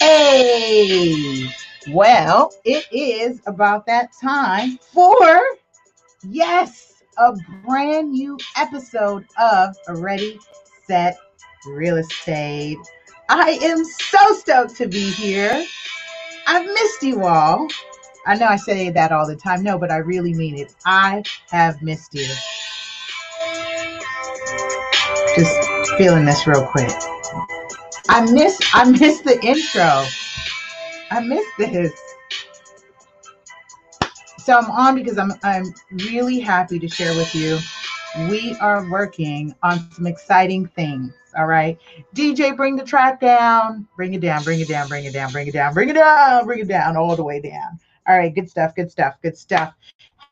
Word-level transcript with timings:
Hey, 0.00 1.50
well, 1.90 2.52
it 2.64 2.84
is 2.92 3.40
about 3.46 3.86
that 3.86 4.10
time 4.20 4.78
for, 4.92 5.40
yes, 6.28 7.02
a 7.16 7.34
brand 7.64 8.12
new 8.12 8.38
episode 8.58 9.24
of 9.40 9.74
Ready, 9.88 10.38
Set, 10.86 11.16
Real 11.66 11.96
Estate. 11.96 12.78
I 13.30 13.58
am 13.62 13.82
so 13.84 14.34
stoked 14.34 14.76
to 14.76 14.88
be 14.88 15.10
here. 15.10 15.64
I've 16.46 16.66
missed 16.66 17.02
you 17.02 17.24
all. 17.24 17.66
I 18.26 18.34
know 18.34 18.46
I 18.46 18.56
say 18.56 18.90
that 18.90 19.12
all 19.12 19.26
the 19.26 19.36
time. 19.36 19.62
No, 19.62 19.78
but 19.78 19.90
I 19.90 19.98
really 19.98 20.34
mean 20.34 20.58
it. 20.58 20.74
I 20.84 21.22
have 21.50 21.80
missed 21.80 22.14
you. 22.14 22.28
Just 25.36 25.56
feeling 25.96 26.24
this 26.24 26.46
real 26.46 26.66
quick. 26.66 26.90
I 28.08 28.28
miss 28.32 28.60
I 28.74 28.90
miss 28.90 29.20
the 29.20 29.40
intro. 29.44 30.04
I 31.10 31.20
miss 31.20 31.46
this. 31.56 31.92
So 34.38 34.56
I'm 34.58 34.70
on 34.70 34.94
because 34.94 35.18
I'm 35.18 35.32
I'm 35.42 35.72
really 35.92 36.40
happy 36.40 36.78
to 36.78 36.88
share 36.88 37.14
with 37.14 37.34
you. 37.34 37.58
We 38.28 38.56
are 38.60 38.88
working 38.90 39.54
on 39.62 39.88
some 39.92 40.06
exciting 40.06 40.66
things. 40.66 41.14
All 41.38 41.46
right. 41.46 41.78
DJ, 42.14 42.56
bring 42.56 42.74
the 42.74 42.84
track 42.84 43.20
down. 43.20 43.86
Bring 43.94 44.14
it 44.14 44.20
down, 44.20 44.42
bring 44.42 44.60
it 44.60 44.68
down, 44.68 44.88
bring 44.88 45.04
it 45.04 45.12
down, 45.12 45.30
bring 45.30 45.46
it 45.46 45.52
down, 45.52 45.72
bring 45.72 45.88
it 45.88 45.94
down, 45.94 46.44
bring 46.44 46.58
it 46.58 46.68
down, 46.68 46.96
all 46.96 47.14
the 47.14 47.22
way 47.22 47.40
down. 47.40 47.78
All 48.08 48.18
right, 48.18 48.34
good 48.34 48.50
stuff, 48.50 48.74
good 48.74 48.90
stuff, 48.90 49.14
good 49.22 49.38
stuff. 49.38 49.74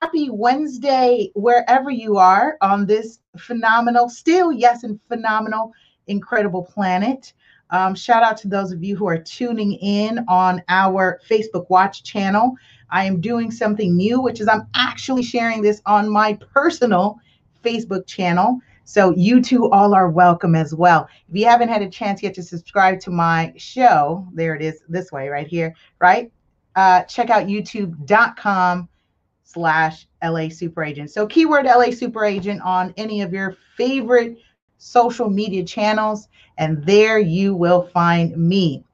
Happy 0.02 0.30
Wednesday, 0.30 1.30
wherever 1.34 1.90
you 1.90 2.16
are 2.16 2.56
on 2.60 2.86
this 2.86 3.20
phenomenal, 3.40 4.08
still, 4.08 4.52
yes, 4.52 4.84
and 4.84 5.00
phenomenal, 5.08 5.72
incredible 6.06 6.62
planet. 6.62 7.32
Um, 7.70 7.94
shout 7.94 8.22
out 8.22 8.36
to 8.38 8.48
those 8.48 8.72
of 8.72 8.82
you 8.82 8.96
who 8.96 9.06
are 9.06 9.18
tuning 9.18 9.74
in 9.74 10.24
on 10.28 10.62
our 10.68 11.20
Facebook 11.28 11.68
Watch 11.68 12.02
channel. 12.02 12.54
I 12.90 13.04
am 13.04 13.20
doing 13.20 13.50
something 13.50 13.96
new, 13.96 14.20
which 14.20 14.40
is 14.40 14.48
I'm 14.48 14.66
actually 14.74 15.22
sharing 15.22 15.60
this 15.60 15.82
on 15.84 16.08
my 16.08 16.38
personal 16.54 17.20
Facebook 17.62 18.06
channel. 18.06 18.60
So 18.84 19.14
you 19.14 19.42
two 19.42 19.68
all 19.70 19.94
are 19.94 20.08
welcome 20.08 20.54
as 20.54 20.74
well. 20.74 21.08
If 21.28 21.36
you 21.36 21.44
haven't 21.44 21.68
had 21.68 21.82
a 21.82 21.90
chance 21.90 22.22
yet 22.22 22.32
to 22.34 22.42
subscribe 22.42 23.00
to 23.00 23.10
my 23.10 23.52
show, 23.58 24.26
there 24.32 24.54
it 24.54 24.62
is 24.62 24.80
this 24.88 25.12
way 25.12 25.28
right 25.28 25.46
here, 25.46 25.74
right? 26.00 26.32
Uh, 26.74 27.02
check 27.02 27.28
out 27.28 27.46
youtube.com 27.46 28.88
slash 29.44 30.07
LA 30.22 30.48
Super 30.48 30.82
Agent. 30.82 31.10
So 31.10 31.26
keyword 31.26 31.66
LA 31.66 31.90
Super 31.90 32.24
Agent 32.24 32.60
on 32.62 32.92
any 32.96 33.22
of 33.22 33.32
your 33.32 33.56
favorite 33.76 34.38
social 34.78 35.28
media 35.28 35.64
channels, 35.64 36.28
and 36.56 36.84
there 36.84 37.18
you 37.18 37.54
will 37.54 37.82
find 37.88 38.36
me. 38.36 38.84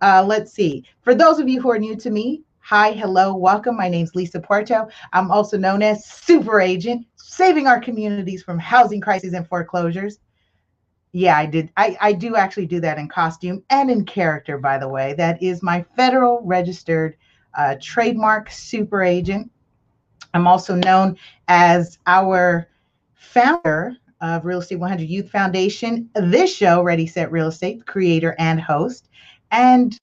Uh, 0.00 0.24
let's 0.26 0.52
see. 0.52 0.84
For 1.02 1.14
those 1.14 1.38
of 1.38 1.48
you 1.48 1.60
who 1.60 1.70
are 1.70 1.78
new 1.78 1.96
to 1.96 2.10
me, 2.10 2.42
hi, 2.60 2.92
hello, 2.92 3.34
welcome. 3.34 3.76
My 3.76 3.88
name 3.88 4.04
is 4.04 4.14
Lisa 4.14 4.40
Puerto. 4.40 4.88
I'm 5.12 5.30
also 5.30 5.56
known 5.56 5.82
as 5.82 6.06
Super 6.06 6.60
Agent, 6.60 7.06
saving 7.16 7.66
our 7.66 7.80
communities 7.80 8.42
from 8.42 8.58
housing 8.58 9.00
crises 9.00 9.32
and 9.34 9.48
foreclosures. 9.48 10.18
Yeah, 11.12 11.38
I 11.38 11.46
did. 11.46 11.70
I, 11.76 11.96
I 12.00 12.12
do 12.12 12.34
actually 12.34 12.66
do 12.66 12.80
that 12.80 12.98
in 12.98 13.08
costume 13.08 13.62
and 13.70 13.88
in 13.88 14.04
character, 14.04 14.58
by 14.58 14.78
the 14.78 14.88
way. 14.88 15.14
That 15.14 15.40
is 15.40 15.62
my 15.62 15.84
federal 15.96 16.42
registered 16.42 17.16
uh, 17.56 17.76
trademark 17.80 18.50
super 18.50 19.02
agent. 19.02 19.50
I'm 20.34 20.48
also 20.48 20.74
known 20.74 21.16
as 21.46 21.98
our 22.06 22.68
founder 23.14 23.96
of 24.20 24.44
Real 24.44 24.58
Estate 24.60 24.80
100 24.80 25.08
Youth 25.08 25.30
Foundation, 25.30 26.10
this 26.14 26.54
show, 26.54 26.82
Ready 26.82 27.06
Set 27.06 27.30
Real 27.30 27.48
Estate, 27.48 27.86
creator 27.86 28.34
and 28.38 28.60
host. 28.60 29.08
And 29.52 29.98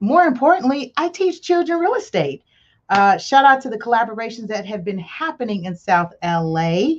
more 0.00 0.24
importantly, 0.24 0.94
I 0.96 1.10
teach 1.10 1.42
children 1.42 1.78
real 1.78 1.94
estate. 1.94 2.42
Uh, 2.88 3.18
shout 3.18 3.44
out 3.44 3.60
to 3.62 3.70
the 3.70 3.78
collaborations 3.78 4.48
that 4.48 4.66
have 4.66 4.84
been 4.84 4.98
happening 4.98 5.64
in 5.66 5.76
South 5.76 6.12
LA 6.22 6.96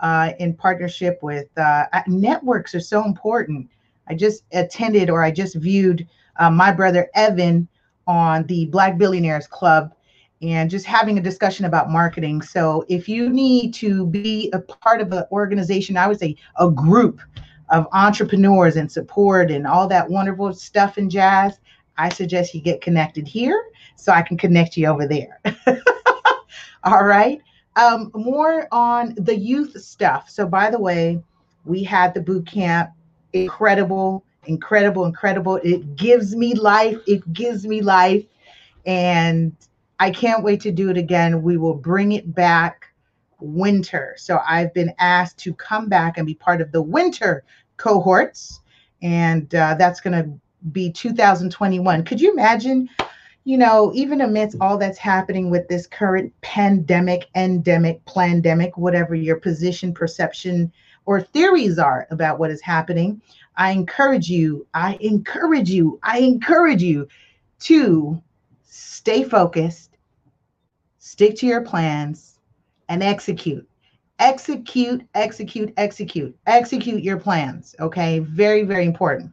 uh, 0.00 0.32
in 0.38 0.54
partnership 0.54 1.18
with 1.22 1.46
uh, 1.58 1.84
networks 2.06 2.74
are 2.74 2.80
so 2.80 3.04
important. 3.04 3.68
I 4.08 4.14
just 4.14 4.44
attended 4.52 5.08
or 5.08 5.22
I 5.22 5.30
just 5.30 5.54
viewed 5.56 6.06
uh, 6.36 6.50
my 6.50 6.72
brother 6.72 7.08
Evan 7.14 7.68
on 8.06 8.44
the 8.44 8.66
Black 8.66 8.98
Billionaires 8.98 9.46
Club 9.46 9.94
and 10.42 10.70
just 10.70 10.86
having 10.86 11.18
a 11.18 11.22
discussion 11.22 11.66
about 11.66 11.90
marketing. 11.90 12.42
So 12.42 12.84
if 12.88 13.08
you 13.08 13.28
need 13.28 13.74
to 13.74 14.06
be 14.06 14.50
a 14.52 14.58
part 14.58 15.00
of 15.00 15.12
an 15.12 15.24
organization, 15.30 15.96
I 15.96 16.06
would 16.06 16.18
say 16.18 16.36
a 16.58 16.70
group 16.70 17.20
of 17.68 17.86
entrepreneurs 17.92 18.76
and 18.76 18.90
support 18.90 19.50
and 19.50 19.66
all 19.66 19.86
that 19.88 20.08
wonderful 20.08 20.52
stuff 20.54 20.96
and 20.96 21.10
jazz, 21.10 21.60
I 21.98 22.08
suggest 22.08 22.54
you 22.54 22.60
get 22.60 22.80
connected 22.80 23.28
here 23.28 23.62
so 23.96 24.12
I 24.12 24.22
can 24.22 24.36
connect 24.36 24.76
you 24.76 24.86
over 24.86 25.06
there. 25.06 25.40
all 26.84 27.04
right. 27.04 27.40
Um, 27.76 28.10
more 28.14 28.66
on 28.72 29.14
the 29.16 29.36
youth 29.36 29.80
stuff. 29.80 30.28
So 30.30 30.46
by 30.46 30.70
the 30.70 30.80
way, 30.80 31.22
we 31.64 31.84
had 31.84 32.14
the 32.14 32.20
boot 32.20 32.46
camp, 32.46 32.90
incredible, 33.32 34.24
incredible, 34.46 35.04
incredible. 35.04 35.56
It 35.56 35.96
gives 35.96 36.34
me 36.34 36.54
life. 36.54 36.96
It 37.06 37.30
gives 37.32 37.66
me 37.66 37.82
life. 37.82 38.24
And 38.86 39.54
I 40.00 40.10
can't 40.10 40.42
wait 40.42 40.62
to 40.62 40.72
do 40.72 40.88
it 40.88 40.96
again. 40.96 41.42
We 41.42 41.58
will 41.58 41.74
bring 41.74 42.12
it 42.12 42.34
back 42.34 42.86
winter. 43.38 44.14
So 44.16 44.40
I've 44.48 44.72
been 44.72 44.94
asked 44.98 45.38
to 45.40 45.52
come 45.54 45.88
back 45.88 46.16
and 46.16 46.26
be 46.26 46.34
part 46.34 46.62
of 46.62 46.72
the 46.72 46.80
winter 46.80 47.44
cohorts. 47.76 48.60
And 49.02 49.54
uh, 49.54 49.74
that's 49.78 50.00
going 50.00 50.12
to 50.22 50.30
be 50.72 50.90
2021. 50.90 52.04
Could 52.04 52.20
you 52.20 52.32
imagine? 52.32 52.88
You 53.44 53.58
know, 53.58 53.92
even 53.94 54.22
amidst 54.22 54.56
all 54.60 54.78
that's 54.78 54.98
happening 54.98 55.50
with 55.50 55.68
this 55.68 55.86
current 55.86 56.32
pandemic, 56.40 57.28
endemic, 57.34 58.04
pandemic, 58.06 58.76
whatever 58.76 59.14
your 59.14 59.36
position, 59.36 59.92
perception, 59.92 60.72
or 61.04 61.20
theories 61.20 61.78
are 61.78 62.06
about 62.10 62.38
what 62.38 62.50
is 62.50 62.60
happening, 62.60 63.20
I 63.56 63.72
encourage 63.72 64.30
you, 64.30 64.66
I 64.72 64.96
encourage 65.00 65.70
you, 65.70 65.98
I 66.02 66.20
encourage 66.20 66.82
you 66.82 67.08
to 67.60 68.22
stay 68.64 69.24
focused, 69.24 69.89
stick 71.10 71.34
to 71.34 71.44
your 71.44 71.60
plans, 71.60 72.38
and 72.88 73.02
execute. 73.02 73.68
Execute, 74.20 75.02
execute, 75.16 75.72
execute, 75.76 76.36
execute 76.46 77.02
your 77.02 77.18
plans. 77.18 77.74
Okay, 77.80 78.20
very, 78.20 78.62
very 78.62 78.84
important. 78.84 79.32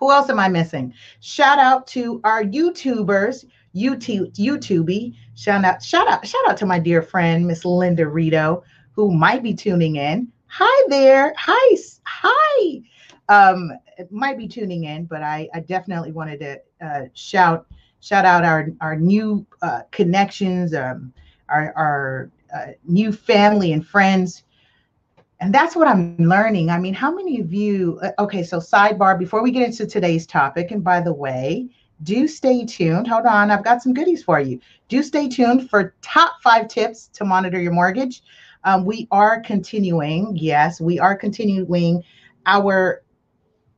Who 0.00 0.10
else 0.10 0.30
am 0.30 0.40
I 0.40 0.48
missing? 0.48 0.94
Shout 1.20 1.58
out 1.58 1.86
to 1.88 2.18
our 2.24 2.42
YouTubers, 2.42 3.44
YouTube, 3.74 4.34
YouTube. 4.36 5.14
Shout 5.34 5.66
out, 5.66 5.82
shout 5.82 6.08
out, 6.08 6.26
shout 6.26 6.48
out 6.48 6.56
to 6.56 6.66
my 6.66 6.78
dear 6.78 7.02
friend, 7.02 7.46
Miss 7.46 7.66
Linda 7.66 8.08
Rito, 8.08 8.64
who 8.92 9.12
might 9.12 9.42
be 9.42 9.52
tuning 9.52 9.96
in. 9.96 10.32
Hi 10.46 10.86
there. 10.88 11.34
Hi, 11.36 11.76
hi. 12.06 12.80
Um, 13.28 13.70
might 14.10 14.38
be 14.38 14.48
tuning 14.48 14.84
in, 14.84 15.04
but 15.04 15.22
I, 15.22 15.46
I 15.52 15.60
definitely 15.60 16.12
wanted 16.12 16.40
to 16.40 16.86
uh, 16.86 17.02
shout 17.12 17.66
shout 18.00 18.24
out 18.24 18.44
our 18.44 18.68
our 18.80 18.96
new 18.96 19.46
uh, 19.62 19.82
connections, 19.90 20.74
um, 20.74 21.12
our 21.48 21.72
our 21.76 22.30
uh, 22.54 22.72
new 22.84 23.12
family 23.12 23.72
and 23.72 23.86
friends. 23.86 24.42
And 25.38 25.54
that's 25.54 25.76
what 25.76 25.86
I'm 25.86 26.16
learning. 26.16 26.70
I 26.70 26.78
mean, 26.78 26.94
how 26.94 27.14
many 27.14 27.40
of 27.40 27.52
you? 27.52 27.98
Uh, 28.02 28.12
okay, 28.20 28.42
so 28.42 28.58
sidebar 28.58 29.18
before 29.18 29.42
we 29.42 29.50
get 29.50 29.66
into 29.66 29.86
today's 29.86 30.26
topic, 30.26 30.70
and 30.70 30.82
by 30.82 31.00
the 31.00 31.12
way, 31.12 31.68
do 32.02 32.26
stay 32.26 32.64
tuned. 32.64 33.06
Hold 33.06 33.26
on, 33.26 33.50
I've 33.50 33.64
got 33.64 33.82
some 33.82 33.92
goodies 33.94 34.22
for 34.22 34.40
you. 34.40 34.60
Do 34.88 35.02
stay 35.02 35.28
tuned 35.28 35.68
for 35.68 35.94
top 36.02 36.34
five 36.42 36.68
tips 36.68 37.08
to 37.14 37.24
monitor 37.24 37.60
your 37.60 37.72
mortgage. 37.72 38.22
Um, 38.64 38.84
we 38.84 39.06
are 39.10 39.40
continuing, 39.40 40.36
yes, 40.36 40.80
we 40.80 40.98
are 40.98 41.16
continuing 41.16 42.02
our 42.46 43.02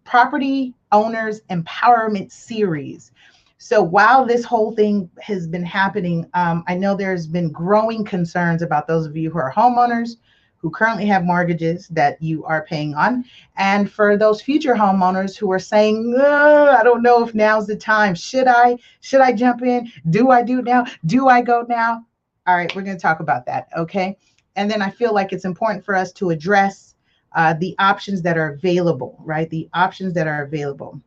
property 0.04 0.74
owners 0.92 1.42
empowerment 1.50 2.32
series. 2.32 3.12
So 3.58 3.82
while 3.82 4.24
this 4.24 4.44
whole 4.44 4.72
thing 4.72 5.10
has 5.20 5.48
been 5.48 5.64
happening, 5.64 6.26
um, 6.34 6.62
I 6.68 6.76
know 6.76 6.96
there's 6.96 7.26
been 7.26 7.50
growing 7.50 8.04
concerns 8.04 8.62
about 8.62 8.86
those 8.86 9.04
of 9.04 9.16
you 9.16 9.30
who 9.30 9.38
are 9.38 9.52
homeowners 9.52 10.16
who 10.58 10.70
currently 10.70 11.06
have 11.06 11.24
mortgages 11.24 11.88
that 11.88 12.20
you 12.22 12.44
are 12.44 12.64
paying 12.64 12.94
on. 12.94 13.24
And 13.56 13.90
for 13.90 14.16
those 14.16 14.42
future 14.42 14.74
homeowners 14.74 15.36
who 15.36 15.50
are 15.52 15.58
saying, 15.58 16.16
I 16.18 16.82
don't 16.84 17.02
know 17.02 17.24
if 17.24 17.34
now's 17.34 17.66
the 17.66 17.76
time. 17.76 18.14
Should 18.14 18.46
I? 18.46 18.76
Should 19.00 19.20
I 19.20 19.32
jump 19.32 19.62
in? 19.62 19.90
Do 20.10 20.30
I 20.30 20.42
do 20.42 20.62
now? 20.62 20.86
Do 21.06 21.28
I 21.28 21.42
go 21.42 21.64
now? 21.68 22.04
All 22.46 22.56
right, 22.56 22.74
we're 22.74 22.82
going 22.82 22.96
to 22.96 23.02
talk 23.02 23.20
about 23.20 23.46
that. 23.46 23.68
Okay. 23.76 24.16
And 24.56 24.70
then 24.70 24.82
I 24.82 24.90
feel 24.90 25.14
like 25.14 25.32
it's 25.32 25.44
important 25.44 25.84
for 25.84 25.94
us 25.94 26.12
to 26.14 26.30
address 26.30 26.94
uh, 27.34 27.54
the 27.54 27.74
options 27.78 28.22
that 28.22 28.38
are 28.38 28.54
available, 28.54 29.16
right? 29.20 29.50
The 29.50 29.68
options 29.74 30.14
that 30.14 30.26
are 30.26 30.42
available 30.42 31.00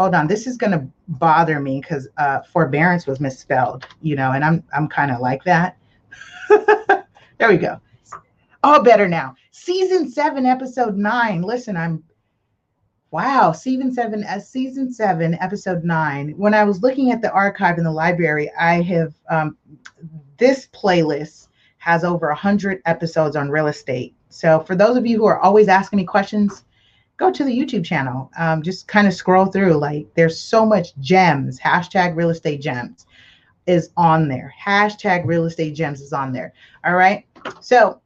hold 0.00 0.14
on, 0.14 0.26
this 0.26 0.46
is 0.46 0.56
going 0.56 0.72
to 0.72 0.88
bother 1.08 1.60
me 1.60 1.78
because 1.78 2.08
uh, 2.16 2.40
forbearance 2.40 3.06
was 3.06 3.20
misspelled, 3.20 3.86
you 4.00 4.16
know, 4.16 4.32
and 4.32 4.42
I'm 4.42 4.64
I'm 4.72 4.88
kind 4.88 5.10
of 5.10 5.20
like 5.20 5.44
that. 5.44 5.76
there 6.48 7.48
we 7.50 7.58
go. 7.58 7.78
Oh, 8.64 8.82
better 8.82 9.06
now. 9.06 9.36
Season 9.50 10.10
seven, 10.10 10.46
episode 10.46 10.96
nine. 10.96 11.42
Listen, 11.42 11.76
I'm 11.76 12.02
wow. 13.10 13.52
Season 13.52 13.92
seven, 13.92 14.24
uh, 14.24 14.40
season 14.40 14.90
seven, 14.90 15.34
episode 15.34 15.84
nine. 15.84 16.30
When 16.38 16.54
I 16.54 16.64
was 16.64 16.80
looking 16.80 17.12
at 17.12 17.20
the 17.20 17.30
archive 17.30 17.76
in 17.76 17.84
the 17.84 17.92
library, 17.92 18.50
I 18.58 18.80
have 18.80 19.12
um, 19.28 19.58
this 20.38 20.66
playlist 20.68 21.48
has 21.76 22.04
over 22.04 22.30
a 22.30 22.34
hundred 22.34 22.80
episodes 22.86 23.36
on 23.36 23.50
real 23.50 23.66
estate. 23.66 24.14
So 24.30 24.60
for 24.60 24.74
those 24.74 24.96
of 24.96 25.04
you 25.04 25.18
who 25.18 25.26
are 25.26 25.40
always 25.40 25.68
asking 25.68 25.98
me 25.98 26.04
questions, 26.04 26.64
go 27.20 27.30
to 27.30 27.44
the 27.44 27.56
YouTube 27.56 27.84
channel. 27.84 28.32
Um, 28.38 28.62
just 28.62 28.88
kind 28.88 29.06
of 29.06 29.14
scroll 29.14 29.46
through. 29.46 29.74
Like 29.74 30.08
there's 30.14 30.40
so 30.40 30.64
much 30.66 30.96
gems. 30.98 31.60
Hashtag 31.60 32.16
real 32.16 32.30
estate 32.30 32.62
gems 32.62 33.06
is 33.66 33.90
on 33.96 34.26
there. 34.26 34.52
Hashtag 34.60 35.26
real 35.26 35.44
estate 35.44 35.74
gems 35.74 36.00
is 36.00 36.14
on 36.14 36.32
there. 36.32 36.54
All 36.84 36.94
right. 36.94 37.26
So 37.60 38.00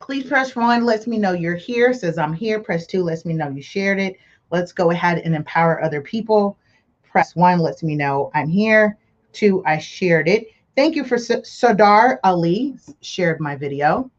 please 0.00 0.24
press 0.24 0.56
one, 0.56 0.84
lets 0.84 1.06
me 1.06 1.18
know 1.18 1.32
you're 1.32 1.54
here. 1.54 1.94
Says 1.94 2.18
I'm 2.18 2.34
here. 2.34 2.58
Press 2.60 2.86
two, 2.86 3.04
lets 3.04 3.24
me 3.24 3.32
know 3.32 3.48
you 3.48 3.62
shared 3.62 4.00
it. 4.00 4.16
Let's 4.50 4.72
go 4.72 4.90
ahead 4.90 5.18
and 5.18 5.34
empower 5.34 5.82
other 5.82 6.02
people. 6.02 6.58
Press 7.04 7.36
one, 7.36 7.60
lets 7.60 7.82
me 7.82 7.94
know 7.94 8.30
I'm 8.34 8.48
here. 8.48 8.98
Two, 9.32 9.62
I 9.64 9.78
shared 9.78 10.28
it. 10.28 10.48
Thank 10.76 10.96
you 10.96 11.04
for 11.04 11.16
Sadar 11.16 12.18
Ali 12.24 12.76
shared 13.02 13.40
my 13.40 13.54
video. 13.54 14.10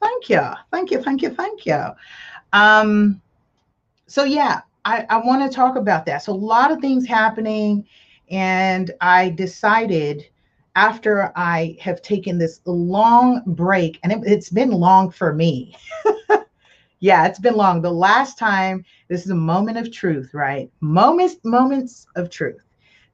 Thank 0.00 0.28
you. 0.28 0.42
Thank 0.70 0.90
you. 0.90 1.02
Thank 1.02 1.22
you. 1.22 1.30
Thank 1.30 1.66
you. 1.66 1.86
Um, 2.52 3.20
so 4.12 4.24
yeah, 4.24 4.60
I, 4.84 5.06
I 5.08 5.16
want 5.16 5.42
to 5.42 5.56
talk 5.56 5.76
about 5.76 6.04
that. 6.04 6.22
So 6.22 6.34
a 6.34 6.34
lot 6.34 6.70
of 6.70 6.80
things 6.80 7.06
happening, 7.06 7.86
and 8.30 8.90
I 9.00 9.30
decided 9.30 10.26
after 10.76 11.32
I 11.34 11.78
have 11.80 12.02
taken 12.02 12.36
this 12.36 12.60
long 12.66 13.42
break, 13.46 13.98
and 14.02 14.12
it, 14.12 14.18
it's 14.26 14.50
been 14.50 14.70
long 14.70 15.10
for 15.10 15.32
me. 15.32 15.74
yeah, 17.00 17.26
it's 17.26 17.38
been 17.38 17.54
long. 17.54 17.80
The 17.80 17.90
last 17.90 18.38
time, 18.38 18.84
this 19.08 19.24
is 19.24 19.30
a 19.30 19.34
moment 19.34 19.78
of 19.78 19.90
truth, 19.90 20.34
right? 20.34 20.70
Moments, 20.82 21.36
moments 21.42 22.06
of 22.14 22.28
truth. 22.28 22.62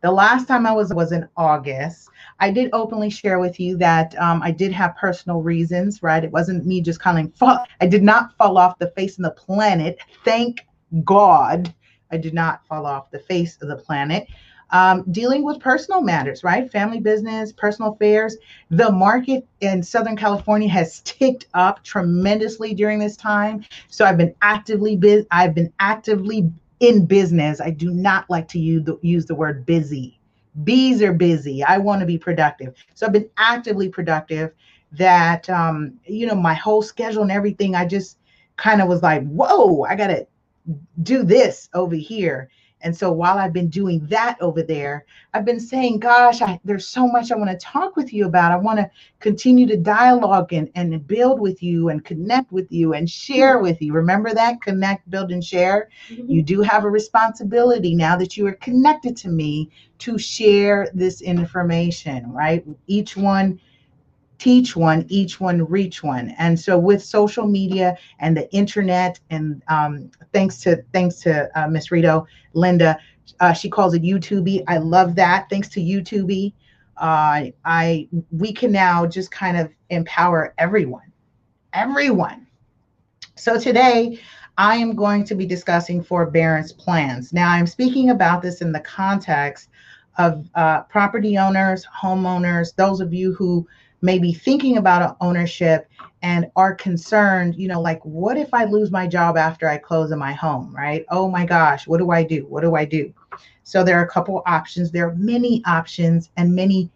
The 0.02 0.10
last 0.10 0.48
time 0.48 0.66
I 0.66 0.72
was 0.72 0.92
was 0.92 1.12
in 1.12 1.28
August. 1.36 2.08
I 2.40 2.50
did 2.50 2.70
openly 2.72 3.10
share 3.10 3.38
with 3.38 3.60
you 3.60 3.76
that 3.78 4.18
um, 4.18 4.42
I 4.42 4.50
did 4.50 4.72
have 4.72 4.96
personal 4.96 5.42
reasons, 5.42 6.02
right? 6.02 6.24
It 6.24 6.32
wasn't 6.32 6.66
me 6.66 6.80
just 6.80 7.00
of 7.04 7.36
fall. 7.36 7.64
I 7.80 7.86
did 7.86 8.02
not 8.02 8.36
fall 8.36 8.58
off 8.58 8.78
the 8.80 8.90
face 8.96 9.16
of 9.16 9.24
the 9.24 9.30
planet. 9.30 9.98
Thank 10.24 10.64
God, 11.04 11.72
I 12.10 12.16
did 12.16 12.34
not 12.34 12.66
fall 12.66 12.86
off 12.86 13.10
the 13.10 13.18
face 13.18 13.58
of 13.60 13.68
the 13.68 13.76
planet. 13.76 14.26
Um, 14.70 15.04
dealing 15.10 15.44
with 15.44 15.60
personal 15.60 16.02
matters, 16.02 16.44
right? 16.44 16.70
Family 16.70 17.00
business, 17.00 17.52
personal 17.52 17.92
affairs. 17.92 18.36
The 18.70 18.92
market 18.92 19.46
in 19.60 19.82
Southern 19.82 20.16
California 20.16 20.68
has 20.68 21.00
ticked 21.00 21.46
up 21.54 21.82
tremendously 21.84 22.74
during 22.74 22.98
this 22.98 23.16
time. 23.16 23.64
So 23.88 24.04
I've 24.04 24.18
been 24.18 24.34
actively 24.42 24.94
bu- 24.96 25.24
I've 25.30 25.54
been 25.54 25.72
actively 25.80 26.52
in 26.80 27.06
business. 27.06 27.60
I 27.60 27.70
do 27.70 27.90
not 27.90 28.28
like 28.28 28.46
to 28.48 28.58
use 28.58 28.84
the, 28.84 28.98
use 29.00 29.24
the 29.24 29.34
word 29.34 29.64
busy. 29.64 30.18
Bees 30.64 31.02
are 31.02 31.14
busy. 31.14 31.64
I 31.64 31.78
want 31.78 32.00
to 32.00 32.06
be 32.06 32.18
productive. 32.18 32.74
So 32.94 33.06
I've 33.06 33.12
been 33.12 33.30
actively 33.38 33.88
productive. 33.88 34.52
That 34.92 35.48
um, 35.50 35.94
you 36.04 36.26
know, 36.26 36.34
my 36.34 36.54
whole 36.54 36.82
schedule 36.82 37.22
and 37.22 37.32
everything. 37.32 37.74
I 37.74 37.84
just 37.86 38.18
kind 38.56 38.80
of 38.82 38.88
was 38.88 39.02
like, 39.02 39.26
whoa, 39.28 39.84
I 39.84 39.94
gotta 39.94 40.26
do 41.02 41.22
this 41.22 41.68
over 41.74 41.94
here. 41.94 42.50
And 42.80 42.96
so 42.96 43.10
while 43.10 43.38
I've 43.38 43.52
been 43.52 43.68
doing 43.68 44.06
that 44.06 44.36
over 44.40 44.62
there, 44.62 45.04
I've 45.34 45.44
been 45.44 45.60
saying, 45.60 45.98
gosh, 45.98 46.42
I, 46.42 46.60
there's 46.64 46.86
so 46.86 47.08
much 47.08 47.32
I 47.32 47.36
want 47.36 47.50
to 47.50 47.56
talk 47.56 47.96
with 47.96 48.12
you 48.12 48.26
about. 48.26 48.52
I 48.52 48.56
want 48.56 48.78
to 48.78 48.90
continue 49.18 49.66
to 49.66 49.76
dialogue 49.76 50.52
and, 50.52 50.70
and 50.76 51.06
build 51.06 51.40
with 51.40 51.62
you 51.62 51.88
and 51.88 52.04
connect 52.04 52.52
with 52.52 52.70
you 52.70 52.94
and 52.94 53.10
share 53.10 53.54
mm-hmm. 53.54 53.64
with 53.64 53.82
you. 53.82 53.92
Remember 53.92 54.32
that? 54.32 54.62
Connect, 54.62 55.10
build, 55.10 55.32
and 55.32 55.42
share. 55.42 55.88
Mm-hmm. 56.08 56.30
You 56.30 56.42
do 56.42 56.60
have 56.62 56.84
a 56.84 56.90
responsibility 56.90 57.94
now 57.96 58.16
that 58.16 58.36
you 58.36 58.46
are 58.46 58.52
connected 58.52 59.16
to 59.18 59.28
me 59.28 59.70
to 59.98 60.16
share 60.16 60.88
this 60.94 61.20
information, 61.20 62.30
right? 62.30 62.64
Each 62.86 63.16
one 63.16 63.60
teach 64.38 64.76
one, 64.76 65.04
each 65.08 65.40
one 65.40 65.64
reach 65.66 66.02
one. 66.02 66.34
And 66.38 66.58
so 66.58 66.78
with 66.78 67.02
social 67.02 67.46
media 67.46 67.96
and 68.20 68.36
the 68.36 68.50
internet, 68.52 69.20
and 69.30 69.62
um, 69.68 70.10
thanks 70.32 70.60
to 70.60 70.82
thanks 70.92 71.16
to 71.20 71.50
uh, 71.60 71.68
Miss 71.68 71.90
Rito, 71.90 72.26
Linda, 72.54 72.98
uh, 73.40 73.52
she 73.52 73.68
calls 73.68 73.94
it 73.94 74.02
YouTube. 74.02 74.62
I 74.68 74.78
love 74.78 75.14
that. 75.16 75.48
Thanks 75.50 75.68
to 75.70 75.80
YouTube, 75.80 76.52
uh, 76.96 77.46
I 77.64 78.08
we 78.30 78.52
can 78.52 78.72
now 78.72 79.06
just 79.06 79.30
kind 79.30 79.56
of 79.56 79.70
empower 79.90 80.54
everyone, 80.58 81.12
everyone. 81.72 82.46
So 83.36 83.58
today. 83.58 84.20
I 84.60 84.74
am 84.74 84.96
going 84.96 85.22
to 85.26 85.36
be 85.36 85.46
discussing 85.46 86.02
forbearance 86.02 86.72
plans. 86.72 87.32
Now, 87.32 87.48
I'm 87.48 87.64
speaking 87.64 88.10
about 88.10 88.42
this 88.42 88.60
in 88.60 88.72
the 88.72 88.80
context 88.80 89.68
of 90.18 90.50
uh, 90.56 90.82
property 90.82 91.38
owners, 91.38 91.86
homeowners, 91.86 92.74
those 92.74 93.00
of 93.00 93.14
you 93.14 93.32
who 93.34 93.68
maybe 94.00 94.32
thinking 94.32 94.76
about 94.76 95.16
ownership 95.20 95.88
and 96.22 96.50
are 96.56 96.74
concerned, 96.74 97.54
you 97.56 97.68
know, 97.68 97.80
like, 97.80 98.04
what 98.04 98.36
if 98.36 98.52
I 98.52 98.64
lose 98.64 98.90
my 98.90 99.06
job 99.06 99.36
after 99.36 99.68
I 99.68 99.78
close 99.78 100.10
in 100.10 100.18
my 100.18 100.32
home, 100.32 100.74
right? 100.74 101.04
Oh 101.10 101.28
my 101.28 101.44
gosh, 101.44 101.86
what 101.86 101.98
do 101.98 102.10
I 102.10 102.22
do? 102.22 102.46
What 102.46 102.62
do 102.62 102.74
I 102.74 102.84
do? 102.84 103.12
So 103.62 103.84
there 103.84 103.98
are 103.98 104.04
a 104.04 104.10
couple 104.10 104.42
options. 104.46 104.90
There 104.90 105.08
are 105.08 105.14
many 105.14 105.62
options 105.66 106.30
and 106.36 106.54
many 106.54 106.90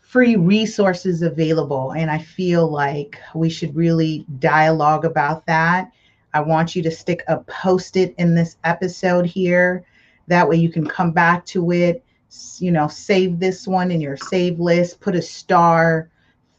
free 0.00 0.36
resources 0.36 1.22
available. 1.22 1.92
And 1.92 2.10
I 2.10 2.18
feel 2.18 2.70
like 2.70 3.20
we 3.34 3.50
should 3.50 3.74
really 3.74 4.24
dialogue 4.38 5.04
about 5.04 5.44
that. 5.46 5.90
I 6.34 6.40
want 6.40 6.76
you 6.76 6.82
to 6.84 6.90
stick 6.90 7.24
a 7.26 7.38
post 7.38 7.96
it 7.96 8.14
in 8.18 8.34
this 8.34 8.56
episode 8.64 9.26
here. 9.26 9.84
That 10.28 10.48
way 10.48 10.56
you 10.56 10.70
can 10.70 10.86
come 10.86 11.10
back 11.10 11.44
to 11.46 11.72
it 11.72 12.03
you 12.60 12.70
know, 12.70 12.88
save 12.88 13.38
this 13.38 13.66
one 13.66 13.90
in 13.90 14.00
your 14.00 14.16
save 14.16 14.58
list, 14.60 15.00
put 15.00 15.14
a 15.14 15.22
star, 15.22 16.10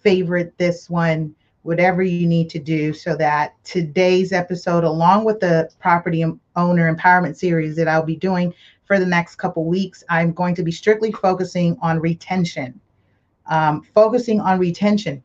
favorite 0.02 0.58
this 0.58 0.90
one, 0.90 1.36
whatever 1.64 2.04
you 2.04 2.28
need 2.28 2.50
to 2.50 2.60
do 2.60 2.94
so 2.94 3.16
that 3.16 3.56
today's 3.64 4.32
episode, 4.32 4.84
along 4.84 5.26
with 5.26 5.40
the 5.40 5.70
property 5.80 6.24
owner 6.56 6.94
empowerment 6.94 7.36
series 7.36 7.76
that 7.76 7.88
I'll 7.88 8.04
be 8.04 8.16
doing 8.16 8.54
for 8.86 9.00
the 9.00 9.06
next 9.06 9.38
couple 9.38 9.66
weeks, 9.66 10.04
I'm 10.10 10.32
going 10.32 10.54
to 10.56 10.64
be 10.64 10.72
strictly 10.72 11.12
focusing 11.12 11.76
on 11.82 12.00
retention. 12.00 12.80
Um, 13.48 13.82
focusing 13.94 14.40
on 14.40 14.60
retention. 14.60 15.24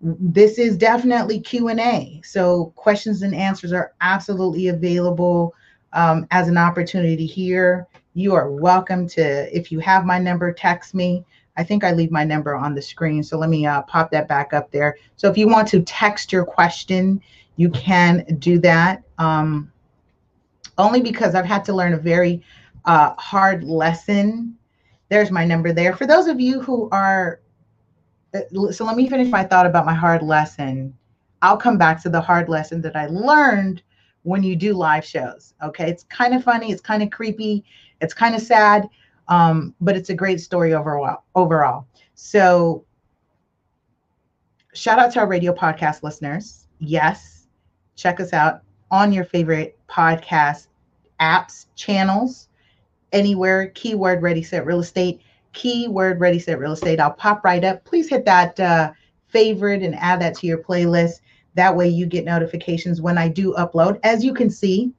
This 0.00 0.58
is 0.58 0.76
definitely 0.76 1.40
Q&A. 1.40 2.20
So 2.24 2.72
questions 2.76 3.22
and 3.22 3.34
answers 3.34 3.72
are 3.72 3.92
absolutely 4.00 4.68
available 4.68 5.54
um, 5.92 6.26
as 6.32 6.48
an 6.48 6.58
opportunity 6.58 7.26
here 7.26 7.86
you 8.16 8.34
are 8.34 8.50
welcome 8.50 9.06
to, 9.06 9.54
if 9.54 9.70
you 9.70 9.78
have 9.78 10.06
my 10.06 10.18
number, 10.18 10.50
text 10.50 10.94
me. 10.94 11.22
I 11.58 11.62
think 11.62 11.84
I 11.84 11.92
leave 11.92 12.10
my 12.10 12.24
number 12.24 12.56
on 12.56 12.74
the 12.74 12.80
screen. 12.80 13.22
So 13.22 13.36
let 13.36 13.50
me 13.50 13.66
uh, 13.66 13.82
pop 13.82 14.10
that 14.10 14.26
back 14.26 14.54
up 14.54 14.70
there. 14.70 14.96
So 15.16 15.30
if 15.30 15.36
you 15.36 15.46
want 15.46 15.68
to 15.68 15.82
text 15.82 16.32
your 16.32 16.46
question, 16.46 17.20
you 17.56 17.68
can 17.70 18.24
do 18.38 18.58
that. 18.60 19.02
Um, 19.18 19.70
only 20.78 21.02
because 21.02 21.34
I've 21.34 21.44
had 21.44 21.62
to 21.66 21.74
learn 21.74 21.92
a 21.92 21.98
very 21.98 22.42
uh, 22.86 23.12
hard 23.18 23.64
lesson. 23.64 24.56
There's 25.10 25.30
my 25.30 25.44
number 25.44 25.74
there. 25.74 25.94
For 25.94 26.06
those 26.06 26.26
of 26.26 26.40
you 26.40 26.62
who 26.62 26.88
are, 26.92 27.40
uh, 28.34 28.72
so 28.72 28.86
let 28.86 28.96
me 28.96 29.10
finish 29.10 29.28
my 29.28 29.44
thought 29.44 29.66
about 29.66 29.84
my 29.84 29.94
hard 29.94 30.22
lesson. 30.22 30.96
I'll 31.42 31.58
come 31.58 31.76
back 31.76 32.02
to 32.02 32.08
the 32.08 32.22
hard 32.22 32.48
lesson 32.48 32.80
that 32.80 32.96
I 32.96 33.08
learned 33.08 33.82
when 34.22 34.42
you 34.42 34.56
do 34.56 34.72
live 34.72 35.04
shows. 35.04 35.54
Okay. 35.62 35.88
It's 35.88 36.04
kind 36.04 36.34
of 36.34 36.42
funny. 36.42 36.72
It's 36.72 36.80
kind 36.80 37.02
of 37.02 37.10
creepy. 37.10 37.64
It's 38.00 38.14
kind 38.14 38.34
of 38.34 38.40
sad, 38.40 38.88
um, 39.28 39.74
but 39.80 39.96
it's 39.96 40.10
a 40.10 40.14
great 40.14 40.40
story 40.40 40.74
overall. 40.74 41.24
Overall, 41.34 41.86
so 42.14 42.84
shout 44.74 44.98
out 44.98 45.12
to 45.12 45.20
our 45.20 45.26
radio 45.26 45.52
podcast 45.52 46.02
listeners. 46.02 46.66
Yes, 46.78 47.46
check 47.94 48.20
us 48.20 48.32
out 48.32 48.62
on 48.90 49.12
your 49.12 49.24
favorite 49.24 49.78
podcast 49.88 50.68
apps, 51.20 51.66
channels, 51.74 52.48
anywhere. 53.12 53.68
Keyword 53.68 54.22
Ready 54.22 54.42
Set 54.42 54.66
Real 54.66 54.80
Estate. 54.80 55.20
Keyword 55.52 56.20
Ready 56.20 56.38
Set 56.38 56.58
Real 56.58 56.72
Estate. 56.72 57.00
I'll 57.00 57.12
pop 57.12 57.44
right 57.44 57.64
up. 57.64 57.84
Please 57.84 58.08
hit 58.08 58.24
that 58.26 58.58
uh, 58.60 58.92
favorite 59.28 59.82
and 59.82 59.94
add 59.96 60.20
that 60.20 60.34
to 60.36 60.46
your 60.46 60.58
playlist. 60.58 61.20
That 61.54 61.74
way 61.74 61.88
you 61.88 62.06
get 62.06 62.24
notifications 62.24 63.00
when 63.00 63.16
I 63.16 63.28
do 63.28 63.54
upload. 63.54 63.98
As 64.02 64.22
you 64.22 64.34
can 64.34 64.50
see, 64.50 64.92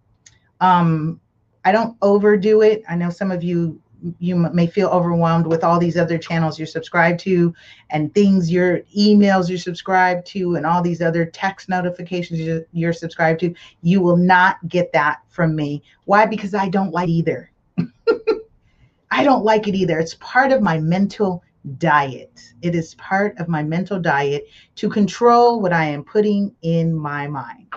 um, 0.60 1.20
I 1.68 1.72
don't 1.72 1.98
overdo 2.02 2.62
it. 2.62 2.82
I 2.88 2.96
know 2.96 3.10
some 3.10 3.30
of 3.30 3.44
you 3.44 3.82
you 4.20 4.36
may 4.36 4.68
feel 4.68 4.90
overwhelmed 4.90 5.48
with 5.48 5.64
all 5.64 5.80
these 5.80 5.98
other 5.98 6.20
channels 6.20 6.60
you're 6.60 6.68
subscribed 6.68 7.20
to 7.20 7.52
and 7.90 8.14
things 8.14 8.52
your 8.52 8.82
emails 8.96 9.50
you're 9.50 9.58
subscribed 9.58 10.26
to 10.28 10.56
and 10.56 10.68
all 10.68 10.84
these 10.84 11.02
other 11.02 11.26
text 11.26 11.68
notifications 11.68 12.40
you're, 12.72 12.94
subscribed 12.94 13.40
to 13.40 13.56
you 13.82 14.00
will 14.00 14.16
not 14.16 14.58
get 14.68 14.94
that 14.94 15.22
from 15.30 15.56
me 15.56 15.82
why 16.06 16.28
because 16.28 16.54
i 16.54 16.70
don't 16.70 16.92
like 16.92 17.10
either 17.10 17.50
i 19.10 19.24
don't 19.24 19.44
like 19.44 19.68
it 19.68 19.74
either 19.74 19.98
it's 19.98 20.14
part 20.20 20.52
of 20.52 20.62
my 20.62 20.80
mental 20.80 21.44
diet. 21.78 22.54
It 22.62 22.76
is 22.76 22.96
part 22.96 23.38
of 23.40 23.48
my 23.48 23.64
mental 23.64 24.00
diet 24.00 24.48
to 24.76 24.90
control 24.90 25.62
what 25.62 25.74
I 25.74 25.86
am 25.86 26.04
putting 26.04 26.56
in 26.62 26.94
my 26.94 27.28
mind. 27.28 27.68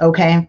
Okay. 0.00 0.48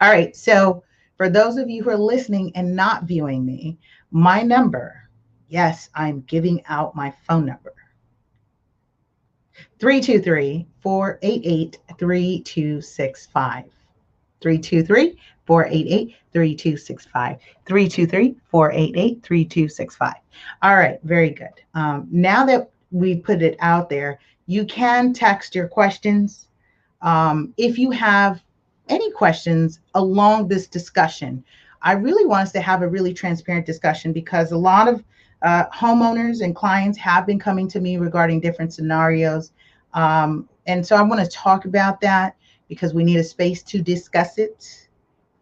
All 0.00 0.10
right. 0.10 0.34
So, 0.34 0.82
for 1.16 1.28
those 1.28 1.56
of 1.56 1.70
you 1.70 1.82
who 1.82 1.90
are 1.90 1.96
listening 1.96 2.52
and 2.54 2.76
not 2.76 3.04
viewing 3.04 3.44
me, 3.44 3.78
my 4.10 4.42
number, 4.42 5.08
yes, 5.48 5.88
I'm 5.94 6.20
giving 6.22 6.62
out 6.66 6.94
my 6.94 7.12
phone 7.26 7.46
number 7.46 7.74
323 9.78 10.66
488 10.80 11.78
3265. 11.98 13.64
323 14.40 15.18
488 15.46 16.16
3265. 16.32 17.38
323 17.66 18.36
488 18.50 19.22
3265. 19.22 20.14
All 20.62 20.76
right, 20.76 20.98
very 21.02 21.30
good. 21.30 21.48
Um, 21.74 22.08
now 22.10 22.44
that 22.46 22.70
we 22.90 23.16
put 23.16 23.42
it 23.42 23.56
out 23.60 23.88
there, 23.88 24.18
you 24.46 24.64
can 24.64 25.12
text 25.12 25.54
your 25.54 25.68
questions. 25.68 26.48
Um, 27.02 27.52
if 27.56 27.78
you 27.78 27.90
have 27.90 28.42
any 28.88 29.10
questions 29.12 29.80
along 29.94 30.48
this 30.48 30.66
discussion, 30.66 31.44
I 31.82 31.92
really 31.92 32.24
want 32.24 32.42
us 32.42 32.52
to 32.52 32.60
have 32.60 32.82
a 32.82 32.88
really 32.88 33.14
transparent 33.14 33.66
discussion 33.66 34.12
because 34.12 34.52
a 34.52 34.56
lot 34.56 34.88
of 34.88 35.04
uh, 35.42 35.66
homeowners 35.66 36.42
and 36.42 36.54
clients 36.56 36.98
have 36.98 37.26
been 37.26 37.38
coming 37.38 37.68
to 37.68 37.80
me 37.80 37.96
regarding 37.96 38.40
different 38.40 38.72
scenarios. 38.72 39.52
Um, 39.94 40.48
and 40.66 40.86
so 40.86 40.96
I 40.96 41.02
want 41.02 41.24
to 41.24 41.30
talk 41.30 41.64
about 41.64 42.00
that 42.00 42.36
because 42.68 42.94
we 42.94 43.04
need 43.04 43.18
a 43.18 43.24
space 43.24 43.62
to 43.64 43.80
discuss 43.80 44.38
it. 44.38 44.88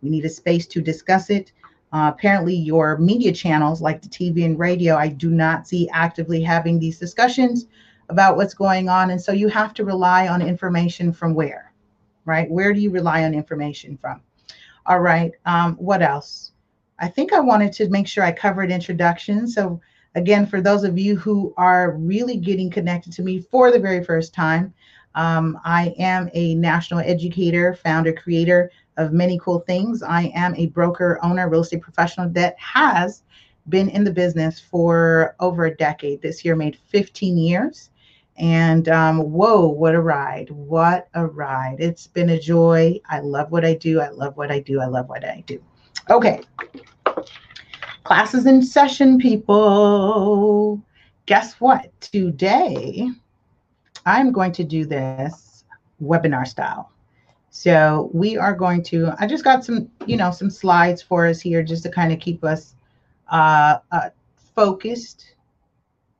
We 0.02 0.10
need 0.10 0.24
a 0.24 0.30
space 0.30 0.66
to 0.68 0.82
discuss 0.82 1.30
it. 1.30 1.52
Uh, 1.92 2.10
apparently, 2.12 2.54
your 2.54 2.98
media 2.98 3.32
channels 3.32 3.80
like 3.80 4.02
the 4.02 4.08
TV 4.08 4.44
and 4.44 4.58
radio, 4.58 4.96
I 4.96 5.08
do 5.08 5.30
not 5.30 5.68
see 5.68 5.88
actively 5.90 6.42
having 6.42 6.78
these 6.78 6.98
discussions 6.98 7.66
about 8.08 8.36
what's 8.36 8.52
going 8.52 8.88
on. 8.88 9.10
And 9.10 9.22
so 9.22 9.32
you 9.32 9.48
have 9.48 9.72
to 9.74 9.84
rely 9.84 10.28
on 10.28 10.42
information 10.42 11.12
from 11.12 11.34
where, 11.34 11.63
right? 12.25 12.50
Where 12.50 12.73
do 12.73 12.81
you 12.81 12.90
rely 12.90 13.25
on 13.25 13.35
information 13.35 13.97
from? 13.97 14.21
All 14.87 15.00
right. 15.00 15.33
Um, 15.47 15.76
what 15.76 16.02
else? 16.02 16.52
I 16.99 17.09
think 17.09 17.33
I 17.33 17.40
wanted 17.40 17.73
to 17.75 17.88
make 17.88 18.07
sure 18.07 18.25
I 18.25 18.33
covered 18.33 18.71
introduction. 18.71 19.49
So, 19.49 19.81
again, 20.14 20.47
for 20.47 20.61
those 20.61 20.85
of 20.85 20.99
you 20.99 21.16
who 21.16 21.52
are 21.57 21.93
really 21.93 22.37
getting 22.37 22.71
connected 22.71 23.12
to 23.14 23.23
me 23.23 23.40
for 23.40 23.71
the 23.71 23.78
very 23.78 24.04
first 24.04 24.33
time, 24.33 24.73
um, 25.14 25.59
I 25.64 25.95
am 25.99 26.28
a 26.35 26.54
national 26.54 27.00
educator, 27.00 27.75
founder, 27.75 28.12
creator 28.12 28.71
of 28.97 29.12
many 29.12 29.38
cool 29.38 29.61
things. 29.61 30.02
I 30.02 30.33
am 30.35 30.54
a 30.57 30.66
broker, 30.66 31.19
owner, 31.23 31.49
real 31.49 31.62
estate 31.62 31.83
professional 31.83 32.28
that 32.31 32.57
has 32.59 33.23
been 33.69 33.88
in 33.88 34.04
the 34.04 34.12
business 34.12 34.61
for 34.61 35.35
over 35.40 35.66
a 35.66 35.76
decade. 35.76 36.21
This 36.21 36.45
year 36.45 36.54
made 36.54 36.76
15 36.76 37.38
years. 37.38 37.90
And 38.37 38.88
um, 38.88 39.31
whoa, 39.31 39.67
what 39.67 39.95
a 39.95 40.00
ride! 40.00 40.50
What 40.50 41.09
a 41.14 41.26
ride! 41.26 41.76
It's 41.79 42.09
been 42.09 42.31
a 42.31 42.38
joy. 42.38 43.00
I 43.09 43.21
love 43.21 43.53
what 43.53 43.64
I 43.64 43.75
do. 43.75 44.00
I 44.00 44.09
love 44.09 44.37
what 44.37 44.50
I 44.50 44.59
do. 44.59 44.81
I 44.81 44.87
love 44.87 45.09
what 45.09 45.25
I 45.25 45.45
do. 45.47 45.62
Okay. 46.11 46.41
Classes 48.03 48.47
in 48.47 48.61
session, 48.61 49.19
people. 49.19 50.83
Guess 51.26 51.55
what? 51.61 51.88
Today, 52.00 53.09
I'm 54.05 54.33
going 54.33 54.53
to 54.53 54.64
do 54.64 54.85
this 54.85 55.64
webinar 56.03 56.47
style. 56.47 56.91
So 57.50 58.11
we 58.12 58.37
are 58.37 58.53
going 58.53 58.83
to, 58.85 59.12
I 59.21 59.29
just 59.29 59.45
got 59.45 59.64
some, 59.64 59.88
you 60.07 60.17
know, 60.17 60.33
some 60.33 60.50
slides 60.50 61.00
for 61.00 61.26
us 61.26 61.41
here 61.41 61.62
just 61.62 61.85
to 61.85 61.88
kind 61.88 62.12
of 62.12 62.19
keep 62.19 62.43
us 62.43 62.75
uh, 63.31 63.79
uh, 63.93 64.11
focused, 64.57 65.35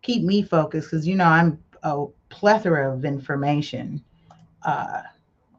keep 0.03 0.23
me 0.23 0.43
focused 0.43 0.91
because, 0.91 1.07
you 1.07 1.17
know, 1.17 1.25
I'm 1.25 1.63
a 1.85 2.07
plethora 2.29 2.93
of 2.93 3.05
information, 3.05 4.03
uh, 4.65 5.03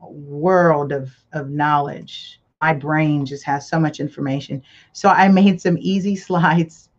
world 0.01 0.91
of, 0.91 1.12
of 1.32 1.50
knowledge. 1.50 2.41
My 2.62 2.74
brain 2.74 3.25
just 3.25 3.44
has 3.46 3.70
so 3.70 3.79
much 3.79 4.00
information. 4.00 4.62
So 4.91 5.10
I 5.10 5.29
made 5.29 5.62
some 5.62 5.77
easy 5.79 6.15
slides. 6.27 6.89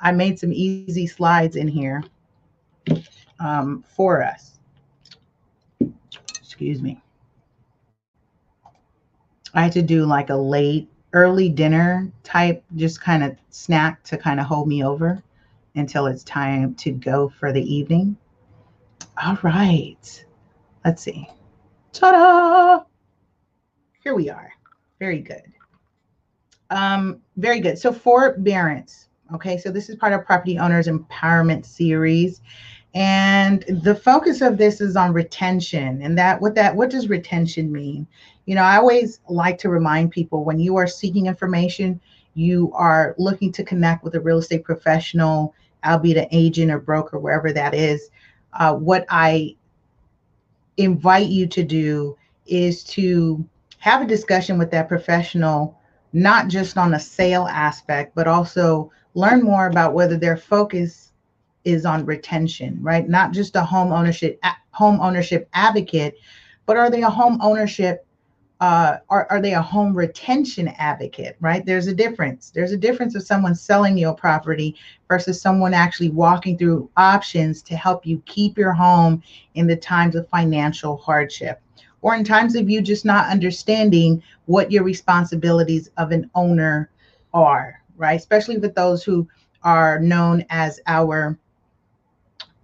I 0.00 0.12
made 0.12 0.38
some 0.38 0.52
easy 0.52 1.06
slides 1.06 1.56
in 1.56 1.68
here 1.68 2.02
um, 3.40 3.84
for 3.86 4.22
us 4.22 4.58
excuse 6.58 6.82
me. 6.82 7.00
I 9.54 9.62
had 9.62 9.70
to 9.72 9.82
do 9.82 10.04
like 10.04 10.28
a 10.28 10.36
late, 10.36 10.88
early 11.12 11.48
dinner 11.48 12.10
type, 12.24 12.64
just 12.74 13.00
kind 13.00 13.22
of 13.22 13.36
snack 13.50 14.02
to 14.04 14.18
kind 14.18 14.40
of 14.40 14.46
hold 14.46 14.66
me 14.66 14.82
over 14.82 15.22
until 15.76 16.06
it's 16.06 16.24
time 16.24 16.74
to 16.74 16.90
go 16.90 17.28
for 17.28 17.52
the 17.52 17.62
evening. 17.62 18.16
All 19.22 19.38
right. 19.42 20.24
Let's 20.84 21.02
see. 21.02 21.28
Ta 21.92 22.12
da! 22.12 22.84
Here 24.02 24.14
we 24.14 24.30
are. 24.30 24.52
Very 24.98 25.20
good. 25.20 25.42
Um, 26.70 27.20
very 27.36 27.60
good. 27.60 27.78
So, 27.78 27.92
forbearance. 27.92 29.08
Okay, 29.34 29.58
so 29.58 29.70
this 29.70 29.88
is 29.88 29.96
part 29.96 30.12
of 30.12 30.24
Property 30.24 30.58
Owners 30.58 30.86
Empowerment 30.86 31.66
Series 31.66 32.40
and 32.94 33.64
the 33.84 33.94
focus 33.94 34.40
of 34.40 34.56
this 34.56 34.80
is 34.80 34.96
on 34.96 35.12
retention 35.12 36.00
and 36.02 36.16
that 36.16 36.40
what 36.40 36.54
that 36.54 36.74
what 36.74 36.88
does 36.88 37.08
retention 37.08 37.70
mean 37.70 38.06
you 38.46 38.54
know 38.54 38.62
i 38.62 38.76
always 38.76 39.20
like 39.28 39.58
to 39.58 39.68
remind 39.68 40.10
people 40.10 40.42
when 40.42 40.58
you 40.58 40.76
are 40.76 40.86
seeking 40.86 41.26
information 41.26 42.00
you 42.34 42.72
are 42.74 43.14
looking 43.18 43.52
to 43.52 43.62
connect 43.62 44.02
with 44.02 44.14
a 44.14 44.20
real 44.20 44.38
estate 44.38 44.64
professional 44.64 45.54
albeit 45.84 46.16
an 46.16 46.28
agent 46.30 46.70
or 46.70 46.78
broker 46.78 47.18
wherever 47.18 47.52
that 47.52 47.74
is 47.74 48.08
uh, 48.54 48.74
what 48.74 49.04
i 49.08 49.54
invite 50.76 51.28
you 51.28 51.46
to 51.46 51.62
do 51.62 52.16
is 52.46 52.84
to 52.84 53.44
have 53.78 54.02
a 54.02 54.06
discussion 54.06 54.58
with 54.58 54.70
that 54.70 54.88
professional 54.88 55.76
not 56.12 56.48
just 56.48 56.78
on 56.78 56.90
the 56.90 56.98
sale 56.98 57.46
aspect 57.48 58.14
but 58.14 58.26
also 58.26 58.90
learn 59.14 59.42
more 59.42 59.66
about 59.66 59.94
whether 59.94 60.16
their 60.16 60.36
focus 60.36 61.08
is 61.64 61.84
on 61.84 62.06
retention, 62.06 62.78
right? 62.80 63.08
Not 63.08 63.32
just 63.32 63.56
a 63.56 63.62
home 63.62 63.92
ownership 63.92 64.40
home 64.70 65.00
ownership 65.00 65.48
advocate, 65.52 66.14
but 66.66 66.76
are 66.76 66.90
they 66.90 67.02
a 67.02 67.10
home 67.10 67.38
ownership 67.42 68.06
uh, 68.60 68.96
are, 69.08 69.26
are 69.30 69.40
they 69.40 69.54
a 69.54 69.62
home 69.62 69.94
retention 69.94 70.68
advocate, 70.78 71.36
right? 71.40 71.64
There's 71.64 71.86
a 71.86 71.94
difference. 71.94 72.50
There's 72.50 72.72
a 72.72 72.76
difference 72.76 73.14
of 73.14 73.22
someone 73.22 73.54
selling 73.54 73.96
you 73.96 74.08
a 74.08 74.14
property 74.14 74.74
versus 75.06 75.40
someone 75.40 75.74
actually 75.74 76.10
walking 76.10 76.58
through 76.58 76.90
options 76.96 77.62
to 77.62 77.76
help 77.76 78.04
you 78.04 78.20
keep 78.26 78.58
your 78.58 78.72
home 78.72 79.22
in 79.54 79.66
the 79.68 79.76
times 79.76 80.16
of 80.16 80.28
financial 80.28 80.96
hardship 80.96 81.60
or 82.02 82.14
in 82.14 82.24
times 82.24 82.56
of 82.56 82.68
you 82.68 82.80
just 82.80 83.04
not 83.04 83.30
understanding 83.30 84.22
what 84.46 84.72
your 84.72 84.82
responsibilities 84.82 85.90
of 85.96 86.10
an 86.10 86.28
owner 86.34 86.90
are, 87.34 87.80
right? 87.96 88.18
Especially 88.18 88.58
with 88.58 88.74
those 88.74 89.04
who 89.04 89.28
are 89.62 89.98
known 90.00 90.44
as 90.50 90.80
our 90.86 91.38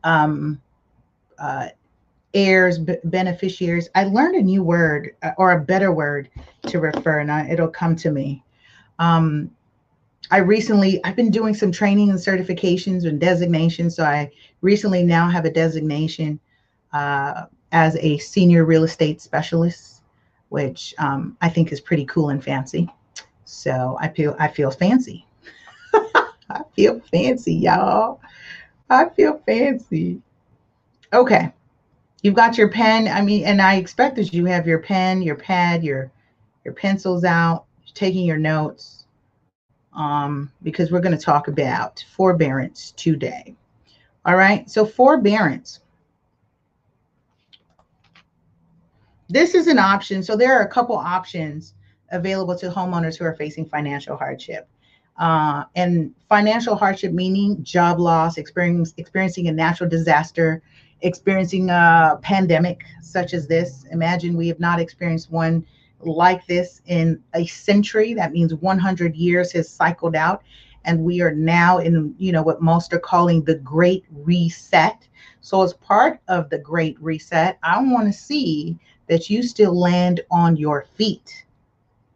um, 0.03 0.61
uh, 1.39 1.69
heirs, 2.35 2.79
b- 2.79 2.97
beneficiaries. 3.05 3.89
I 3.95 4.05
learned 4.05 4.37
a 4.37 4.43
new 4.43 4.63
word 4.63 5.15
uh, 5.23 5.31
or 5.39 5.53
a 5.53 5.61
better 5.61 5.93
word 5.93 6.29
to 6.67 6.81
refer, 6.81 7.21
and 7.21 7.31
I, 7.31 7.49
it'll 7.49 7.69
come 7.69 7.97
to 7.97 8.11
me. 8.11 8.43
Um, 8.99 9.51
I 10.31 10.39
recently, 10.39 11.03
I've 11.05 11.17
been 11.17 11.31
doing 11.31 11.55
some 11.55 11.71
training 11.71 12.11
and 12.11 12.19
certifications 12.19 13.07
and 13.07 13.21
designations. 13.21 13.97
So 13.97 14.05
I 14.05 14.31
recently 14.63 15.05
now 15.05 15.29
have 15.29 15.45
a 15.45 15.51
designation 15.51 16.41
uh, 16.93 17.45
as 17.73 17.97
a 17.97 18.19
senior 18.19 18.65
real 18.65 18.85
estate 18.85 19.21
specialist, 19.21 20.03
which 20.49 20.95
um, 20.99 21.37
I 21.43 21.49
think 21.49 21.73
is 21.73 21.81
pretty 21.81 22.07
cool 22.07 22.31
and 22.31 22.43
fancy. 22.43 22.89
So 23.45 23.99
I 24.01 24.09
feel 24.09 24.35
I 24.39 24.49
feel 24.49 24.71
fancy. 24.71 25.27
I 26.15 26.63
feel 26.75 27.01
fancy, 27.13 27.55
y'all. 27.55 28.21
I 28.89 29.09
feel 29.11 29.41
fancy. 29.47 30.21
Okay. 31.13 31.53
You've 32.25 32.35
got 32.35 32.57
your 32.57 32.71
pen. 32.71 33.07
I 33.07 33.21
mean, 33.21 33.45
and 33.45 33.61
I 33.61 33.75
expect 33.75 34.17
that 34.17 34.33
you 34.33 34.47
have 34.47 34.67
your 34.67 34.79
pen, 34.79 35.21
your 35.21 35.37
pad, 35.37 35.85
your 35.85 36.11
your 36.65 36.73
pencils 36.73 37.23
out, 37.23 37.67
taking 37.93 38.25
your 38.25 38.39
notes. 38.39 39.05
Um, 39.93 40.51
because 40.63 40.91
we're 40.91 41.03
going 41.03 41.17
to 41.17 41.23
talk 41.23 41.47
about 41.47 42.03
forbearance 42.17 42.93
today. 42.97 43.55
All 44.25 44.37
right. 44.37 44.69
So 44.69 44.87
forbearance. 44.87 45.81
This 49.29 49.55
is 49.55 49.67
an 49.67 49.79
option. 49.79 50.23
So 50.23 50.35
there 50.35 50.59
are 50.59 50.63
a 50.63 50.69
couple 50.69 50.97
options 50.97 51.75
available 52.11 52.57
to 52.59 52.71
homeowners 52.71 53.17
who 53.19 53.27
are 53.27 53.37
facing 53.37 53.67
financial 53.67 54.17
hardship 54.17 54.67
uh, 55.19 55.65
and 55.77 56.13
financial 56.29 56.77
hardship 56.77 57.13
meaning 57.13 57.63
job 57.63 58.01
loss, 58.01 58.37
experiencing 58.39 59.49
a 59.49 59.53
natural 59.53 59.89
disaster, 59.89 60.63
experiencing 61.05 61.71
a 61.71 62.19
pandemic 62.23 62.85
such 63.01 63.35
as 63.35 63.47
this. 63.47 63.85
Imagine 63.93 64.37
we 64.37 64.49
have 64.49 64.61
not 64.61 64.81
experienced 64.81 65.31
one 65.31 65.65
like 66.01 66.45
this 66.47 66.83
in 66.87 67.23
a 67.35 67.47
century. 67.47 68.15
That 68.15 68.33
means 68.33 68.55
100 68.55 69.15
years 69.15 69.53
has 69.53 69.69
cycled 69.69 70.17
out. 70.17 70.43
and 70.85 71.03
we 71.03 71.21
are 71.21 71.35
now 71.35 71.79
in 71.79 72.15
you 72.19 72.33
know 72.33 72.43
what 72.43 72.61
most 72.61 72.93
are 72.93 72.99
calling 72.99 73.43
the 73.43 73.57
great 73.57 74.05
reset 74.13 75.07
so 75.41 75.63
as 75.63 75.73
part 75.75 76.21
of 76.29 76.49
the 76.51 76.59
great 76.59 76.97
reset 77.01 77.59
i 77.63 77.81
want 77.81 78.07
to 78.07 78.13
see 78.13 78.77
that 79.09 79.29
you 79.31 79.43
still 79.43 79.79
land 79.79 80.21
on 80.31 80.57
your 80.57 80.87
feet 80.95 81.45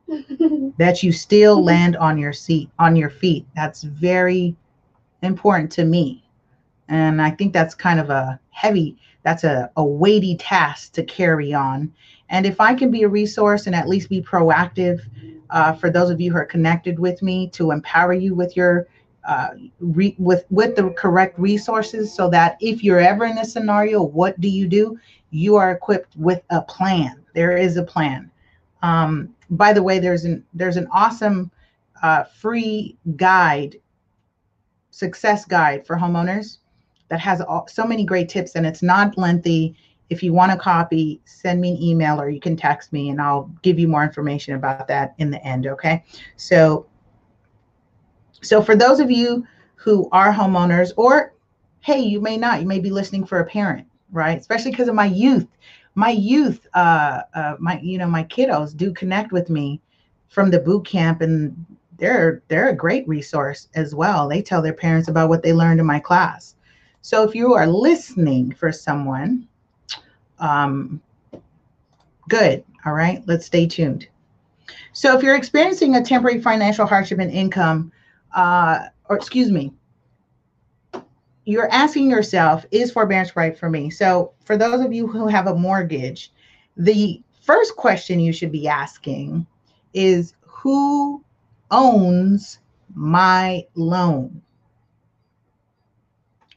that 0.78 1.02
you 1.02 1.12
still 1.12 1.62
land 1.62 1.96
on 1.96 2.18
your 2.18 2.32
seat 2.32 2.70
on 2.78 2.96
your 2.96 3.10
feet 3.10 3.46
that's 3.54 3.82
very 3.82 4.54
important 5.22 5.70
to 5.72 5.84
me 5.84 6.22
and 6.88 7.20
i 7.20 7.30
think 7.30 7.52
that's 7.52 7.74
kind 7.74 8.00
of 8.00 8.10
a 8.10 8.38
heavy 8.50 8.96
that's 9.22 9.44
a, 9.44 9.70
a 9.76 9.84
weighty 9.84 10.36
task 10.36 10.92
to 10.94 11.04
carry 11.04 11.52
on. 11.52 11.92
And 12.30 12.46
if 12.46 12.60
i 12.60 12.74
can 12.74 12.90
be 12.90 13.02
a 13.02 13.08
resource 13.08 13.66
and 13.66 13.74
at 13.74 13.88
least 13.88 14.08
be 14.08 14.22
proactive 14.22 15.00
uh, 15.50 15.72
for 15.72 15.90
those 15.90 16.10
of 16.10 16.20
you 16.20 16.32
who 16.32 16.38
are 16.38 16.44
connected 16.44 16.98
with 16.98 17.22
me 17.22 17.48
to 17.50 17.70
empower 17.70 18.12
you 18.12 18.34
with 18.34 18.56
your 18.56 18.86
uh, 19.26 19.48
re- 19.80 20.16
with 20.18 20.44
with 20.50 20.76
the 20.76 20.90
correct 20.90 21.38
resources 21.38 22.14
so 22.14 22.30
that 22.30 22.56
if 22.60 22.82
you're 22.82 23.00
ever 23.00 23.24
in 23.26 23.38
a 23.38 23.44
scenario 23.44 24.02
what 24.02 24.38
do 24.40 24.48
you 24.48 24.66
do? 24.66 24.98
You 25.30 25.56
are 25.56 25.72
equipped 25.72 26.16
with 26.16 26.42
a 26.50 26.62
plan. 26.62 27.22
There 27.34 27.56
is 27.56 27.76
a 27.76 27.82
plan. 27.82 28.30
Um, 28.82 29.34
by 29.50 29.72
the 29.72 29.82
way 29.82 29.98
there's 29.98 30.24
an 30.24 30.44
there's 30.54 30.76
an 30.76 30.88
awesome 30.92 31.50
uh, 32.02 32.24
free 32.24 32.96
guide 33.16 33.76
success 34.90 35.44
guide 35.44 35.86
for 35.86 35.96
homeowners 35.96 36.58
that 37.08 37.20
has 37.20 37.40
all, 37.40 37.66
so 37.68 37.86
many 37.86 38.04
great 38.04 38.28
tips 38.28 38.54
and 38.54 38.66
it's 38.66 38.82
not 38.82 39.16
lengthy 39.18 39.76
if 40.10 40.22
you 40.22 40.32
want 40.32 40.52
a 40.52 40.56
copy, 40.56 41.20
send 41.24 41.60
me 41.60 41.72
an 41.72 41.82
email 41.82 42.20
or 42.20 42.30
you 42.30 42.40
can 42.40 42.56
text 42.56 42.92
me 42.92 43.10
and 43.10 43.20
I'll 43.20 43.50
give 43.62 43.78
you 43.78 43.88
more 43.88 44.02
information 44.02 44.54
about 44.54 44.88
that 44.88 45.14
in 45.18 45.30
the 45.30 45.44
end. 45.46 45.66
Okay. 45.66 46.02
So, 46.36 46.86
so 48.40 48.62
for 48.62 48.74
those 48.74 49.00
of 49.00 49.10
you 49.10 49.46
who 49.74 50.08
are 50.12 50.32
homeowners, 50.32 50.92
or 50.96 51.34
hey, 51.80 52.00
you 52.00 52.20
may 52.20 52.36
not, 52.36 52.60
you 52.60 52.66
may 52.66 52.80
be 52.80 52.90
listening 52.90 53.26
for 53.26 53.40
a 53.40 53.44
parent, 53.44 53.86
right? 54.10 54.38
Especially 54.38 54.70
because 54.70 54.88
of 54.88 54.94
my 54.94 55.06
youth. 55.06 55.46
My 55.94 56.10
youth, 56.10 56.66
uh, 56.74 57.22
uh, 57.34 57.56
my 57.58 57.80
you 57.80 57.98
know, 57.98 58.06
my 58.06 58.24
kiddos 58.24 58.76
do 58.76 58.92
connect 58.92 59.32
with 59.32 59.50
me 59.50 59.80
from 60.28 60.50
the 60.50 60.60
boot 60.60 60.86
camp, 60.86 61.20
and 61.22 61.66
they're 61.96 62.42
they're 62.46 62.68
a 62.68 62.76
great 62.76 63.08
resource 63.08 63.68
as 63.74 63.96
well. 63.96 64.28
They 64.28 64.40
tell 64.40 64.62
their 64.62 64.74
parents 64.74 65.08
about 65.08 65.28
what 65.28 65.42
they 65.42 65.52
learned 65.52 65.80
in 65.80 65.86
my 65.86 65.98
class. 65.98 66.54
So 67.02 67.22
if 67.22 67.34
you 67.34 67.54
are 67.54 67.66
listening 67.66 68.52
for 68.52 68.72
someone 68.72 69.48
um, 70.40 71.00
good. 72.28 72.64
All 72.84 72.92
right, 72.92 73.22
let's 73.26 73.46
stay 73.46 73.66
tuned. 73.66 74.06
So, 74.92 75.16
if 75.16 75.22
you're 75.22 75.36
experiencing 75.36 75.96
a 75.96 76.04
temporary 76.04 76.40
financial 76.40 76.86
hardship 76.86 77.18
in 77.18 77.30
income, 77.30 77.92
uh, 78.34 78.86
or 79.08 79.16
excuse 79.16 79.50
me, 79.50 79.72
you're 81.44 81.70
asking 81.72 82.10
yourself, 82.10 82.66
is 82.70 82.90
forbearance 82.90 83.34
right 83.36 83.56
for 83.56 83.70
me? 83.70 83.90
So, 83.90 84.32
for 84.44 84.56
those 84.56 84.80
of 84.80 84.92
you 84.92 85.06
who 85.06 85.26
have 85.26 85.46
a 85.46 85.54
mortgage, 85.54 86.32
the 86.76 87.22
first 87.42 87.76
question 87.76 88.20
you 88.20 88.32
should 88.32 88.52
be 88.52 88.68
asking 88.68 89.46
is 89.94 90.34
who 90.42 91.24
owns 91.70 92.58
my 92.94 93.64
loan? 93.74 94.42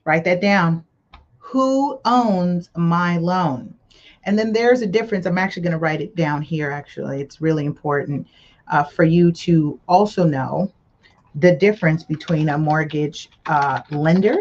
Write 0.05 0.23
that 0.25 0.41
down 0.41 0.83
who 1.51 1.99
owns 2.05 2.69
my 2.77 3.17
loan? 3.17 3.75
And 4.23 4.39
then 4.39 4.53
there's 4.53 4.81
a 4.81 4.87
difference. 4.87 5.25
I'm 5.25 5.37
actually 5.37 5.63
going 5.63 5.73
to 5.73 5.79
write 5.79 5.99
it 5.99 6.15
down 6.15 6.41
here, 6.41 6.71
actually. 6.71 7.21
It's 7.21 7.41
really 7.41 7.65
important 7.65 8.25
uh, 8.69 8.83
for 8.85 9.03
you 9.03 9.33
to 9.33 9.77
also 9.87 10.23
know 10.23 10.71
the 11.35 11.55
difference 11.55 12.03
between 12.03 12.49
a 12.49 12.57
mortgage 12.57 13.29
uh, 13.47 13.81
lender 13.91 14.37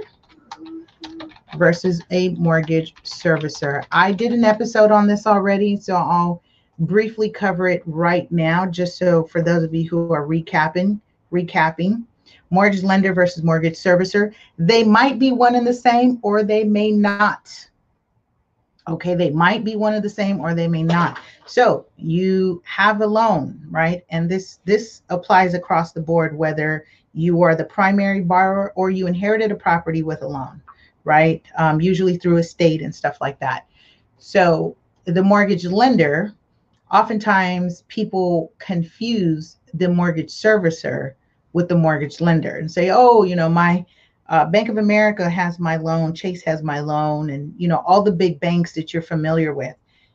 versus 1.57 2.00
a 2.11 2.29
mortgage 2.31 2.95
servicer. 3.02 3.85
I 3.90 4.12
did 4.12 4.33
an 4.33 4.45
episode 4.45 4.93
on 4.93 5.09
this 5.09 5.26
already, 5.26 5.76
so 5.76 5.97
I'll 5.97 6.43
briefly 6.79 7.29
cover 7.29 7.69
it 7.69 7.83
right 7.87 8.31
now, 8.31 8.67
just 8.67 8.99
so 8.99 9.25
for 9.25 9.42
those 9.42 9.64
of 9.64 9.75
you 9.75 9.88
who 9.88 10.12
are 10.12 10.27
recapping, 10.27 11.01
recapping 11.33 12.05
mortgage 12.51 12.83
lender 12.83 13.15
versus 13.15 13.43
mortgage 13.43 13.75
servicer. 13.75 14.35
They 14.59 14.85
might 14.85 15.19
be 15.19 15.33
one 15.33 15.55
and 15.55 15.67
the 15.67 15.75
same, 15.75 16.19
or 16.23 16.43
they 16.43 16.65
may 16.65 16.91
not. 16.91 17.51
Okay, 18.89 19.15
they 19.15 19.31
might 19.31 19.63
be 19.65 19.77
one 19.77 19.95
of 19.95 20.03
the 20.03 20.11
same, 20.11 20.41
or 20.41 20.55
they 20.55 20.67
may 20.67 20.83
not. 20.83 21.19
So 21.47 21.87
you 21.97 22.63
have 22.65 23.01
a 23.01 23.07
loan, 23.07 23.61
right? 23.71 24.05
And 24.11 24.29
this 24.29 24.59
this 24.65 25.03
applies 25.11 25.55
across 25.55 25.93
the 25.93 26.01
board, 26.01 26.37
whether 26.37 26.87
you 27.13 27.43
are 27.43 27.55
the 27.55 27.65
primary 27.65 28.21
borrower 28.21 28.73
or 28.77 28.91
you 28.91 29.07
inherited 29.07 29.51
a 29.51 29.57
property 29.57 30.03
with 30.03 30.23
a 30.23 30.29
loan, 30.29 30.63
right? 31.05 31.43
Um, 31.59 31.81
usually 31.81 32.17
through 32.17 32.39
estate 32.39 32.83
and 32.83 32.95
stuff 32.95 33.19
like 33.21 33.39
that. 33.41 33.67
So 34.19 34.77
the 35.05 35.23
mortgage 35.23 35.65
lender, 35.65 36.35
oftentimes 36.93 37.85
people 37.89 38.53
confuse 38.59 39.57
the 39.75 39.89
mortgage 39.89 40.31
servicer 40.31 41.15
with 41.53 41.69
the 41.69 41.75
mortgage 41.75 42.21
lender 42.21 42.57
and 42.57 42.71
say, 42.71 42.91
oh, 42.91 43.23
you 43.23 43.37
know, 43.37 43.49
my 43.49 43.85
uh, 44.31 44.47
Bank 44.47 44.69
of 44.69 44.79
America 44.79 45.29
has 45.29 45.59
my 45.59 45.77
loan, 45.77 46.15
Chase 46.15 46.43
has 46.45 46.63
my 46.63 46.79
loan, 46.81 47.31
and 47.31 47.53
you 47.59 47.67
know 47.67 47.83
all 47.85 48.03
the 48.03 48.13
big 48.13 48.39
banks 48.39 48.73
that 48.75 48.93
you're 48.93 49.03
familiar 49.03 49.53
with, 49.55 49.75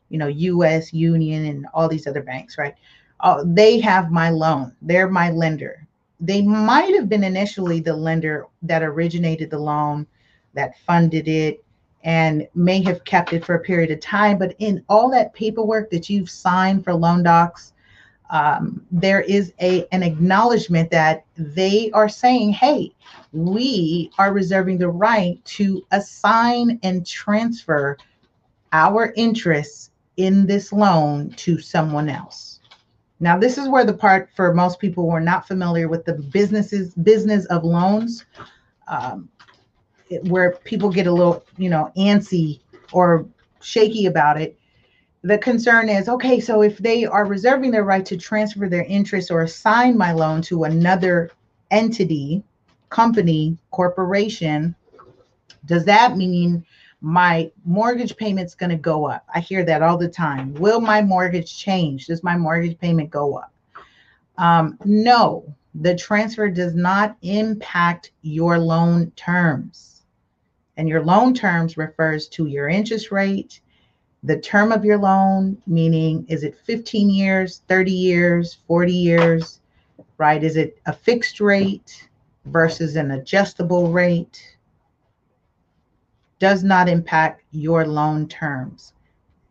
you 0.10 0.18
know, 0.18 0.28
U.S. 0.28 0.94
Union 0.94 1.46
and 1.46 1.68
all 1.74 1.90
these 1.90 2.08
other 2.08 2.24
banks, 2.24 2.58
right? 2.58 2.76
Uh, 3.20 3.44
they 3.46 3.80
have 3.80 4.12
my 4.12 4.30
loan. 4.30 4.74
They're 4.82 5.10
my 5.10 5.32
lender. 5.32 5.86
They 6.22 6.42
might 6.42 6.96
have 6.96 7.10
been 7.10 7.26
initially 7.26 7.82
the 7.82 7.96
lender 7.96 8.48
that 8.62 8.84
originated 8.84 9.50
the 9.50 9.60
loan, 9.60 10.08
that 10.54 10.80
funded 10.80 11.28
it, 11.28 11.64
and 12.06 12.48
may 12.56 12.82
have 12.84 13.04
kept 13.04 13.34
it 13.34 13.44
for 13.44 13.56
a 13.56 13.62
period 13.64 13.92
of 13.92 14.00
time. 14.00 14.38
But 14.38 14.56
in 14.60 14.82
all 14.88 15.10
that 15.12 15.34
paperwork 15.34 15.90
that 15.90 16.10
you've 16.10 16.30
signed 16.30 16.86
for 16.86 16.94
loan 16.94 17.24
docs, 17.24 17.74
um, 18.30 18.82
there 18.92 19.22
is 19.22 19.54
a 19.62 19.86
an 19.92 20.04
acknowledgement 20.04 20.90
that 20.92 21.26
they 21.38 21.92
are 21.92 22.10
saying, 22.10 22.54
"Hey, 22.54 22.92
we 23.34 24.12
are 24.18 24.34
reserving 24.34 24.78
the 24.78 24.90
right 24.90 25.44
to 25.46 25.86
assign 25.92 26.80
and 26.84 27.06
transfer 27.06 27.98
our 28.74 29.14
interests 29.16 29.92
in 30.18 30.46
this 30.46 30.74
loan 30.74 31.30
to 31.32 31.60
someone 31.60 32.10
else." 32.10 32.60
Now, 33.20 33.38
this 33.38 33.58
is 33.58 33.70
where 33.70 33.86
the 33.86 33.94
part 33.94 34.30
for 34.36 34.54
most 34.54 34.80
people 34.80 35.06
who 35.06 35.12
are 35.12 35.22
not 35.22 35.48
familiar 35.48 35.88
with 35.88 36.04
the 36.06 36.14
businesses 36.14 36.94
business 36.96 37.46
of 37.46 37.64
loans, 37.64 38.26
um, 38.88 39.30
where 40.24 40.52
people 40.64 40.90
get 40.90 41.08
a 41.08 41.12
little, 41.12 41.44
you 41.58 41.70
know, 41.70 41.92
antsy 41.98 42.60
or 42.92 43.26
shaky 43.62 44.06
about 44.06 44.40
it 44.40 44.58
the 45.26 45.40
concern 45.40 45.90
is 45.90 46.08
okay, 46.08 46.40
so 46.40 46.62
if 46.62 46.78
they 46.78 47.04
are 47.04 47.26
reserving 47.26 47.72
their 47.72 47.84
right 47.84 48.06
to 48.06 48.16
transfer 48.16 48.70
their 48.70 48.84
interest 48.84 49.32
or 49.32 49.42
assign 49.42 49.98
my 49.98 50.12
loan 50.12 50.40
to 50.44 50.66
another 50.66 51.32
entity, 51.72 52.44
company, 52.90 53.58
corporation, 53.72 54.76
does 55.66 55.84
that 55.86 56.16
mean 56.16 56.64
my 57.02 57.52
mortgage 57.66 58.16
payment's 58.18 58.54
going 58.54 58.70
to 58.70 58.76
go 58.76 59.08
up? 59.08 59.26
I 59.34 59.40
hear 59.40 59.66
that 59.66 59.82
all 59.82 59.98
the 59.98 60.08
time. 60.08 60.54
Will 60.54 60.80
my 60.80 61.02
mortgage 61.02 61.58
change? 61.58 62.06
Does 62.06 62.22
my 62.22 62.38
mortgage 62.38 62.78
payment 62.78 63.10
go 63.10 63.40
up? 63.40 63.52
Um, 64.38 64.78
no, 64.86 65.56
the 65.74 65.96
transfer 65.96 66.52
does 66.52 66.76
not 66.76 67.18
impact 67.24 68.12
your 68.22 68.60
loan 68.60 69.10
terms. 69.16 70.04
And 70.78 70.88
your 70.88 71.04
loan 71.04 71.34
terms 71.34 71.78
refers 71.78 72.28
to 72.28 72.46
your 72.46 72.70
interest 72.70 73.12
rate, 73.12 73.62
the 74.26 74.40
term 74.40 74.72
of 74.72 74.84
your 74.84 74.98
loan, 74.98 75.56
meaning 75.68 76.26
is 76.28 76.44
it 76.44 76.58
15 76.66 77.12
years, 77.12 77.62
30 77.68 77.92
years, 77.92 78.58
40 78.68 78.92
years, 78.92 79.60
right? 80.18 80.44
Is 80.44 80.58
it 80.58 80.80
a 80.88 80.94
fixed 80.94 81.40
rate 81.40 82.10
versus 82.46 82.96
an 82.96 83.12
adjustable 83.12 83.92
rate? 83.92 84.58
Does 86.40 86.64
not 86.64 86.90
impact 86.90 87.44
your 87.52 87.86
loan 87.86 88.28
terms. 88.28 88.94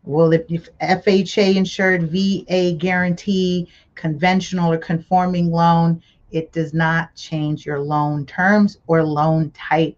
Well, 0.03 0.33
if, 0.33 0.43
if 0.49 0.69
FHA 0.81 1.55
insured, 1.55 2.11
VA 2.11 2.73
guarantee, 2.73 3.69
conventional 3.95 4.73
or 4.73 4.79
conforming 4.79 5.53
loan, 5.53 6.03
it 6.33 6.53
does 6.53 6.75
not 6.75 7.15
change 7.15 7.65
your 7.65 7.79
loan 7.79 8.27
terms 8.27 8.79
or 8.89 9.05
loan 9.05 9.53
type. 9.53 9.97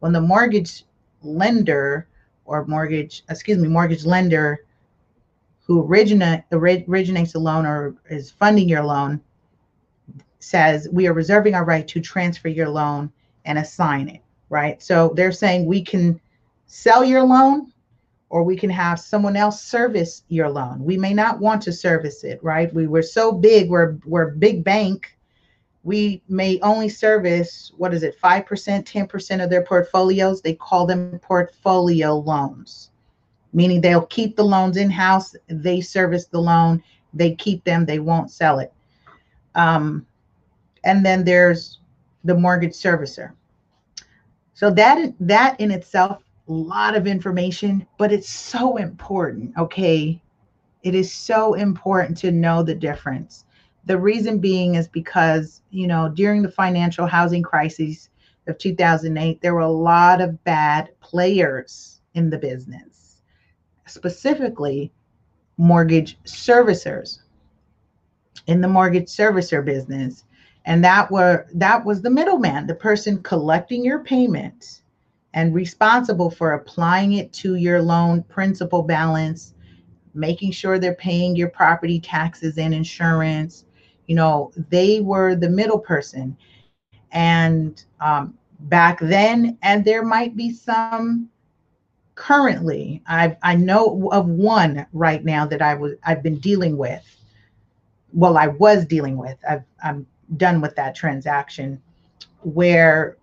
When 0.00 0.12
the 0.12 0.20
mortgage 0.20 0.84
lender 1.22 2.08
or 2.48 2.64
mortgage, 2.66 3.22
excuse 3.28 3.58
me, 3.58 3.68
mortgage 3.68 4.04
lender 4.04 4.64
who 5.66 5.84
originate, 5.84 6.42
originates 6.50 7.32
the 7.32 7.38
loan 7.38 7.66
or 7.66 7.94
is 8.08 8.30
funding 8.30 8.68
your 8.68 8.82
loan 8.82 9.20
says 10.40 10.88
we 10.90 11.06
are 11.06 11.12
reserving 11.12 11.54
our 11.54 11.64
right 11.64 11.86
to 11.86 12.00
transfer 12.00 12.48
your 12.48 12.68
loan 12.68 13.12
and 13.44 13.58
assign 13.58 14.08
it, 14.08 14.22
right? 14.48 14.82
So 14.82 15.12
they're 15.14 15.30
saying 15.32 15.66
we 15.66 15.82
can 15.82 16.18
sell 16.66 17.04
your 17.04 17.22
loan 17.22 17.72
or 18.30 18.42
we 18.42 18.56
can 18.56 18.70
have 18.70 18.98
someone 18.98 19.36
else 19.36 19.62
service 19.62 20.22
your 20.28 20.48
loan. 20.48 20.82
We 20.82 20.96
may 20.96 21.12
not 21.12 21.38
want 21.38 21.62
to 21.62 21.72
service 21.72 22.24
it, 22.24 22.42
right? 22.42 22.72
We 22.72 22.86
were 22.86 23.02
so 23.02 23.32
big, 23.32 23.68
we're 23.68 23.98
we're 24.06 24.30
a 24.30 24.36
big 24.36 24.64
bank 24.64 25.17
we 25.84 26.22
may 26.28 26.58
only 26.60 26.88
service 26.88 27.72
what 27.76 27.94
is 27.94 28.02
it 28.02 28.20
5% 28.20 28.44
10% 28.84 29.44
of 29.44 29.50
their 29.50 29.62
portfolios? 29.62 30.42
They 30.42 30.54
call 30.54 30.86
them 30.86 31.18
portfolio 31.20 32.16
loans 32.16 32.90
meaning 33.52 33.80
they'll 33.80 34.06
keep 34.06 34.36
the 34.36 34.44
loans 34.44 34.76
in 34.76 34.90
house 34.90 35.34
they 35.48 35.80
service 35.80 36.26
the 36.26 36.40
loan 36.40 36.82
they 37.14 37.34
keep 37.34 37.64
them 37.64 37.84
they 37.84 37.98
won't 37.98 38.30
sell 38.30 38.58
it. 38.58 38.72
Um, 39.54 40.06
and 40.84 41.04
then 41.04 41.24
there's 41.24 41.80
the 42.24 42.34
mortgage 42.34 42.74
servicer. 42.74 43.32
So 44.54 44.70
that 44.72 45.14
that 45.20 45.58
in 45.60 45.70
itself 45.70 46.22
a 46.48 46.52
lot 46.52 46.96
of 46.96 47.06
information 47.06 47.86
but 47.98 48.12
it's 48.12 48.28
so 48.28 48.76
important 48.76 49.56
okay? 49.56 50.20
It 50.82 50.94
is 50.94 51.12
so 51.12 51.54
important 51.54 52.16
to 52.18 52.30
know 52.30 52.62
the 52.62 52.74
difference 52.74 53.44
the 53.84 53.98
reason 53.98 54.38
being 54.38 54.74
is 54.74 54.88
because, 54.88 55.62
you 55.70 55.86
know, 55.86 56.08
during 56.08 56.42
the 56.42 56.50
financial 56.50 57.06
housing 57.06 57.42
crisis 57.42 58.10
of 58.46 58.58
2008, 58.58 59.40
there 59.40 59.54
were 59.54 59.60
a 59.60 59.68
lot 59.68 60.20
of 60.20 60.42
bad 60.44 60.90
players 61.00 62.00
in 62.14 62.30
the 62.30 62.38
business, 62.38 63.22
specifically 63.86 64.92
mortgage 65.56 66.18
servicers 66.24 67.18
in 68.46 68.60
the 68.60 68.68
mortgage 68.68 69.08
servicer 69.08 69.64
business. 69.64 70.24
And 70.64 70.84
that 70.84 71.10
were 71.10 71.46
that 71.54 71.84
was 71.84 72.02
the 72.02 72.10
middleman, 72.10 72.66
the 72.66 72.74
person 72.74 73.22
collecting 73.22 73.84
your 73.84 74.00
payment 74.00 74.82
and 75.34 75.54
responsible 75.54 76.30
for 76.30 76.52
applying 76.52 77.12
it 77.12 77.32
to 77.34 77.54
your 77.54 77.80
loan 77.80 78.22
principal 78.24 78.82
balance, 78.82 79.54
making 80.14 80.52
sure 80.52 80.78
they're 80.78 80.94
paying 80.94 81.36
your 81.36 81.48
property 81.48 82.00
taxes 82.00 82.58
and 82.58 82.74
insurance, 82.74 83.64
you 84.08 84.16
know 84.16 84.52
they 84.70 85.00
were 85.00 85.36
the 85.36 85.50
middle 85.50 85.80
person. 85.80 86.36
And 87.12 87.82
um, 88.00 88.34
back 88.60 88.98
then 89.00 89.58
and 89.62 89.84
there 89.84 90.04
might 90.04 90.36
be 90.36 90.50
some 90.52 91.30
currently 92.16 93.02
i 93.06 93.36
i 93.42 93.54
know 93.54 94.08
of 94.12 94.26
one 94.26 94.86
right 94.92 95.24
now 95.24 95.46
that 95.46 95.62
i 95.62 95.74
was 95.74 95.94
i've 96.04 96.22
been 96.22 96.38
dealing 96.38 96.76
with. 96.76 97.04
Well 98.12 98.36
i 98.36 98.48
was 98.48 98.84
dealing 98.86 99.16
with 99.16 99.36
I've, 99.48 99.64
i'm 99.84 100.06
done 100.36 100.60
with 100.60 100.74
that 100.76 100.94
transaction 100.96 101.80
where 102.42 103.16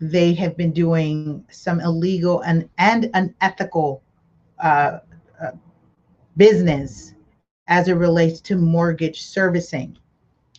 they 0.00 0.32
have 0.34 0.56
been 0.56 0.72
doing 0.72 1.44
some 1.50 1.80
illegal 1.80 2.40
and 2.40 2.68
and 2.78 3.10
unethical 3.14 4.02
uh, 4.58 5.00
uh, 5.42 5.52
business 6.36 7.14
as 7.68 7.88
it 7.88 7.94
relates 7.94 8.40
to 8.42 8.56
mortgage 8.56 9.22
servicing 9.22 9.96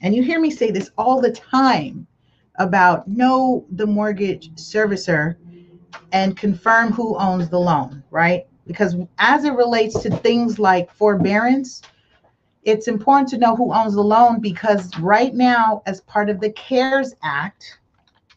and 0.02 0.16
you 0.16 0.24
hear 0.24 0.40
me 0.40 0.50
say 0.50 0.72
this 0.72 0.92
all 0.98 1.22
the 1.22 1.32
time 1.32 2.08
about 2.56 3.08
know 3.08 3.66
the 3.72 3.88
mortgage 3.88 4.52
servicer 4.56 5.36
and 6.12 6.38
confirm 6.38 6.92
who 6.92 7.18
owns 7.18 7.50
the 7.50 7.60
loan, 7.60 8.04
right? 8.12 8.46
Because 8.68 8.96
as 9.18 9.46
it 9.46 9.54
relates 9.54 10.00
to 10.02 10.10
things 10.18 10.60
like 10.60 10.92
forbearance, 10.92 11.82
it's 12.64 12.88
important 12.88 13.30
to 13.30 13.38
know 13.38 13.56
who 13.56 13.74
owns 13.74 13.96
the 13.96 14.04
loan 14.04 14.40
because 14.40 14.96
right 15.00 15.34
now, 15.34 15.82
as 15.86 16.02
part 16.02 16.30
of 16.30 16.40
the 16.40 16.52
CARES 16.52 17.16
Act, 17.24 17.80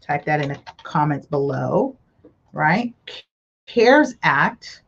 type 0.01 0.25
that 0.25 0.41
in 0.41 0.49
the 0.49 0.61
comments 0.83 1.27
below, 1.27 1.97
right? 2.53 2.95
CARES 3.67 4.15
Act, 4.23 4.83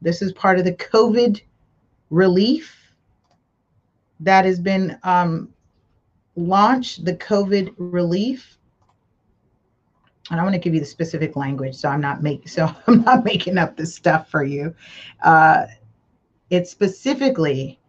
this 0.00 0.22
is 0.22 0.32
part 0.32 0.58
of 0.58 0.64
the 0.64 0.74
COVID 0.74 1.42
relief 2.10 2.92
that 4.20 4.44
has 4.44 4.58
been 4.58 4.98
um, 5.02 5.52
launch 6.36 6.98
the 7.04 7.14
COVID 7.14 7.74
relief. 7.76 8.58
And 10.30 10.40
I 10.40 10.44
want 10.44 10.54
to 10.54 10.60
give 10.60 10.72
you 10.72 10.80
the 10.80 10.86
specific 10.86 11.36
language, 11.36 11.74
so 11.74 11.88
I'm 11.88 12.00
not 12.00 12.22
making 12.22 12.48
so 12.48 12.74
I'm 12.86 13.02
not 13.02 13.24
making 13.24 13.58
up 13.58 13.76
this 13.76 13.94
stuff 13.94 14.30
for 14.30 14.44
you. 14.44 14.74
Uh, 15.22 15.66
it's 16.50 16.70
specifically 16.70 17.80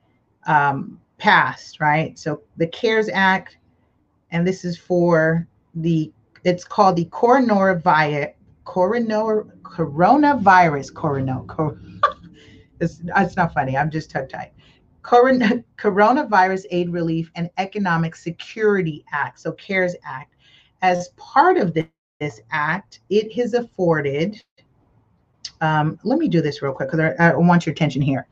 um, 0.47 0.99
passed, 1.17 1.79
right? 1.79 2.17
So 2.17 2.41
the 2.57 2.67
CARES 2.67 3.09
Act, 3.09 3.57
and 4.31 4.47
this 4.47 4.65
is 4.65 4.77
for 4.77 5.47
the 5.75 6.11
it's 6.43 6.65
called 6.65 6.95
the 6.97 7.05
coronavirus 7.05 8.33
coronavirus 8.65 9.49
coronavirus 9.63 10.93
corona, 10.93 11.43
cor, 11.47 11.77
it's, 12.79 13.01
it's 13.17 13.35
not 13.35 13.53
funny. 13.53 13.77
I'm 13.77 13.89
just 13.89 14.11
tongue 14.11 14.27
tied. 14.27 14.51
Coronavirus 15.03 16.65
Aid 16.71 16.89
Relief 16.89 17.29
and 17.35 17.49
Economic 17.57 18.15
Security 18.15 19.05
Act, 19.11 19.39
so 19.39 19.51
CARES 19.53 19.95
Act. 20.05 20.35
As 20.81 21.09
part 21.17 21.57
of 21.57 21.73
this 21.73 22.41
act, 22.51 23.01
it 23.09 23.31
has 23.33 23.53
afforded, 23.53 24.41
um, 25.61 25.99
let 26.03 26.19
me 26.19 26.27
do 26.27 26.41
this 26.41 26.61
real 26.61 26.73
quick 26.73 26.89
because 26.91 27.13
I, 27.19 27.31
I, 27.31 27.35
want 27.35 27.65
your 27.65 27.71
attention 27.71 28.01
here. 28.01 28.27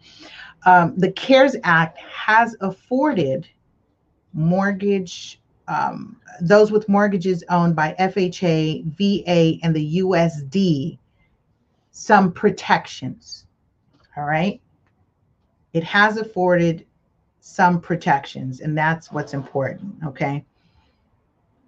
Um, 0.65 0.93
the 0.97 1.11
CARES 1.11 1.55
Act 1.63 1.97
has 1.99 2.55
afforded 2.61 3.47
mortgage, 4.33 5.41
um, 5.67 6.17
those 6.41 6.71
with 6.71 6.87
mortgages 6.89 7.43
owned 7.49 7.75
by 7.75 7.95
FHA, 7.99 8.85
VA, 8.85 9.59
and 9.63 9.75
the 9.75 9.99
USD 9.99 10.97
some 11.91 12.31
protections. 12.31 13.45
All 14.17 14.23
right 14.23 14.61
it 15.73 15.83
has 15.83 16.17
afforded 16.17 16.85
some 17.39 17.81
protections, 17.81 18.61
and 18.61 18.77
that's 18.77 19.11
what's 19.11 19.33
important. 19.33 19.95
Okay. 20.05 20.45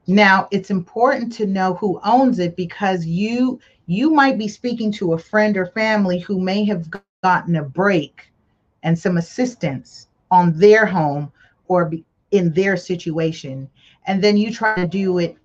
Now, 0.06 0.48
it's 0.52 0.70
important 0.70 1.32
to 1.34 1.46
know 1.46 1.76
who 1.76 2.00
owns 2.04 2.40
it 2.40 2.56
because 2.56 3.06
you 3.06 3.60
you 3.86 4.10
might 4.10 4.38
be 4.38 4.48
speaking 4.48 4.92
to 4.94 5.14
a 5.14 5.18
friend 5.18 5.58
or 5.58 5.66
family 5.68 6.20
who 6.20 6.40
may 6.40 6.64
have 6.66 6.88
gotten 7.22 7.56
a 7.58 7.64
break 7.64 8.32
and 8.84 8.98
some 8.98 9.18
assistance 9.18 10.08
on 10.32 10.58
their 10.58 10.86
home 10.86 11.32
or 11.68 11.92
in 12.32 12.54
their 12.54 12.78
situation 12.78 13.70
and 14.08 14.24
then 14.24 14.38
you 14.38 14.52
try 14.52 14.76
to 14.76 14.88
do 14.88 15.18
it 15.20 15.38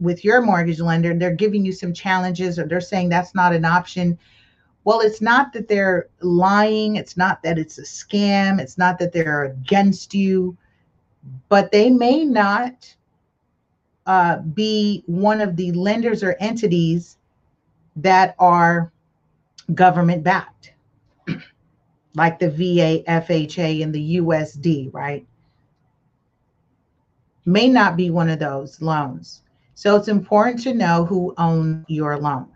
with 0.00 0.24
your 0.24 0.42
mortgage 0.42 0.80
lender 0.80 1.10
and 1.10 1.20
they're 1.20 1.34
giving 1.34 1.64
you 1.64 1.72
some 1.72 1.92
challenges 1.92 2.58
or 2.58 2.66
they're 2.66 2.80
saying 2.80 3.08
that's 3.08 3.34
not 3.34 3.54
an 3.54 3.64
option 3.64 4.18
well, 4.84 5.00
it's 5.00 5.22
not 5.22 5.52
that 5.54 5.66
they're 5.66 6.08
lying. 6.20 6.96
It's 6.96 7.16
not 7.16 7.42
that 7.42 7.58
it's 7.58 7.78
a 7.78 7.82
scam. 7.82 8.60
It's 8.60 8.76
not 8.76 8.98
that 8.98 9.12
they're 9.12 9.44
against 9.44 10.14
you, 10.14 10.56
but 11.48 11.72
they 11.72 11.88
may 11.88 12.24
not 12.24 12.94
uh, 14.06 14.38
be 14.38 15.02
one 15.06 15.40
of 15.40 15.56
the 15.56 15.72
lenders 15.72 16.22
or 16.22 16.36
entities 16.38 17.16
that 17.96 18.34
are 18.38 18.92
government 19.72 20.22
backed, 20.22 20.74
like 22.14 22.38
the 22.38 22.50
VA, 22.50 23.02
FHA, 23.08 23.82
and 23.82 23.94
the 23.94 24.18
USD, 24.18 24.92
right? 24.92 25.26
May 27.46 27.68
not 27.68 27.96
be 27.96 28.10
one 28.10 28.28
of 28.28 28.38
those 28.38 28.82
loans. 28.82 29.42
So 29.74 29.96
it's 29.96 30.08
important 30.08 30.62
to 30.64 30.74
know 30.74 31.06
who 31.06 31.34
owns 31.38 31.86
your 31.88 32.18
loan 32.18 32.48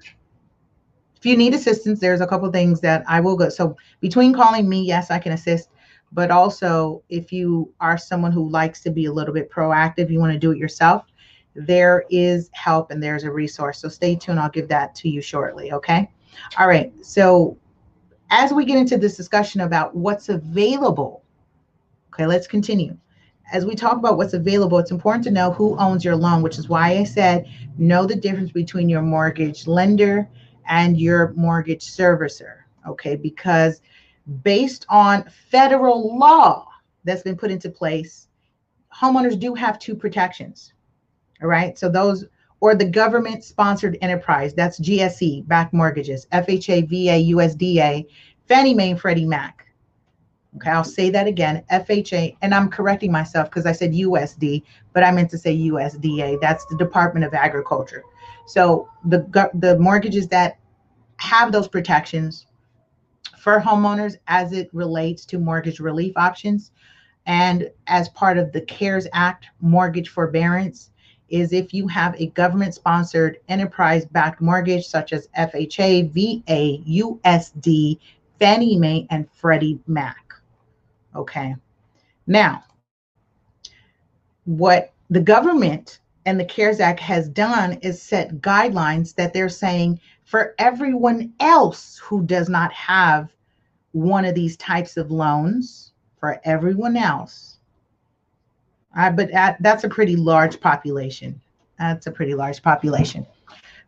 if 1.19 1.27
you 1.27 1.37
need 1.37 1.53
assistance, 1.53 1.99
there's 1.99 2.21
a 2.21 2.27
couple 2.27 2.51
things 2.53 2.81
that 2.81 3.03
I 3.09 3.21
will 3.21 3.37
go. 3.37 3.49
So 3.49 3.77
between 4.01 4.33
calling 4.33 4.69
me, 4.69 4.83
yes, 4.83 5.11
I 5.11 5.19
can 5.19 5.33
assist. 5.33 5.69
But 6.13 6.31
also, 6.31 7.03
if 7.09 7.33
you 7.33 7.73
are 7.81 7.99
someone 7.99 8.33
who 8.33 8.49
likes 8.49 8.81
to 8.83 8.91
be 8.91 9.07
a 9.07 9.13
little 9.13 9.35
bit 9.35 9.51
proactive, 9.51 10.11
you 10.11 10.21
want 10.21 10.33
to 10.33 10.39
do 10.39 10.53
it 10.53 10.59
yourself, 10.59 11.05
there 11.55 12.05
is 12.09 12.51
help 12.53 12.91
and 12.93 13.03
there's 13.03 13.25
a 13.25 13.31
resource. 13.31 13.81
So 13.81 13.89
stay 13.89 14.15
tuned. 14.15 14.39
I'll 14.39 14.49
give 14.49 14.69
that 14.69 14.95
to 14.97 15.09
you 15.09 15.21
shortly. 15.21 15.73
Okay. 15.73 16.09
All 16.59 16.69
right. 16.69 16.93
So 17.05 17.59
as 18.31 18.53
we 18.53 18.65
get 18.65 18.79
into 18.79 18.97
this 18.97 19.17
discussion 19.17 19.63
about 19.63 19.97
what's 19.97 20.29
available, 20.29 21.25
okay, 22.15 22.27
let's 22.27 22.47
continue. 22.47 22.97
As 23.53 23.67
we 23.67 23.75
talk 23.75 23.97
about 23.97 24.19
what's 24.19 24.35
available, 24.35 24.79
it's 24.79 24.91
important 24.91 25.25
to 25.25 25.31
know 25.31 25.51
who 25.51 25.77
owns 25.79 26.05
your 26.05 26.17
loan, 26.17 26.43
which 26.43 26.59
is 26.59 26.69
why 26.69 26.91
I 26.91 27.05
said 27.05 27.47
know 27.77 28.07
the 28.07 28.15
difference 28.15 28.53
between 28.53 28.89
your 28.89 29.03
mortgage 29.03 29.67
lender 29.67 30.29
and 30.69 30.99
your 30.99 31.33
mortgage 31.35 31.85
servicer. 31.85 32.59
Okay, 32.87 33.17
because 33.17 33.81
based 34.43 34.87
on 34.89 35.25
federal 35.51 36.17
law 36.17 36.67
that's 37.05 37.23
been 37.23 37.37
put 37.37 37.51
into 37.51 37.71
place, 37.71 38.29
homeowners 38.95 39.39
do 39.39 39.55
have 39.55 39.79
two 39.79 39.95
protections. 39.95 40.73
All 41.43 41.49
right, 41.49 41.79
so 41.79 41.89
those 41.89 42.27
or 42.61 42.75
the 42.75 42.85
government 42.85 43.45
sponsored 43.45 43.97
enterprise 44.01 44.53
that's 44.55 44.81
GSE 44.81 45.47
backed 45.47 45.73
mortgages, 45.73 46.27
FHA, 46.33 46.89
VA, 46.89 47.33
USDA, 47.35 48.07
Fannie 48.47 48.75
Mae, 48.75 48.91
and 48.91 49.01
Freddie 49.01 49.27
Mac. 49.27 49.67
Okay, 50.57 50.71
I'll 50.71 50.83
say 50.83 51.11
that 51.11 51.27
again 51.27 51.63
FHA, 51.71 52.37
and 52.43 52.55
I'm 52.55 52.69
correcting 52.69 53.13
myself 53.13 53.51
because 53.51 53.67
I 53.67 53.73
said 53.73 53.93
USD, 53.93 54.63
but 54.93 55.05
I 55.05 55.11
meant 55.13 55.31
to 55.31 55.39
say 55.39 55.57
USDA. 55.57 56.41
That's 56.41 56.65
the 56.67 56.77
Department 56.77 57.25
of 57.27 57.35
Agriculture. 57.35 58.03
So 58.49 58.89
the 59.05 59.51
the 59.55 59.79
mortgages 59.79 60.27
that 60.29 60.59
have 61.19 61.53
those 61.53 61.69
protections 61.69 62.47
for 63.39 63.61
homeowners 63.61 64.17
as 64.27 64.53
it 64.53 64.71
relates 64.73 65.25
to 65.27 65.39
mortgage 65.39 65.81
relief 65.81 66.17
options 66.17 66.73
and 67.27 67.71
as 67.87 68.09
part 68.11 68.39
of 68.39 68.53
the 68.53 68.63
CARES 68.63 69.07
Act 69.13 69.47
mortgage 69.61 70.09
forbearance 70.09 70.91
is 71.29 71.53
if 71.53 71.75
you 71.75 71.87
have 71.89 72.15
a 72.19 72.29
government 72.29 72.75
sponsored 72.75 73.39
enterprise 73.49 74.07
backed 74.07 74.41
mortgage 74.41 74.87
such 74.87 75.13
as 75.13 75.29
FHA, 75.39 76.11
VA, 76.11 76.83
USD, 76.91 77.99
Fannie 78.39 78.79
Mae, 78.79 79.07
and 79.11 79.31
Freddie 79.31 79.79
Mac. 79.87 80.33
Okay. 81.15 81.55
Now, 82.27 82.65
what 84.47 84.95
the 85.11 85.21
government 85.21 86.01
and 86.29 86.39
the 86.39 86.45
CARES 86.45 86.79
Act 86.79 87.01
has 87.01 87.27
done 87.27 87.79
is 87.81 88.03
set 88.03 88.43
guidelines 88.43 89.15
that 89.15 89.33
they're 89.33 89.49
saying 89.49 89.99
for 90.25 90.55
everyone 90.59 91.33
else 91.41 91.97
who 91.97 92.23
does 92.23 92.51
not 92.51 92.71
have 92.71 93.33
one 93.93 94.27
of 94.27 94.35
these 94.35 94.55
types 94.59 94.99
of 94.99 95.11
loans, 95.11 95.93
for 96.21 96.39
everyone 96.45 96.99
else. 96.99 97.61
Uh, 98.95 99.11
but 99.11 99.31
at, 99.31 99.57
that's 99.63 99.85
a 99.85 99.89
pretty 99.89 100.17
large 100.17 100.61
population. 100.61 101.41
That's 101.79 102.07
a 102.07 102.13
pretty 102.13 102.35
large 102.35 102.63
population. 102.63 103.27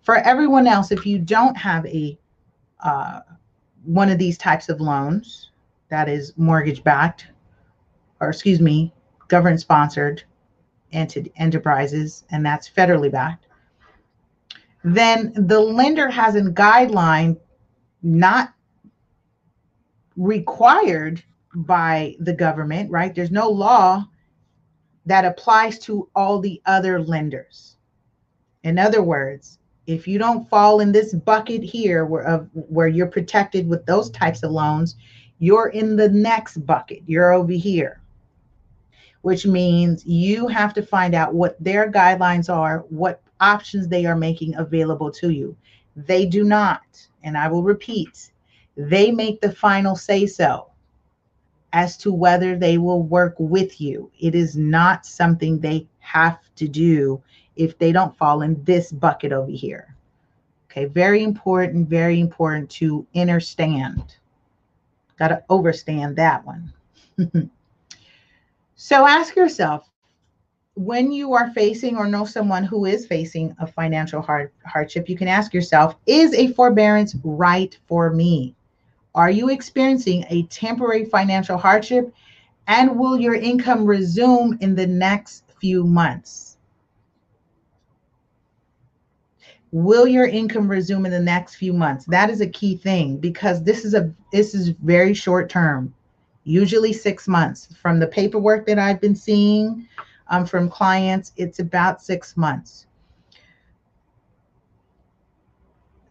For 0.01 0.17
everyone 0.17 0.67
else, 0.67 0.91
if 0.93 1.05
you 1.05 1.19
don't 1.19 1.59
have 1.59 1.85
a 1.85 2.19
uh, 2.83 3.21
one 3.85 4.09
of 4.09 4.17
these 4.17 4.39
types 4.39 4.71
of 4.71 4.81
loans 4.81 5.51
that 5.91 6.09
is 6.09 6.33
mortgage 6.39 6.83
backed, 6.85 7.27
or 8.19 8.31
excuse 8.31 8.61
me, 8.61 8.95
government 9.29 9.61
sponsored, 9.61 10.25
ent- 10.93 11.29
enterprises, 11.37 12.25
and 12.31 12.45
that's 12.45 12.69
federally 12.69 13.11
backed, 13.11 13.47
then 14.83 15.33
the 15.35 15.61
lender 15.61 16.09
has 16.09 16.35
a 16.35 16.43
guideline 16.43 17.39
not 18.03 18.55
required 20.17 21.23
by 21.55 22.15
the 22.21 22.33
government, 22.33 22.91
right? 22.91 23.15
There's 23.15 23.31
no 23.31 23.49
law 23.49 24.05
that 25.07 25.25
applies 25.25 25.79
to 25.81 26.09
all 26.15 26.41
the 26.41 26.61
other 26.67 27.01
lenders. 27.01 27.77
In 28.63 28.79
other 28.79 29.03
words, 29.03 29.59
if 29.87 30.07
you 30.07 30.19
don't 30.19 30.49
fall 30.49 30.81
in 30.81 30.93
this 30.93 31.15
bucket 31.15 31.63
here 31.63 32.05
where, 32.05 32.39
where 32.53 32.87
you're 32.87 33.07
protected 33.07 33.69
with 33.69 33.85
those 33.87 34.11
types 34.11 34.43
of 34.43 34.53
loans, 34.53 34.97
you're 35.39 35.69
in 35.69 35.97
the 35.97 36.09
next 36.09 36.59
bucket. 36.67 37.03
You're 37.07 37.33
over 37.33 37.53
here 37.53 38.00
which 39.23 39.47
means 39.47 40.07
you 40.07 40.49
have 40.49 40.73
to 40.75 40.83
find 40.83 41.15
out 41.15 41.35
what 41.35 41.63
their 41.63 41.91
guidelines 41.91 42.53
are, 42.53 42.85
what 42.89 43.23
options 43.41 43.89
they 43.89 44.07
are 44.07 44.17
making 44.17 44.55
available 44.57 45.11
to 45.11 45.31
you. 45.31 45.57
They 45.97 46.27
do 46.27 46.45
not, 46.45 46.83
and 47.23 47.37
I 47.37 47.49
will 47.49 47.63
repeat, 47.63 48.33
they 48.77 49.11
make 49.11 49.41
the 49.41 49.53
final 49.53 49.97
say 49.97 50.27
so 50.27 50.71
as 51.73 51.97
to 51.99 52.13
whether 52.13 52.57
they 52.57 52.79
will 52.79 53.03
work 53.03 53.35
with 53.39 53.81
you. 53.81 54.11
It 54.19 54.35
is 54.35 54.57
not 54.57 55.07
something 55.07 55.59
they 55.59 55.87
have 56.01 56.39
to 56.57 56.67
do 56.67 57.23
if 57.57 57.79
they 57.79 57.93
don't 57.93 58.17
fall 58.17 58.43
in 58.43 58.63
this 58.65 58.91
bucket 58.91 59.33
over 59.33 59.51
here. 59.51 59.95
Okay, 60.71 60.87
very 60.87 61.23
important, 61.23 61.89
very 61.89 62.21
important 62.21 62.71
to 62.71 63.07
understand. 63.15 64.17
Got 65.19 65.29
to 65.29 65.43
overstand 65.51 66.17
that 66.17 66.45
one. 66.45 66.73
So 68.83 69.07
ask 69.07 69.37
yourself 69.37 69.91
when 70.73 71.13
you 71.13 71.35
are 71.35 71.53
facing 71.53 71.99
or 71.99 72.07
know 72.07 72.25
someone 72.25 72.65
who 72.65 72.87
is 72.87 73.07
facing 73.07 73.55
a 73.61 73.67
financial 73.67 74.23
hard, 74.23 74.53
hardship, 74.65 75.07
you 75.07 75.19
can 75.19 75.29
ask 75.29 75.53
yourself 75.53 75.97
Is 76.07 76.33
a 76.33 76.55
forbearance 76.55 77.15
right 77.23 77.77
for 77.87 78.09
me? 78.09 78.57
Are 79.15 79.31
you 79.31 79.51
experiencing 79.51 80.25
a 80.31 80.45
temporary 80.45 81.05
financial 81.05 81.59
hardship? 81.59 82.11
And 82.69 82.99
will 82.99 83.21
your 83.21 83.35
income 83.35 83.85
resume 83.85 84.57
in 84.63 84.75
the 84.75 84.87
next 84.87 85.45
few 85.61 85.85
months? 85.85 86.57
Will 89.73 90.09
your 90.09 90.25
income 90.25 90.71
resume 90.71 91.05
in 91.05 91.13
the 91.13 91.21
next 91.21 91.57
few 91.57 91.75
months? 91.75 92.07
That 92.07 92.31
is 92.31 92.41
a 92.41 92.49
key 92.49 92.79
thing 92.79 93.19
because 93.19 93.63
this 93.63 93.85
is 93.85 93.93
a 93.93 94.11
this 94.33 94.55
is 94.55 94.71
very 94.71 95.13
short 95.13 95.51
term 95.51 95.93
usually 96.45 96.93
six 96.93 97.29
months. 97.29 97.75
From 97.81 97.99
the 97.99 98.07
paperwork 98.07 98.67
that 98.67 98.79
I've 98.79 99.01
been 99.01 99.17
seeing 99.17 99.87
um, 100.29 100.47
from 100.47 100.69
clients, 100.69 101.33
it's 101.37 101.59
about 101.59 102.03
six 102.03 102.37
months. 102.37 102.87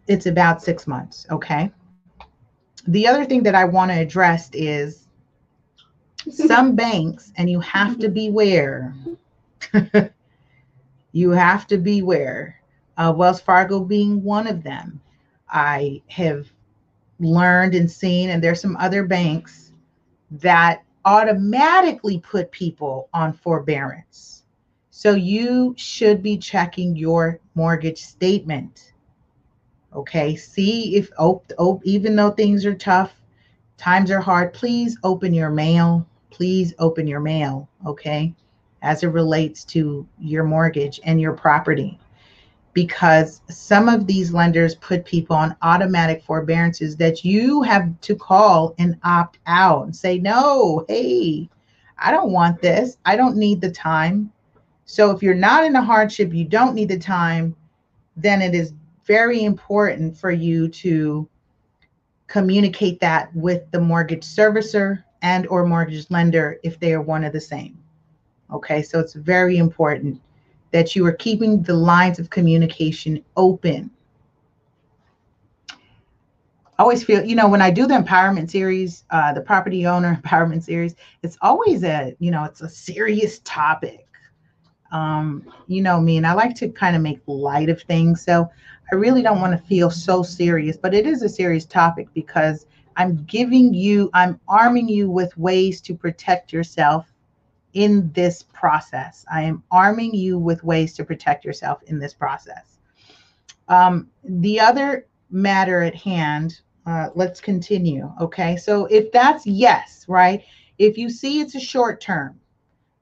It's 0.07 0.25
about 0.25 0.61
six 0.61 0.87
months, 0.87 1.27
okay? 1.29 1.71
The 2.87 3.07
other 3.07 3.25
thing 3.25 3.43
that 3.43 3.55
I 3.55 3.65
want 3.65 3.91
to 3.91 3.99
address 3.99 4.49
is 4.53 5.07
some 6.29 6.75
banks, 6.75 7.31
and 7.37 7.49
you 7.49 7.59
have 7.59 7.99
to 7.99 8.09
beware. 8.09 8.95
you 11.11 11.29
have 11.31 11.67
to 11.67 11.77
beware. 11.77 12.59
Uh, 12.97 13.13
Wells 13.15 13.39
Fargo 13.39 13.79
being 13.79 14.23
one 14.23 14.47
of 14.47 14.63
them. 14.63 14.99
I 15.49 16.01
have 16.07 16.47
learned 17.19 17.75
and 17.75 17.89
seen, 17.89 18.29
and 18.29 18.43
there's 18.43 18.61
some 18.61 18.77
other 18.77 19.03
banks 19.05 19.68
that 20.31 20.83
automatically 21.05 22.19
put 22.19 22.51
people 22.51 23.09
on 23.13 23.33
forbearance. 23.33 24.43
So 24.91 25.13
you 25.13 25.73
should 25.77 26.21
be 26.21 26.37
checking 26.37 26.95
your 26.95 27.39
mortgage 27.55 28.01
statement. 28.01 28.93
Okay, 29.95 30.35
see 30.35 30.95
if 30.97 31.09
oh, 31.17 31.41
oh, 31.57 31.81
even 31.83 32.15
though 32.15 32.31
things 32.31 32.65
are 32.65 32.75
tough, 32.75 33.13
times 33.77 34.11
are 34.11 34.19
hard, 34.19 34.53
please 34.53 34.97
open 35.03 35.33
your 35.33 35.49
mail. 35.49 36.05
Please 36.31 36.73
open 36.79 37.07
your 37.07 37.19
mail, 37.19 37.67
okay, 37.85 38.33
as 38.81 39.03
it 39.03 39.07
relates 39.07 39.65
to 39.65 40.07
your 40.19 40.43
mortgage 40.43 40.99
and 41.03 41.19
your 41.19 41.33
property 41.33 41.99
because 42.79 43.41
some 43.49 43.89
of 43.89 44.07
these 44.07 44.31
lenders 44.31 44.75
put 44.75 45.03
people 45.03 45.35
on 45.35 45.53
automatic 45.61 46.23
forbearances 46.23 46.95
that 46.95 47.25
you 47.25 47.61
have 47.61 47.99
to 47.99 48.15
call 48.15 48.73
and 48.77 48.97
opt 49.03 49.37
out 49.47 49.83
and 49.83 49.93
say, 49.93 50.17
no, 50.17 50.85
hey, 50.87 51.49
I 51.97 52.09
don't 52.09 52.31
want 52.31 52.61
this. 52.61 52.97
I 53.03 53.17
don't 53.17 53.35
need 53.35 53.59
the 53.59 53.69
time. 53.69 54.31
So 54.85 55.11
if 55.11 55.21
you're 55.21 55.33
not 55.33 55.65
in 55.65 55.75
a 55.75 55.83
hardship, 55.83 56.33
you 56.33 56.45
don't 56.45 56.73
need 56.73 56.87
the 56.87 56.97
time, 56.97 57.53
then 58.15 58.41
it 58.41 58.55
is 58.55 58.71
very 59.03 59.43
important 59.43 60.17
for 60.17 60.31
you 60.31 60.69
to 60.69 61.27
communicate 62.27 63.01
that 63.01 63.35
with 63.35 63.69
the 63.71 63.81
mortgage 63.81 64.23
servicer 64.23 65.03
and 65.21 65.45
or 65.47 65.65
mortgage 65.65 66.09
lender 66.09 66.61
if 66.63 66.79
they 66.79 66.93
are 66.93 67.01
one 67.01 67.25
of 67.25 67.33
the 67.33 67.41
same. 67.41 67.77
Okay, 68.53 68.81
so 68.81 69.01
it's 69.01 69.15
very 69.15 69.57
important 69.57 70.21
that 70.71 70.95
you 70.95 71.05
are 71.05 71.11
keeping 71.13 71.61
the 71.63 71.73
lines 71.73 72.19
of 72.19 72.29
communication 72.29 73.23
open. 73.35 73.89
I 76.79 76.83
always 76.83 77.03
feel, 77.03 77.25
you 77.25 77.35
know, 77.35 77.49
when 77.49 77.61
I 77.61 77.71
do 77.71 77.87
the 77.87 77.95
empowerment 77.95 78.49
series, 78.49 79.03
uh, 79.09 79.33
the 79.33 79.41
property 79.41 79.85
owner 79.85 80.19
empowerment 80.23 80.63
series, 80.63 80.95
it's 81.23 81.37
always 81.41 81.83
a, 81.83 82.15
you 82.19 82.31
know, 82.31 82.45
it's 82.45 82.61
a 82.61 82.69
serious 82.69 83.39
topic. 83.39 84.05
Um, 84.91 85.45
you 85.67 85.81
know 85.81 85.99
me, 85.99 86.17
and 86.17 86.25
I 86.25 86.33
like 86.33 86.55
to 86.55 86.69
kind 86.69 86.95
of 86.95 87.01
make 87.01 87.19
light 87.27 87.69
of 87.69 87.81
things. 87.83 88.23
So 88.23 88.49
I 88.91 88.95
really 88.95 89.21
don't 89.21 89.39
want 89.39 89.51
to 89.59 89.67
feel 89.67 89.91
so 89.91 90.23
serious, 90.23 90.77
but 90.77 90.95
it 90.95 91.05
is 91.05 91.21
a 91.21 91.29
serious 91.29 91.65
topic 91.65 92.07
because 92.13 92.65
I'm 92.95 93.23
giving 93.25 93.73
you, 93.73 94.09
I'm 94.13 94.39
arming 94.47 94.89
you 94.89 95.09
with 95.09 95.37
ways 95.37 95.79
to 95.81 95.93
protect 95.93 96.51
yourself 96.51 97.08
in 97.73 98.11
this 98.13 98.43
process. 98.43 99.25
I 99.31 99.43
am 99.43 99.63
arming 99.71 100.13
you 100.13 100.39
with 100.39 100.63
ways 100.63 100.93
to 100.95 101.03
protect 101.03 101.45
yourself 101.45 101.81
in 101.83 101.99
this 101.99 102.13
process. 102.13 102.79
Um, 103.67 104.09
the 104.23 104.59
other 104.59 105.05
matter 105.29 105.81
at 105.81 105.95
hand, 105.95 106.61
uh, 106.85 107.09
let's 107.13 107.39
continue. 107.39 108.11
Okay, 108.19 108.57
so 108.57 108.85
if 108.85 109.11
that's 109.11 109.45
yes, 109.45 110.05
right? 110.07 110.43
If 110.79 110.97
you 110.97 111.09
see 111.09 111.39
it's 111.39 111.55
a 111.55 111.59
short 111.59 112.01
term, 112.01 112.39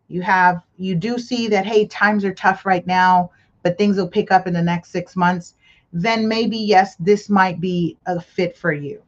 you 0.09 0.21
have, 0.21 0.61
you 0.77 0.95
do 0.95 1.17
see 1.17 1.47
that, 1.47 1.65
hey, 1.65 1.87
times 1.87 2.25
are 2.25 2.33
tough 2.33 2.65
right 2.65 2.85
now, 2.85 3.31
but 3.63 3.77
things 3.77 3.97
will 3.97 4.07
pick 4.07 4.31
up 4.31 4.47
in 4.47 4.53
the 4.53 4.61
next 4.61 4.91
six 4.91 5.15
months, 5.15 5.55
then 5.93 6.27
maybe 6.27 6.57
yes, 6.57 6.95
this 6.97 7.29
might 7.29 7.61
be 7.61 7.97
a 8.05 8.19
fit 8.19 8.57
for 8.57 8.73
you. 8.73 9.01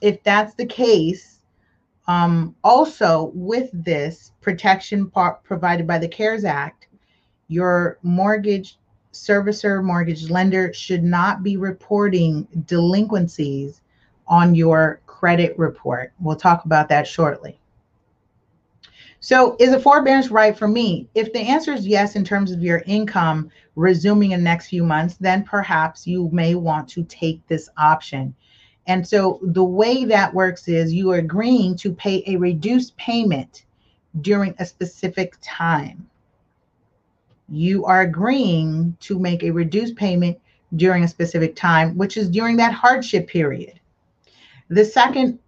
If 0.00 0.22
that's 0.22 0.54
the 0.54 0.66
case, 0.66 1.35
um, 2.08 2.54
also, 2.62 3.32
with 3.34 3.70
this 3.72 4.32
protection 4.40 5.10
part 5.10 5.42
provided 5.42 5.86
by 5.86 5.98
the 5.98 6.08
CARES 6.08 6.44
Act, 6.44 6.86
your 7.48 7.98
mortgage 8.02 8.78
servicer, 9.12 9.82
mortgage 9.82 10.30
lender 10.30 10.72
should 10.72 11.02
not 11.02 11.42
be 11.42 11.56
reporting 11.56 12.46
delinquencies 12.66 13.80
on 14.28 14.54
your 14.54 15.00
credit 15.06 15.58
report. 15.58 16.12
We'll 16.20 16.36
talk 16.36 16.64
about 16.64 16.88
that 16.90 17.06
shortly. 17.06 17.58
So, 19.20 19.56
is 19.58 19.72
a 19.72 19.80
forbearance 19.80 20.30
right 20.30 20.56
for 20.56 20.68
me? 20.68 21.08
If 21.14 21.32
the 21.32 21.40
answer 21.40 21.72
is 21.72 21.86
yes, 21.86 22.14
in 22.14 22.24
terms 22.24 22.52
of 22.52 22.62
your 22.62 22.82
income 22.86 23.50
resuming 23.74 24.32
in 24.32 24.40
the 24.40 24.44
next 24.44 24.68
few 24.68 24.84
months, 24.84 25.16
then 25.16 25.42
perhaps 25.42 26.06
you 26.06 26.28
may 26.32 26.54
want 26.54 26.88
to 26.90 27.02
take 27.04 27.44
this 27.48 27.68
option. 27.76 28.34
And 28.86 29.06
so 29.06 29.40
the 29.42 29.64
way 29.64 30.04
that 30.04 30.34
works 30.34 30.68
is 30.68 30.92
you 30.94 31.10
are 31.12 31.18
agreeing 31.18 31.76
to 31.78 31.92
pay 31.92 32.22
a 32.26 32.36
reduced 32.36 32.96
payment 32.96 33.64
during 34.20 34.54
a 34.58 34.66
specific 34.66 35.36
time. 35.42 36.08
you 37.48 37.84
are 37.84 38.02
agreeing 38.02 38.96
to 39.00 39.18
make 39.18 39.42
a 39.42 39.50
reduced 39.50 39.96
payment 39.96 40.38
during 40.76 41.04
a 41.04 41.08
specific 41.08 41.54
time, 41.56 41.96
which 41.96 42.16
is 42.16 42.28
during 42.28 42.56
that 42.56 42.74
hardship 42.74 43.28
period. 43.28 43.78
The 44.68 44.84
second 44.84 45.38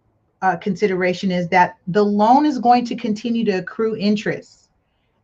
uh, 0.42 0.57
consideration 0.57 1.33
is 1.33 1.48
that 1.48 1.77
the 1.88 2.05
loan 2.05 2.46
is 2.46 2.59
going 2.59 2.85
to 2.87 2.96
continue 2.96 3.44
to 3.46 3.59
accrue 3.59 3.96
interest, 3.96 4.70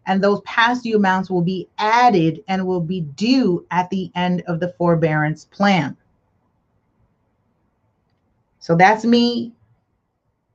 and 0.07 0.23
those 0.23 0.41
past 0.45 0.83
due 0.83 0.97
amounts 0.97 1.31
will 1.31 1.43
be 1.43 1.69
added 1.79 2.43
and 2.49 2.67
will 2.67 2.81
be 2.81 3.03
due 3.03 3.65
at 3.71 3.89
the 3.91 4.11
end 4.17 4.43
of 4.49 4.61
the 4.61 4.75
forbearance 4.79 5.45
plan. 5.47 5.97
So 8.65 8.75
that's 8.75 9.05
me 9.05 9.53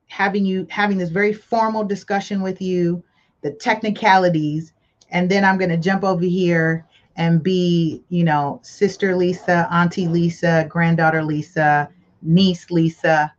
having 0.08 0.44
you 0.44 0.66
having 0.72 0.98
this 0.98 1.12
very 1.12 1.32
formal 1.32 1.84
discussion 1.84 2.42
with 2.42 2.60
you, 2.60 3.04
the 3.44 3.52
technicalities, 3.52 4.74
and 5.12 5.30
then 5.30 5.46
I'm 5.46 5.60
going 5.60 5.70
to 5.70 5.78
jump 5.78 6.04
over 6.04 6.26
here 6.26 6.88
and 7.18 7.44
be, 7.44 8.04
you 8.10 8.24
know, 8.24 8.62
sister 8.64 9.16
Lisa, 9.16 9.68
auntie 9.72 10.08
Lisa, 10.08 10.66
granddaughter 10.68 11.22
Lisa, 11.22 11.88
niece 12.24 12.72
Lisa, 12.72 13.32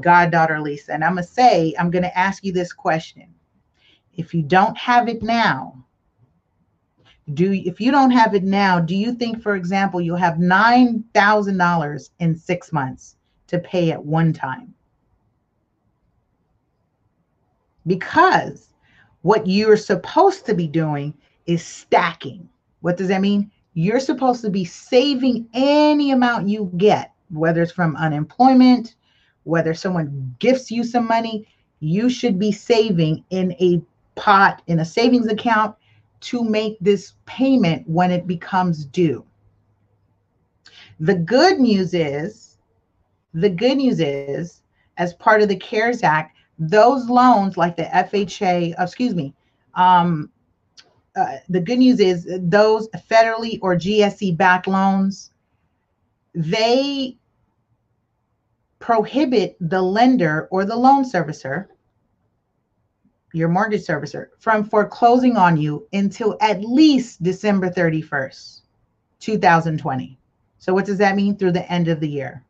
goddaughter 0.00 0.60
Lisa. 0.60 0.94
And 0.94 1.04
I'm 1.04 1.14
going 1.14 1.24
to 1.24 1.30
say, 1.30 1.72
I'm 1.78 1.92
going 1.92 2.02
to 2.02 2.18
ask 2.18 2.42
you 2.42 2.50
this 2.50 2.72
question. 2.72 3.32
If 4.16 4.34
you 4.34 4.42
don't 4.42 4.76
have 4.76 5.08
it 5.08 5.22
now, 5.22 5.84
do 7.34 7.52
if 7.52 7.80
you 7.80 7.92
don't 7.92 8.10
have 8.10 8.34
it 8.34 8.42
now, 8.42 8.80
do 8.80 8.96
you 8.96 9.14
think, 9.14 9.40
for 9.40 9.54
example, 9.54 10.00
you'll 10.00 10.16
have 10.16 10.38
$9,000 10.38 12.10
in 12.18 12.36
six 12.36 12.72
months 12.72 13.14
to 13.48 13.58
pay 13.58 13.90
at 13.90 14.04
one 14.04 14.32
time? 14.32 14.74
Because 17.86 18.68
what 19.22 19.46
you're 19.46 19.76
supposed 19.76 20.46
to 20.46 20.54
be 20.54 20.66
doing 20.66 21.14
is 21.46 21.64
stacking. 21.64 22.48
What 22.80 22.96
does 22.96 23.08
that 23.08 23.20
mean? 23.20 23.50
You're 23.74 24.00
supposed 24.00 24.42
to 24.42 24.50
be 24.50 24.64
saving 24.64 25.48
any 25.54 26.10
amount 26.10 26.48
you 26.48 26.70
get, 26.76 27.12
whether 27.30 27.62
it's 27.62 27.72
from 27.72 27.96
unemployment, 27.96 28.94
whether 29.44 29.74
someone 29.74 30.34
gifts 30.38 30.70
you 30.70 30.84
some 30.84 31.06
money, 31.06 31.46
you 31.80 32.10
should 32.10 32.38
be 32.38 32.52
saving 32.52 33.24
in 33.30 33.52
a 33.60 33.80
pot, 34.14 34.62
in 34.66 34.80
a 34.80 34.84
savings 34.84 35.28
account 35.28 35.74
to 36.20 36.42
make 36.42 36.76
this 36.80 37.14
payment 37.26 37.88
when 37.88 38.10
it 38.10 38.26
becomes 38.26 38.84
due. 38.84 39.24
The 41.00 41.14
good 41.14 41.60
news 41.60 41.94
is, 41.94 42.47
the 43.34 43.50
good 43.50 43.76
news 43.76 44.00
is, 44.00 44.62
as 44.96 45.14
part 45.14 45.42
of 45.42 45.48
the 45.48 45.56
CARES 45.56 46.02
Act, 46.02 46.36
those 46.58 47.08
loans 47.08 47.56
like 47.56 47.76
the 47.76 47.84
FHA, 47.84 48.74
excuse 48.78 49.14
me, 49.14 49.34
um, 49.74 50.30
uh, 51.16 51.36
the 51.48 51.60
good 51.60 51.78
news 51.78 52.00
is 52.00 52.28
those 52.40 52.88
federally 53.10 53.58
or 53.62 53.74
GSE 53.74 54.36
backed 54.36 54.66
loans, 54.66 55.30
they 56.34 57.16
prohibit 58.78 59.56
the 59.60 59.80
lender 59.80 60.48
or 60.50 60.64
the 60.64 60.76
loan 60.76 61.04
servicer, 61.04 61.66
your 63.32 63.48
mortgage 63.48 63.84
servicer, 63.84 64.28
from 64.38 64.64
foreclosing 64.64 65.36
on 65.36 65.56
you 65.56 65.86
until 65.92 66.36
at 66.40 66.60
least 66.62 67.22
December 67.22 67.68
31st, 67.68 68.60
2020. 69.20 70.18
So, 70.58 70.72
what 70.72 70.86
does 70.86 70.98
that 70.98 71.16
mean? 71.16 71.36
Through 71.36 71.52
the 71.52 71.70
end 71.70 71.88
of 71.88 72.00
the 72.00 72.08
year. 72.08 72.44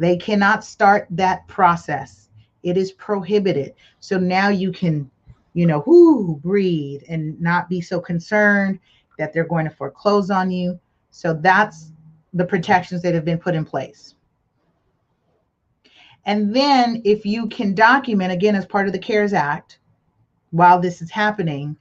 They 0.00 0.16
cannot 0.16 0.64
start 0.64 1.06
that 1.10 1.46
process 1.46 2.20
it 2.62 2.76
is 2.76 2.92
prohibited. 2.92 3.74
So 4.00 4.18
now 4.18 4.48
you 4.48 4.72
can, 4.72 5.10
you 5.54 5.66
know, 5.66 5.80
whoo, 5.80 6.36
breathe 6.36 7.02
and 7.08 7.40
not 7.40 7.68
be 7.68 7.80
so 7.80 8.00
concerned 8.00 8.78
that 9.18 9.32
they're 9.32 9.44
going 9.44 9.68
to 9.68 9.74
foreclose 9.74 10.30
on 10.30 10.50
you. 10.50 10.78
So 11.10 11.34
that's 11.34 11.92
the 12.32 12.44
protections 12.44 13.02
that 13.02 13.14
have 13.14 13.24
been 13.24 13.38
put 13.38 13.54
in 13.54 13.64
place. 13.64 14.14
And 16.26 16.54
then 16.54 17.00
if 17.04 17.24
you 17.24 17.48
can 17.48 17.74
document, 17.74 18.32
again, 18.32 18.54
as 18.54 18.66
part 18.66 18.86
of 18.86 18.92
the 18.92 18.98
CARES 18.98 19.32
Act, 19.32 19.78
while 20.50 20.80
this 20.80 21.00
is 21.00 21.10
happening, 21.10 21.76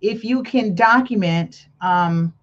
if 0.00 0.24
you 0.24 0.42
can 0.42 0.74
document, 0.74 1.68
um, 1.80 2.34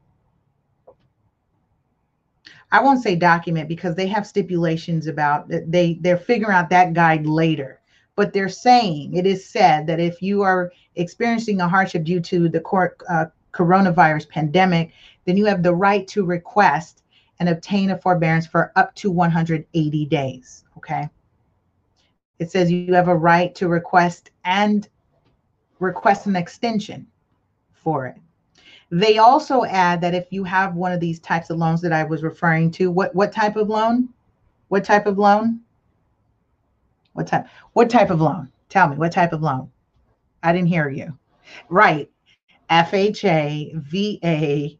I 2.71 2.81
won't 2.81 3.03
say 3.03 3.15
document 3.15 3.67
because 3.67 3.95
they 3.95 4.07
have 4.07 4.25
stipulations 4.25 5.07
about 5.07 5.49
they 5.49 5.97
they're 6.01 6.17
figuring 6.17 6.55
out 6.55 6.69
that 6.69 6.93
guide 6.93 7.25
later 7.25 7.81
but 8.15 8.33
they're 8.33 8.49
saying 8.49 9.15
it 9.15 9.25
is 9.25 9.45
said 9.45 9.87
that 9.87 9.99
if 9.99 10.21
you 10.21 10.41
are 10.41 10.71
experiencing 10.95 11.61
a 11.61 11.67
hardship 11.67 12.03
due 12.03 12.19
to 12.19 12.49
the 12.49 12.59
court, 12.59 13.01
uh, 13.09 13.25
coronavirus 13.53 14.29
pandemic, 14.29 14.91
then 15.25 15.37
you 15.37 15.45
have 15.45 15.63
the 15.63 15.73
right 15.73 16.07
to 16.07 16.25
request 16.25 17.03
and 17.39 17.49
obtain 17.49 17.91
a 17.91 17.97
forbearance 17.97 18.45
for 18.45 18.71
up 18.75 18.93
to 18.95 19.09
180 19.09 20.05
days. 20.05 20.63
Okay. 20.77 21.09
It 22.39 22.51
says 22.51 22.71
you 22.71 22.93
have 22.93 23.07
a 23.07 23.15
right 23.15 23.53
to 23.55 23.67
request 23.67 24.31
and 24.45 24.87
request 25.79 26.25
an 26.25 26.35
extension 26.35 27.07
for 27.73 28.07
it. 28.07 28.17
They 28.91 29.19
also 29.19 29.63
add 29.63 30.01
that 30.01 30.13
if 30.13 30.27
you 30.31 30.43
have 30.43 30.75
one 30.75 30.91
of 30.91 30.99
these 30.99 31.19
types 31.21 31.49
of 31.49 31.57
loans 31.57 31.81
that 31.81 31.93
I 31.93 32.03
was 32.03 32.23
referring 32.23 32.71
to, 32.71 32.91
what 32.91 33.15
what 33.15 33.31
type 33.31 33.55
of 33.55 33.69
loan? 33.69 34.09
What 34.67 34.83
type 34.83 35.05
of 35.05 35.17
loan? 35.17 35.61
What 37.13 37.27
type? 37.27 37.47
What 37.71 37.89
type 37.89 38.09
of 38.09 38.19
loan? 38.19 38.51
Tell 38.67 38.89
me 38.89 38.97
what 38.97 39.13
type 39.13 39.31
of 39.31 39.41
loan. 39.41 39.71
I 40.43 40.51
didn't 40.51 40.67
hear 40.67 40.89
you. 40.89 41.17
Right. 41.69 42.11
FHA, 42.69 43.75
VA, 43.75 44.77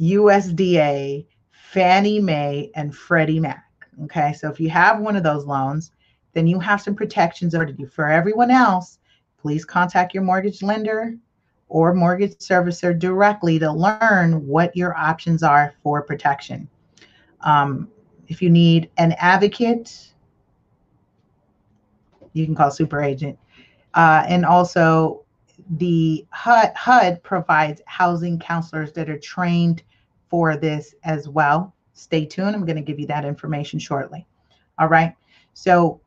USDA, 0.00 1.26
Fannie 1.50 2.20
Mae, 2.20 2.70
and 2.76 2.94
Freddie 2.94 3.40
Mac. 3.40 3.64
Okay. 4.04 4.34
So 4.34 4.48
if 4.48 4.60
you 4.60 4.70
have 4.70 5.00
one 5.00 5.16
of 5.16 5.24
those 5.24 5.44
loans, 5.44 5.90
then 6.32 6.46
you 6.46 6.60
have 6.60 6.80
some 6.80 6.94
protections 6.94 7.56
over 7.56 7.66
to 7.66 7.72
you. 7.72 7.88
For 7.88 8.08
everyone 8.08 8.52
else, 8.52 8.98
please 9.36 9.64
contact 9.64 10.14
your 10.14 10.22
mortgage 10.22 10.62
lender 10.62 11.16
or 11.68 11.92
mortgage 11.94 12.34
servicer 12.36 12.96
directly 12.96 13.58
to 13.58 13.70
learn 13.70 14.46
what 14.46 14.76
your 14.76 14.96
options 14.96 15.42
are 15.42 15.74
for 15.82 16.02
protection. 16.02 16.68
Um, 17.40 17.88
if 18.28 18.40
you 18.40 18.50
need 18.50 18.90
an 18.98 19.12
advocate, 19.18 20.12
you 22.32 22.44
can 22.44 22.54
call 22.54 22.70
super 22.70 23.02
agent. 23.02 23.38
Uh, 23.94 24.24
and 24.28 24.44
also 24.44 25.24
the 25.78 26.26
HUD, 26.30 26.72
HUD 26.76 27.22
provides 27.22 27.80
housing 27.86 28.38
counselors 28.38 28.92
that 28.92 29.08
are 29.08 29.18
trained 29.18 29.82
for 30.28 30.56
this 30.56 30.94
as 31.04 31.28
well. 31.28 31.74
Stay 31.94 32.26
tuned. 32.26 32.54
I'm 32.54 32.66
going 32.66 32.76
to 32.76 32.82
give 32.82 33.00
you 33.00 33.06
that 33.06 33.24
information 33.24 33.78
shortly. 33.78 34.26
All 34.78 34.88
right. 34.88 35.14
So 35.54 36.00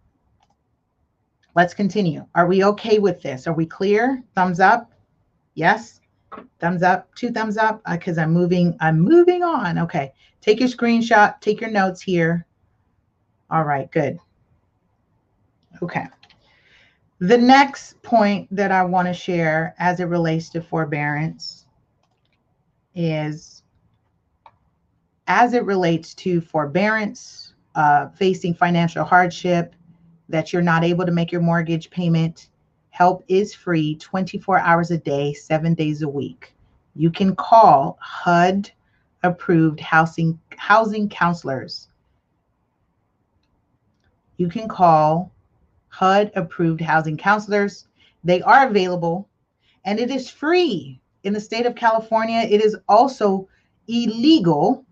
let's 1.55 1.73
continue. 1.73 2.25
Are 2.35 2.45
we 2.45 2.63
okay 2.63 2.99
with 2.99 3.21
this? 3.21 3.47
Are 3.47 3.53
we 3.53 3.65
clear? 3.65 4.23
Thumbs 4.35 4.59
up? 4.59 4.88
Yes. 5.59 5.99
Thumbs 6.61 6.83
up. 6.83 7.13
Two 7.15 7.31
thumbs 7.31 7.57
up 7.57 7.81
because 7.91 8.17
uh, 8.17 8.21
I'm 8.21 8.31
moving. 8.31 8.77
I'm 8.79 8.97
moving 8.97 9.43
on. 9.43 9.77
Okay. 9.77 10.13
Take 10.39 10.61
your 10.61 10.69
screenshot. 10.69 11.41
Take 11.41 11.59
your 11.59 11.69
notes 11.69 12.01
here. 12.01 12.45
All 13.51 13.65
right. 13.65 13.91
Good. 13.91 14.19
Okay. 15.83 16.05
The 17.19 17.37
next 17.37 18.01
point 18.03 18.47
that 18.55 18.71
I 18.71 18.83
want 18.83 19.09
to 19.09 19.13
share 19.13 19.75
as 19.79 19.99
it 19.99 20.05
relates 20.05 20.49
to 20.51 20.61
forbearance 20.61 21.65
is 22.95 23.63
as 25.27 25.53
it 25.53 25.65
relates 25.65 26.13
to 26.15 26.39
forbearance, 26.39 27.53
uh, 27.75 28.07
facing 28.11 28.53
financial 28.53 29.03
hardship, 29.03 29.75
that 30.29 30.53
you're 30.53 30.61
not 30.61 30.85
able 30.85 31.05
to 31.05 31.11
make 31.11 31.33
your 31.33 31.41
mortgage 31.41 31.89
payment, 31.89 32.47
help 32.99 33.23
is 33.29 33.53
free 33.53 33.95
24 33.95 34.59
hours 34.59 34.91
a 34.91 34.97
day, 34.97 35.31
seven 35.33 35.73
days 35.73 36.01
a 36.01 36.07
week. 36.07 36.53
You 36.97 37.09
can 37.09 37.33
call 37.33 37.97
HUD 38.01 38.69
approved 39.23 39.79
housing 39.79 40.37
housing 40.57 41.07
counselors. 41.07 41.87
You 44.35 44.49
can 44.49 44.67
call 44.67 45.31
HUD 45.87 46.31
approved 46.35 46.81
housing 46.81 47.15
counselors. 47.15 47.87
They 48.25 48.41
are 48.41 48.67
available 48.67 49.29
and 49.85 49.97
it 49.97 50.11
is 50.11 50.29
free. 50.29 50.99
In 51.23 51.31
the 51.31 51.39
state 51.39 51.65
of 51.65 51.75
California, 51.75 52.41
it 52.41 52.61
is 52.61 52.75
also 52.89 53.47
illegal 53.87 54.85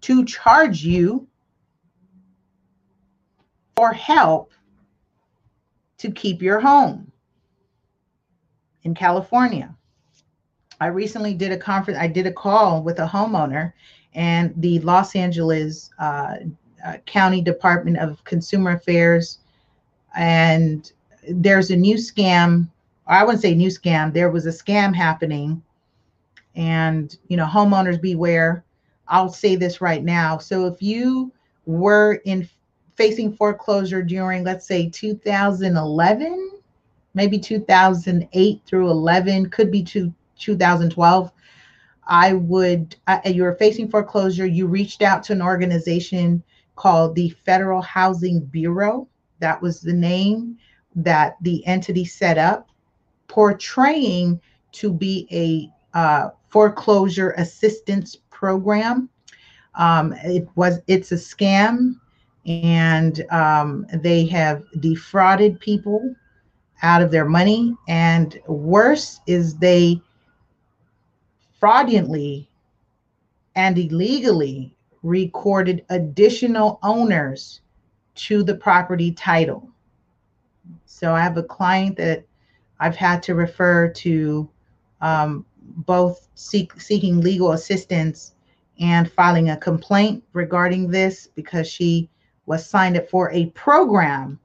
to 0.00 0.24
charge 0.24 0.82
you 0.82 1.28
for 3.76 3.92
help 3.92 4.50
to 5.98 6.10
keep 6.10 6.42
your 6.42 6.60
home 6.60 7.10
in 8.82 8.94
California. 8.94 9.74
I 10.80 10.86
recently 10.86 11.34
did 11.34 11.52
a 11.52 11.56
conference, 11.56 11.98
I 11.98 12.08
did 12.08 12.26
a 12.26 12.32
call 12.32 12.82
with 12.82 12.98
a 12.98 13.06
homeowner, 13.06 13.72
and 14.14 14.52
the 14.56 14.80
Los 14.80 15.16
Angeles 15.16 15.90
uh, 15.98 16.36
uh, 16.84 16.96
County 17.06 17.40
Department 17.40 17.98
of 17.98 18.22
Consumer 18.24 18.72
Affairs 18.72 19.38
and 20.14 20.92
there's 21.28 21.70
a 21.70 21.76
new 21.76 21.96
scam. 21.96 22.68
or 23.06 23.14
I 23.14 23.24
wouldn't 23.24 23.42
say 23.42 23.54
new 23.54 23.68
scam. 23.68 24.12
There 24.12 24.30
was 24.30 24.46
a 24.46 24.50
scam 24.50 24.94
happening, 24.94 25.62
And, 26.54 27.16
you 27.28 27.36
know, 27.36 27.46
homeowners 27.46 28.00
beware. 28.00 28.64
I'll 29.08 29.32
say 29.32 29.56
this 29.56 29.80
right 29.80 30.04
now. 30.04 30.38
So 30.38 30.66
if 30.66 30.80
you 30.80 31.32
were 31.66 32.20
in 32.24 32.48
facing 32.96 33.34
foreclosure 33.36 34.02
during, 34.02 34.44
let's 34.44 34.66
say, 34.66 34.88
2011, 34.88 36.50
maybe 37.14 37.38
2008 37.38 38.62
through 38.66 38.90
11, 38.90 39.50
could 39.50 39.70
be 39.70 39.82
to 39.84 40.12
2012. 40.38 41.32
I 42.06 42.34
would, 42.34 42.96
you 43.24 43.42
were 43.42 43.54
facing 43.54 43.88
foreclosure, 43.90 44.46
you 44.46 44.66
reached 44.66 45.02
out 45.02 45.22
to 45.24 45.32
an 45.32 45.42
organization 45.42 46.42
called 46.76 47.14
the 47.14 47.30
Federal 47.44 47.80
Housing 47.80 48.40
Bureau. 48.40 49.08
That 49.38 49.60
was 49.60 49.80
the 49.80 49.92
name 49.92 50.58
that 50.96 51.36
the 51.40 51.66
entity 51.66 52.04
set 52.04 52.38
up, 52.38 52.68
portraying 53.28 54.40
to 54.72 54.92
be 54.92 55.26
a 55.32 55.98
uh, 55.98 56.30
foreclosure 56.48 57.30
assistance 57.32 58.16
program. 58.30 59.08
Um, 59.76 60.12
it 60.24 60.48
was 60.54 60.80
it's 60.86 61.12
a 61.12 61.16
scam, 61.16 61.96
and 62.46 63.24
um, 63.30 63.86
they 63.92 64.26
have 64.26 64.62
defrauded 64.80 65.58
people 65.60 66.14
out 66.82 67.02
of 67.02 67.10
their 67.10 67.24
money. 67.24 67.74
And 67.88 68.38
worse 68.46 69.20
is 69.26 69.56
they 69.56 70.00
fraudulently 71.58 72.48
and 73.56 73.78
illegally 73.78 74.74
recorded 75.02 75.84
additional 75.90 76.78
owners 76.82 77.60
to 78.14 78.42
the 78.42 78.54
property 78.54 79.12
title. 79.12 79.68
So 80.86 81.14
I 81.14 81.20
have 81.20 81.36
a 81.36 81.42
client 81.42 81.96
that 81.96 82.24
I've 82.80 82.96
had 82.96 83.22
to 83.24 83.34
refer 83.34 83.88
to 83.88 84.48
um, 85.00 85.46
both 85.58 86.28
seek, 86.34 86.78
seeking 86.80 87.20
legal 87.20 87.52
assistance 87.52 88.34
and 88.80 89.10
filing 89.10 89.50
a 89.50 89.56
complaint 89.56 90.22
regarding 90.32 90.90
this 90.90 91.28
because 91.34 91.68
she 91.68 92.08
was 92.46 92.68
signed 92.68 92.96
up 92.96 93.08
for 93.08 93.30
a 93.30 93.46
program 93.50 94.38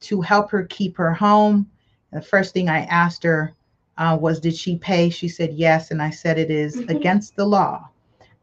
to 0.00 0.20
help 0.20 0.50
her 0.50 0.64
keep 0.64 0.96
her 0.96 1.12
home. 1.12 1.68
The 2.12 2.22
first 2.22 2.54
thing 2.54 2.68
I 2.68 2.80
asked 2.84 3.22
her 3.24 3.54
uh, 3.96 4.16
was, 4.20 4.40
Did 4.40 4.56
she 4.56 4.76
pay? 4.76 5.10
She 5.10 5.28
said 5.28 5.54
yes. 5.54 5.90
And 5.90 6.00
I 6.00 6.10
said, 6.10 6.38
It 6.38 6.50
is 6.50 6.76
mm-hmm. 6.76 6.90
against 6.90 7.36
the 7.36 7.44
law 7.44 7.88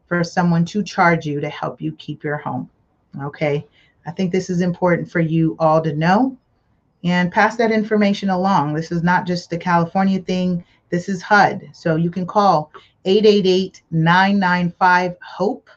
for 0.06 0.22
someone 0.22 0.64
to 0.66 0.82
charge 0.82 1.26
you 1.26 1.40
to 1.40 1.48
help 1.48 1.80
you 1.80 1.92
keep 1.92 2.22
your 2.22 2.36
home. 2.36 2.70
Okay. 3.22 3.66
I 4.06 4.12
think 4.12 4.30
this 4.30 4.50
is 4.50 4.60
important 4.60 5.10
for 5.10 5.20
you 5.20 5.56
all 5.58 5.82
to 5.82 5.92
know 5.92 6.36
and 7.02 7.32
pass 7.32 7.56
that 7.56 7.72
information 7.72 8.30
along. 8.30 8.74
This 8.74 8.92
is 8.92 9.02
not 9.02 9.26
just 9.26 9.50
the 9.50 9.58
California 9.58 10.20
thing, 10.20 10.64
this 10.90 11.08
is 11.08 11.22
HUD. 11.22 11.68
So 11.72 11.96
you 11.96 12.10
can 12.10 12.26
call 12.26 12.70
888 13.04 13.82
995 13.90 15.16
HOPE. 15.20 15.70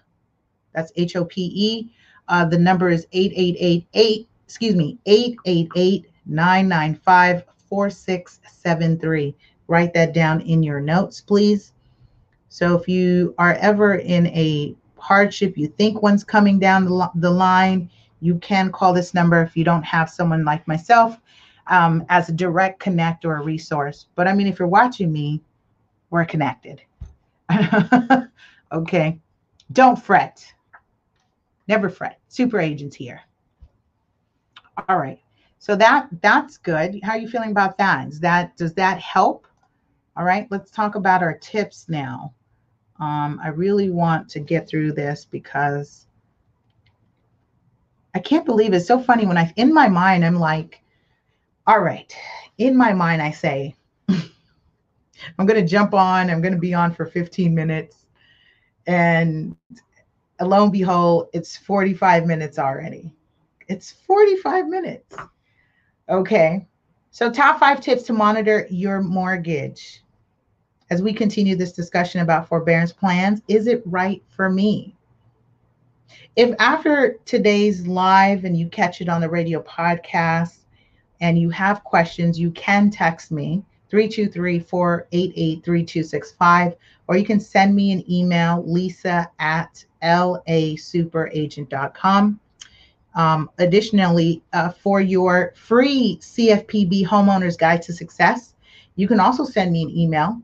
That's 0.74 0.92
H 0.96 1.16
O 1.16 1.26
P 1.26 1.52
E. 1.54 1.92
Uh, 2.30 2.46
the 2.46 2.58
number 2.58 2.90
is 2.90 3.08
8888, 3.12 4.28
excuse 4.46 4.76
me, 4.76 4.98
888 5.06 6.06
995 6.26 7.44
4673. 7.68 9.36
Write 9.68 9.94
that 9.94 10.14
down 10.14 10.42
in 10.42 10.64
your 10.64 10.80
notes, 10.80 11.22
please. 11.22 11.74
So 12.50 12.78
if 12.78 12.88
you 12.88 13.36
are 13.38 13.54
ever 13.56 13.96
in 13.96 14.28
a 14.28 14.76
hardship, 14.98 15.58
you 15.58 15.68
think 15.68 16.02
one's 16.02 16.24
coming 16.24 16.60
down 16.60 16.86
the, 16.86 17.12
the 17.16 17.30
line, 17.30 17.90
you 18.22 18.38
can 18.40 18.72
call 18.72 18.94
this 18.94 19.14
number 19.14 19.42
if 19.42 19.56
you 19.56 19.64
don't 19.64 19.84
have 19.84 20.10
someone 20.10 20.44
like 20.44 20.68
myself 20.68 21.20
um, 21.68 22.06
as 22.10 22.30
a 22.30 22.34
direct 22.34 22.80
connect 22.80 23.26
or 23.26 23.38
a 23.38 23.44
resource. 23.44 24.08
But 24.16 24.28
I 24.28 24.34
mean, 24.34 24.48
if 24.48 24.60
you're 24.60 24.68
watching 24.68 25.12
me, 25.12 25.42
we're 26.10 26.26
connected. 26.26 26.82
okay. 28.72 29.20
Don't 29.72 30.02
fret. 30.02 30.44
Never 31.70 31.88
fret. 31.88 32.20
Super 32.30 32.60
agents 32.60 32.96
here. 32.96 33.22
All 34.90 34.98
right. 34.98 35.20
So 35.60 35.76
that 35.76 36.08
that's 36.22 36.58
good. 36.58 37.00
How 37.04 37.12
are 37.12 37.20
you 37.20 37.30
feeling 37.30 37.52
about 37.52 37.78
that? 37.78 38.08
Is 38.08 38.20
that 38.22 38.58
does 38.58 38.74
that 38.74 39.00
help? 39.00 39.46
All 40.18 40.26
right. 40.26 40.48
Let's 40.50 40.72
talk 40.72 40.96
about 40.96 41.22
our 41.22 41.38
tips 41.38 41.86
now. 41.88 42.34
Um, 43.00 43.40
I 43.44 43.50
really 43.50 43.92
want 43.92 44.28
to 44.30 44.40
get 44.40 44.68
through 44.68 44.94
this 44.94 45.26
because 45.26 46.08
I 48.16 48.20
can't 48.20 48.48
believe 48.48 48.74
it's 48.74 48.88
so 48.88 49.00
funny 49.00 49.28
when 49.28 49.38
I 49.38 49.54
in 49.56 49.72
my 49.72 49.88
mind 49.88 50.26
I'm 50.26 50.40
like, 50.40 50.82
all 51.68 51.82
right. 51.82 52.12
In 52.58 52.76
my 52.76 52.94
mind 52.94 53.22
I 53.22 53.30
say, 53.30 53.76
I'm 54.10 55.46
going 55.46 55.62
to 55.62 55.68
jump 55.68 55.94
on. 55.94 56.32
I'm 56.32 56.42
going 56.42 56.54
to 56.54 56.60
be 56.60 56.74
on 56.74 56.96
for 56.96 57.06
15 57.06 57.54
minutes, 57.54 58.08
and 58.88 59.56
lo 60.46 60.64
and 60.64 60.72
behold, 60.72 61.30
it's 61.34 61.58
45 61.58 62.26
minutes 62.26 62.58
already. 62.58 63.12
It's 63.68 63.92
45 63.92 64.68
minutes. 64.68 65.16
Okay. 66.10 66.68
So, 67.12 67.32
top 67.32 67.60
five 67.60 67.82
tips 67.82 68.04
to 68.04 68.14
monitor 68.14 68.68
your 68.70 69.02
mortgage. 69.02 70.04
As 70.90 71.02
we 71.02 71.14
continue 71.14 71.56
this 71.56 71.74
discussion 71.74 72.22
about 72.22 72.48
forbearance 72.48 72.92
plans, 72.92 73.42
is 73.48 73.68
it 73.68 73.84
right 73.86 74.24
for 74.30 74.50
me? 74.50 74.96
If 76.36 76.56
after 76.60 77.18
today's 77.26 77.86
live 77.86 78.44
and 78.46 78.58
you 78.58 78.70
catch 78.70 79.02
it 79.02 79.10
on 79.10 79.22
the 79.22 79.30
radio 79.30 79.62
podcast 79.64 80.60
and 81.22 81.38
you 81.38 81.50
have 81.50 81.84
questions, 81.84 82.40
you 82.40 82.52
can 82.52 82.90
text 82.90 83.32
me 83.32 83.64
323 83.90 84.60
488 84.60 85.64
3265, 85.64 86.76
or 87.08 87.18
you 87.18 87.26
can 87.26 87.40
send 87.40 87.76
me 87.76 87.92
an 87.92 88.04
email, 88.12 88.64
lisa 88.66 89.30
at 89.40 89.86
lasuperagent.com. 90.04 92.40
Um, 93.16 93.50
additionally, 93.58 94.44
uh, 94.54 94.70
for 94.70 95.02
your 95.02 95.54
free 95.56 96.20
CFPB 96.22 97.06
Homeowners 97.06 97.58
Guide 97.58 97.82
to 97.84 97.94
Success, 97.94 98.56
you 98.96 99.08
can 99.08 99.20
also 99.20 99.44
send 99.44 99.72
me 99.72 99.84
an 99.84 99.90
email 99.90 100.42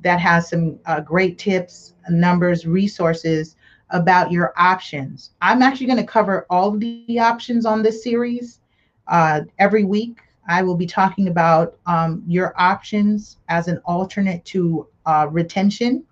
that 0.00 0.20
has 0.20 0.48
some 0.48 0.78
uh, 0.86 1.00
great 1.00 1.38
tips, 1.38 1.94
numbers, 2.08 2.66
resources 2.66 3.56
about 3.90 4.32
your 4.32 4.54
options. 4.56 5.32
I'm 5.40 5.62
actually 5.62 5.86
going 5.86 5.98
to 5.98 6.06
cover 6.06 6.46
all 6.50 6.72
the 6.72 7.18
options 7.18 7.66
on 7.66 7.82
this 7.82 8.02
series 8.02 8.60
uh, 9.08 9.42
every 9.58 9.84
week. 9.84 10.20
I 10.48 10.62
will 10.62 10.76
be 10.76 10.86
talking 10.86 11.28
about 11.28 11.76
um, 11.86 12.22
your 12.26 12.54
options 12.60 13.38
as 13.48 13.68
an 13.68 13.78
alternate 13.84 14.44
to 14.46 14.86
uh, 15.06 15.28
retention. 15.30 16.04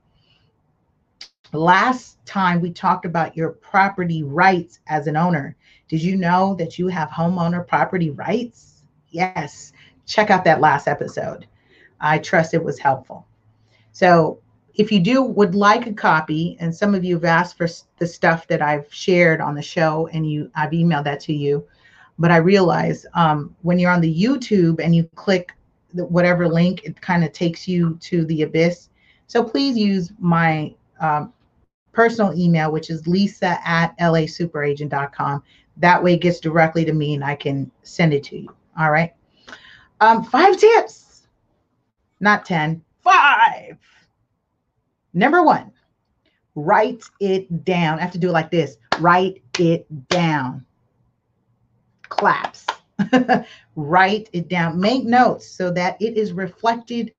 Last 1.53 2.25
time 2.25 2.61
we 2.61 2.73
talked 2.73 3.05
about 3.05 3.37
your 3.37 3.51
property 3.51 4.23
rights 4.23 4.81
as 4.87 5.07
an 5.07 5.17
owner. 5.17 5.57
Did 5.89 6.03
you 6.03 6.17
know 6.17 6.55
that 6.55 6.79
you 6.79 6.89
have 6.89 7.11
homeowner 7.11 7.67
property 7.67 8.11
rights? 8.11 8.85
Yes. 9.11 9.73
Check 10.07 10.31
out 10.31 10.45
that 10.45 10.61
last 10.61 10.89
episode. 10.89 11.47
I 12.01 12.19
trust 12.19 12.55
it 12.55 12.65
was 12.65 12.79
helpful. 12.79 13.27
So, 13.93 14.39
if 14.75 14.91
you 14.91 15.01
do 15.01 15.23
would 15.23 15.55
like 15.55 15.87
a 15.87 15.93
copy, 15.93 16.57
and 16.59 16.75
some 16.75 16.95
of 16.95 17.05
you 17.05 17.17
have 17.17 17.25
asked 17.25 17.59
for 17.59 17.69
the 17.99 18.07
stuff 18.07 18.47
that 18.47 18.63
I've 18.63 18.93
shared 18.93 19.43
on 19.43 19.55
the 19.55 19.61
show, 19.61 20.09
and 20.15 20.29
you 20.29 20.51
I've 20.55 20.71
emailed 20.71 21.05
that 21.05 21.21
to 21.21 21.35
you, 21.35 21.67
but 22.19 22.31
I 22.31 22.37
realize 22.37 23.07
um, 23.15 23.55
when 23.63 23.79
you're 23.79 23.91
on 23.91 24.01
the 24.01 24.15
YouTube 24.15 24.81
and 24.83 24.95
you 24.95 25.09
click 25.15 25.53
the, 25.95 26.05
whatever 26.05 26.49
link, 26.49 26.85
it 26.85 27.01
kind 27.01 27.25
of 27.25 27.33
takes 27.33 27.67
you 27.67 27.99
to 28.03 28.25
the 28.27 28.43
abyss. 28.43 28.89
So 29.27 29.43
please 29.43 29.77
use 29.77 30.13
my 30.19 30.75
um, 31.01 31.33
personal 31.93 32.33
email, 32.39 32.71
which 32.71 32.91
is 32.91 33.07
lisa 33.07 33.59
at 33.65 33.97
lasuperagent.com. 33.99 35.43
That 35.79 36.03
way 36.03 36.15
it 36.15 36.21
gets 36.21 36.41
directly 36.41 36.85
to 36.85 36.93
me 36.93 37.15
and 37.15 37.25
I 37.25 37.35
can 37.35 37.71
send 37.83 38.13
it 38.13 38.25
to 38.25 38.39
you. 38.39 38.55
All 38.79 38.91
right. 38.91 39.15
Um, 40.01 40.25
five 40.25 40.57
tips, 40.57 41.27
not 42.21 42.45
10, 42.45 42.83
five. 43.03 43.79
Number 45.15 45.43
one, 45.43 45.73
write 46.55 47.05
it 47.21 47.65
down. 47.65 47.99
I 47.99 48.03
have 48.03 48.13
to 48.13 48.19
do 48.19 48.29
it 48.29 48.33
like 48.33 48.51
this 48.51 48.77
write 49.01 49.43
it 49.59 49.87
down. 50.09 50.65
Claps. 52.13 52.67
write 53.77 54.29
it 54.33 54.49
down. 54.49 54.79
Make 54.79 55.05
notes 55.05 55.49
so 55.49 55.71
that 55.73 55.97
it 56.01 56.17
is 56.17 56.33
reflected 56.33 57.13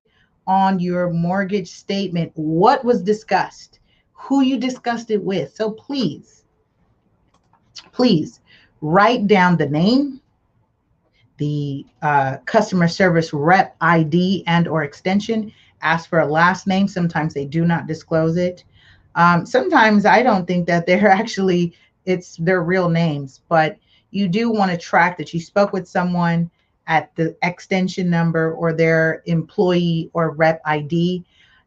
on 0.46 0.80
your 0.80 1.10
mortgage 1.10 1.70
statement. 1.72 2.32
What 2.36 2.86
was 2.86 3.02
discussed? 3.02 3.80
Who 4.14 4.42
you 4.42 4.58
discussed 4.58 5.10
it 5.10 5.22
with. 5.22 5.56
So 5.56 5.72
please, 5.72 6.46
please 7.92 8.40
write 8.82 9.28
down 9.28 9.58
the 9.58 9.68
name, 9.68 10.22
the 11.38 11.86
uh, 12.02 12.38
customer 12.46 12.88
service 12.88 13.34
rep 13.34 13.76
ID 13.82 14.44
and 14.46 14.68
or 14.68 14.84
extension, 14.84 15.52
ask 15.82 16.08
for 16.08 16.20
a 16.20 16.26
last 16.28 16.68
name. 16.68 16.88
Sometimes 16.88 17.34
they 17.34 17.46
do 17.46 17.66
not 17.66 17.88
disclose 17.88 18.38
it. 18.38 18.64
Um, 19.16 19.46
sometimes 19.46 20.06
I 20.06 20.22
don't 20.22 20.46
think 20.46 20.68
that 20.68 20.86
they're 20.86 21.10
actually, 21.22 21.76
it's 22.06 22.38
their 22.38 22.62
real 22.62 22.90
names, 22.90 23.42
but 23.50 23.78
you 24.14 24.28
do 24.28 24.52
want 24.52 24.72
to 24.72 24.78
track 24.78 25.18
that 25.18 25.34
you 25.34 25.40
spoke 25.40 25.74
with 25.74 25.88
someone 25.88 26.50
at 26.88 27.16
the 27.16 27.36
extension 27.42 28.10
number 28.10 28.54
or 28.54 28.74
their 28.74 29.24
employee 29.26 30.10
or 30.14 30.32
rep 30.32 30.62
ID. 30.66 31.24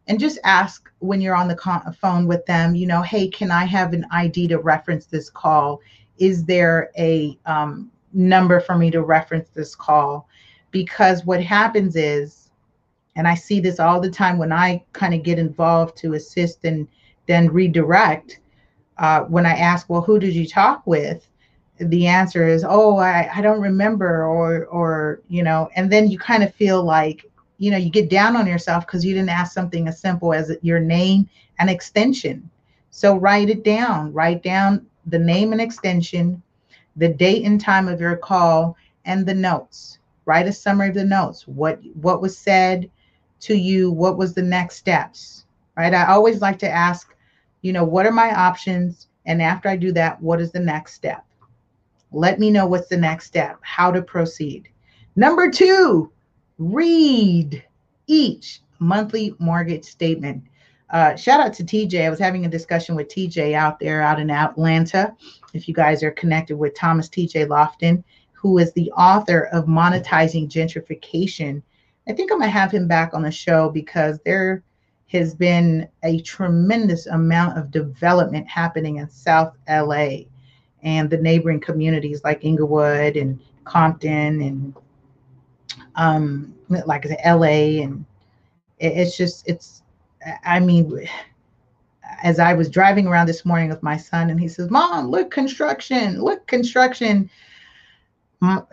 and 0.08 0.20
just 0.20 0.38
ask 0.44 0.88
when 1.00 1.20
you're 1.20 1.34
on 1.34 1.48
the 1.48 1.96
phone 2.00 2.28
with 2.28 2.46
them, 2.46 2.76
you 2.76 2.86
know, 2.86 3.02
hey, 3.02 3.26
can 3.26 3.50
I 3.50 3.64
have 3.64 3.92
an 3.92 4.06
ID 4.12 4.46
to 4.48 4.58
reference 4.58 5.06
this 5.06 5.28
call? 5.28 5.80
Is 6.18 6.44
there 6.44 6.90
a 6.96 7.36
um, 7.46 7.90
number 8.12 8.60
for 8.60 8.78
me 8.78 8.92
to 8.92 9.02
reference 9.02 9.48
this 9.48 9.74
call? 9.74 10.28
Because 10.70 11.24
what 11.24 11.42
happens 11.42 11.96
is, 11.96 12.50
and 13.16 13.26
I 13.26 13.34
see 13.34 13.58
this 13.58 13.80
all 13.80 14.00
the 14.00 14.10
time 14.10 14.38
when 14.38 14.52
I 14.52 14.84
kind 14.92 15.12
of 15.12 15.24
get 15.24 15.40
involved 15.40 15.96
to 15.98 16.14
assist 16.14 16.64
and 16.64 16.86
then 17.26 17.48
redirect. 17.48 18.38
Uh, 18.98 19.22
when 19.22 19.44
I 19.44 19.54
ask, 19.54 19.90
well, 19.90 20.02
who 20.02 20.20
did 20.20 20.34
you 20.34 20.46
talk 20.46 20.86
with? 20.86 21.26
The 21.78 22.06
answer 22.06 22.46
is, 22.46 22.64
oh, 22.66 22.96
I, 22.96 23.30
I 23.34 23.42
don't 23.42 23.60
remember, 23.60 24.24
or 24.24 24.64
or 24.66 25.20
you 25.28 25.42
know, 25.42 25.68
and 25.76 25.92
then 25.92 26.08
you 26.08 26.18
kind 26.18 26.42
of 26.42 26.54
feel 26.54 26.82
like 26.82 27.30
you 27.58 27.70
know 27.70 27.76
you 27.76 27.90
get 27.90 28.08
down 28.08 28.36
on 28.36 28.46
yourself 28.46 28.86
because 28.86 29.04
you 29.04 29.14
didn't 29.14 29.28
ask 29.28 29.52
something 29.52 29.86
as 29.86 30.00
simple 30.00 30.32
as 30.32 30.56
your 30.62 30.80
name 30.80 31.28
and 31.58 31.68
extension. 31.68 32.48
So 32.90 33.16
write 33.16 33.50
it 33.50 33.62
down 33.62 34.12
write 34.12 34.42
down 34.42 34.86
the 35.06 35.18
name 35.18 35.52
and 35.52 35.60
extension 35.60 36.42
the 36.96 37.08
date 37.08 37.44
and 37.44 37.60
time 37.60 37.88
of 37.88 38.00
your 38.00 38.16
call 38.16 38.76
and 39.04 39.26
the 39.26 39.34
notes. 39.34 39.98
Write 40.24 40.48
a 40.48 40.52
summary 40.52 40.88
of 40.88 40.94
the 40.94 41.04
notes. 41.04 41.46
What 41.46 41.78
what 42.00 42.22
was 42.22 42.38
said 42.38 42.90
to 43.40 43.54
you? 43.54 43.90
What 43.90 44.16
was 44.16 44.32
the 44.34 44.42
next 44.42 44.76
steps? 44.76 45.44
Right? 45.76 45.92
I 45.92 46.06
always 46.06 46.40
like 46.40 46.58
to 46.60 46.70
ask 46.70 47.14
you 47.60 47.72
know 47.72 47.84
what 47.84 48.06
are 48.06 48.12
my 48.12 48.34
options? 48.34 49.08
And 49.26 49.42
after 49.42 49.68
i 49.68 49.76
do 49.76 49.92
that 49.92 50.22
what 50.22 50.40
is 50.40 50.52
the 50.52 50.60
next 50.60 50.94
step 50.94 51.24
let 52.16 52.38
me 52.38 52.50
know 52.50 52.66
what's 52.66 52.88
the 52.88 52.96
next 52.96 53.26
step 53.26 53.58
how 53.62 53.90
to 53.90 54.02
proceed 54.02 54.68
number 55.16 55.50
two 55.50 56.10
read 56.58 57.62
each 58.06 58.62
monthly 58.78 59.34
mortgage 59.38 59.84
statement. 59.84 60.44
Uh, 60.90 61.16
shout 61.16 61.40
out 61.40 61.52
to 61.54 61.64
TJ. 61.64 62.04
I 62.06 62.10
was 62.10 62.18
having 62.18 62.46
a 62.46 62.50
discussion 62.50 62.94
with 62.94 63.08
TJ 63.08 63.54
out 63.54 63.80
there 63.80 64.02
out 64.02 64.20
in 64.20 64.30
Atlanta. 64.30 65.14
If 65.52 65.66
you 65.66 65.74
guys 65.74 66.02
are 66.02 66.12
connected 66.12 66.56
with 66.56 66.74
Thomas 66.74 67.08
TJ 67.08 67.48
Lofton, 67.48 68.04
who 68.32 68.58
is 68.58 68.72
the 68.72 68.90
author 68.92 69.48
of 69.52 69.66
Monetizing 69.66 70.48
Gentrification, 70.48 71.62
I 72.08 72.12
think 72.12 72.30
I'm 72.30 72.38
going 72.38 72.48
to 72.48 72.58
have 72.58 72.70
him 72.70 72.86
back 72.86 73.14
on 73.14 73.22
the 73.22 73.32
show 73.32 73.68
because 73.68 74.20
there 74.24 74.62
has 75.08 75.34
been 75.34 75.88
a 76.04 76.20
tremendous 76.20 77.06
amount 77.06 77.58
of 77.58 77.70
development 77.70 78.46
happening 78.48 78.96
in 78.96 79.10
South 79.10 79.56
LA 79.68 80.18
and 80.86 81.10
the 81.10 81.18
neighboring 81.18 81.60
communities 81.60 82.22
like 82.22 82.44
Inglewood 82.44 83.16
and 83.16 83.38
Compton 83.64 84.40
and 84.40 84.74
um, 85.96 86.54
like 86.68 87.04
I 87.04 87.08
said, 87.08 87.20
LA, 87.24 87.82
and 87.82 88.04
it, 88.78 88.92
it's 88.96 89.16
just 89.16 89.46
it's. 89.48 89.82
I 90.44 90.60
mean, 90.60 91.08
as 92.22 92.38
I 92.38 92.52
was 92.52 92.68
driving 92.68 93.06
around 93.06 93.26
this 93.26 93.44
morning 93.44 93.68
with 93.68 93.82
my 93.82 93.96
son, 93.96 94.30
and 94.30 94.38
he 94.38 94.48
says, 94.48 94.70
"Mom, 94.70 95.08
look 95.08 95.30
construction, 95.30 96.22
look 96.22 96.46
construction." 96.46 97.28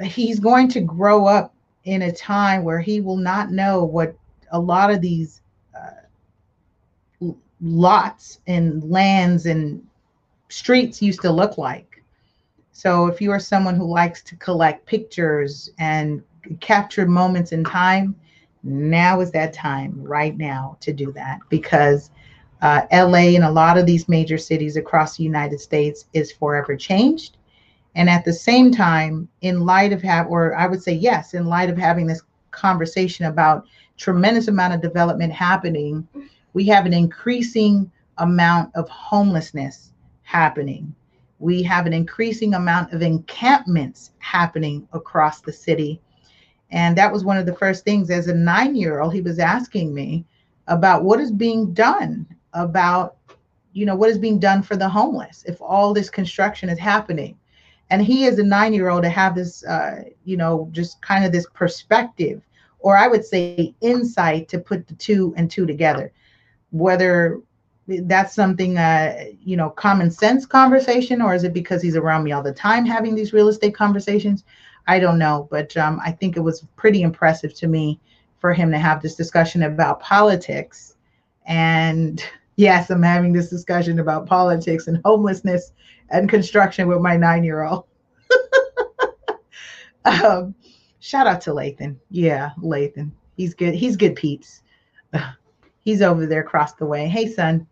He's 0.04 0.40
going 0.40 0.68
to 0.70 0.82
grow 0.82 1.26
up 1.26 1.56
in 1.86 2.04
a 2.04 2.12
time 2.12 2.64
where 2.64 2.80
he 2.80 3.02
will 3.02 3.18
not 3.18 3.52
know 3.52 3.84
what 3.84 4.16
a 4.52 4.60
lot 4.60 4.92
of 4.92 5.02
these 5.02 5.42
uh, 5.76 7.32
lots 7.62 8.40
and 8.46 8.84
lands 8.84 9.46
and 9.46 9.86
streets 10.50 11.02
used 11.02 11.22
to 11.22 11.32
look 11.32 11.58
like. 11.58 11.93
So 12.74 13.06
if 13.06 13.22
you 13.22 13.32
are 13.32 13.40
someone 13.40 13.76
who 13.76 13.86
likes 13.86 14.24
to 14.24 14.36
collect 14.36 14.86
pictures 14.86 15.70
and 15.78 16.24
capture 16.60 17.06
moments 17.06 17.52
in 17.52 17.64
time, 17.64 18.16
now 18.64 19.20
is 19.22 19.32
that 19.32 19.54
time 19.54 19.94
right 20.04 20.36
now 20.36 20.78
to 20.82 20.92
do 20.92 21.12
that 21.14 21.40
because 21.50 22.10
uh, 22.62 22.82
LA 22.92 23.36
and 23.36 23.44
a 23.44 23.52
lot 23.52 23.78
of 23.78 23.86
these 23.86 24.10
major 24.10 24.38
cities 24.38 24.76
across 24.76 25.18
the 25.18 25.24
United 25.24 25.60
States 25.60 26.06
is 26.14 26.32
forever 26.32 26.76
changed. 26.76 27.38
And 27.96 28.10
at 28.10 28.26
the 28.26 28.34
same 28.34 28.72
time, 28.72 29.28
in 29.42 29.66
light 29.66 29.94
of 29.94 30.02
have, 30.02 30.28
or 30.28 30.56
I 30.56 30.66
would 30.66 30.82
say 30.82 30.94
yes, 30.94 31.36
in 31.36 31.46
light 31.46 31.70
of 31.70 31.78
having 31.78 32.08
this 32.08 32.24
conversation 32.50 33.26
about 33.26 33.66
tremendous 33.98 34.48
amount 34.48 34.74
of 34.74 34.82
development 34.82 35.32
happening, 35.32 36.08
we 36.54 36.66
have 36.66 36.88
an 36.88 36.94
increasing 36.94 37.92
amount 38.18 38.76
of 38.76 38.90
homelessness 38.90 39.92
happening. 40.24 40.96
We 41.44 41.62
have 41.64 41.86
an 41.86 41.94
increasing 41.94 42.54
amount 42.54 42.94
of 42.94 43.02
encampments 43.02 44.12
happening 44.20 44.88
across 44.94 45.42
the 45.42 45.54
city 45.54 46.02
and 46.74 46.98
that 46.98 47.14
was 47.14 47.24
one 47.24 47.38
of 47.38 47.46
the 47.46 47.56
first 47.56 47.86
things 47.86 48.10
as 48.10 48.28
a 48.28 48.34
nine 48.34 48.76
year 48.76 49.00
old, 49.00 49.14
he 49.14 49.22
was 49.22 49.38
asking 49.38 49.94
me 49.94 50.26
about 50.68 51.04
what 51.04 51.20
is 51.20 51.32
being 51.32 51.72
done 51.72 52.26
about, 52.54 53.18
you 53.74 53.86
know, 53.86 53.96
what 53.96 54.10
is 54.10 54.18
being 54.18 54.40
done 54.40 54.64
for 54.64 54.76
the 54.76 54.90
homeless 54.90 55.44
if 55.48 55.62
all 55.62 55.94
this 55.94 56.10
construction 56.10 56.70
is 56.70 56.80
happening. 56.80 57.38
And 57.92 58.02
he, 58.02 58.26
as 58.26 58.40
a 58.40 58.44
nine 58.44 58.74
year 58.74 58.90
old, 58.90 59.04
to 59.04 59.10
have 59.10 59.36
this, 59.36 59.64
uh, 59.66 60.04
you 60.26 60.36
know, 60.36 60.68
just 60.72 61.00
kind 61.04 61.24
of 61.24 61.32
this 61.32 61.46
perspective, 61.54 62.42
or 62.80 62.98
I 62.98 63.08
would 63.08 63.24
say 63.24 63.76
insight 63.82 64.48
to 64.50 64.58
put 64.58 64.88
the 64.88 64.96
two 64.96 65.32
and 65.38 65.52
two 65.52 65.68
together. 65.68 66.12
Whether 66.72 67.40
that's 67.88 68.34
something 68.34 68.78
uh 68.78 69.26
you 69.44 69.58
know 69.58 69.70
common 69.70 70.10
sense 70.10 70.46
conversation 70.46 71.22
or 71.22 71.36
is 71.36 71.44
it 71.44 71.54
because 71.54 71.82
he's 71.82 71.98
around 71.98 72.24
me 72.24 72.32
all 72.32 72.42
the 72.42 72.54
time 72.54 72.86
having 72.86 73.14
these 73.14 73.34
real 73.34 73.50
estate 73.50 73.76
conversations 73.76 74.46
I 74.88 75.00
don't 75.00 75.18
know, 75.18 75.48
but 75.50 75.76
um, 75.78 76.00
I 76.04 76.12
think 76.12 76.36
it 76.36 76.42
was 76.42 76.66
pretty 76.76 77.02
impressive 77.02 77.54
to 77.56 77.68
me 77.68 78.00
for 78.40 78.54
him 78.54 78.72
to 78.72 78.78
have 78.78 79.02
this 79.02 79.16
discussion 79.16 79.64
about 79.64 80.02
politics. 80.02 80.96
And 81.46 82.24
yes, 82.56 82.90
I'm 82.90 83.04
having 83.04 83.34
this 83.34 83.50
discussion 83.50 84.00
about 84.00 84.28
politics 84.28 84.88
and 84.88 85.00
homelessness 85.06 85.72
and 86.10 86.30
construction 86.30 86.88
with 86.88 87.00
my 87.00 87.16
nine 87.16 87.44
year 87.44 87.64
old. 87.64 87.86
um, 90.06 90.54
shout 91.00 91.28
out 91.28 91.42
to 91.42 91.52
Lathan. 91.52 91.96
Yeah, 92.10 92.52
Lathan. 92.60 93.12
He's 93.38 93.54
good. 93.54 93.74
He's 93.74 93.96
good 93.96 94.16
peeps. 94.16 94.62
He's 95.80 96.02
over 96.02 96.26
there 96.26 96.40
across 96.40 96.76
the 96.76 96.86
way. 96.86 97.10
Hey, 97.10 97.28
son. 97.28 97.68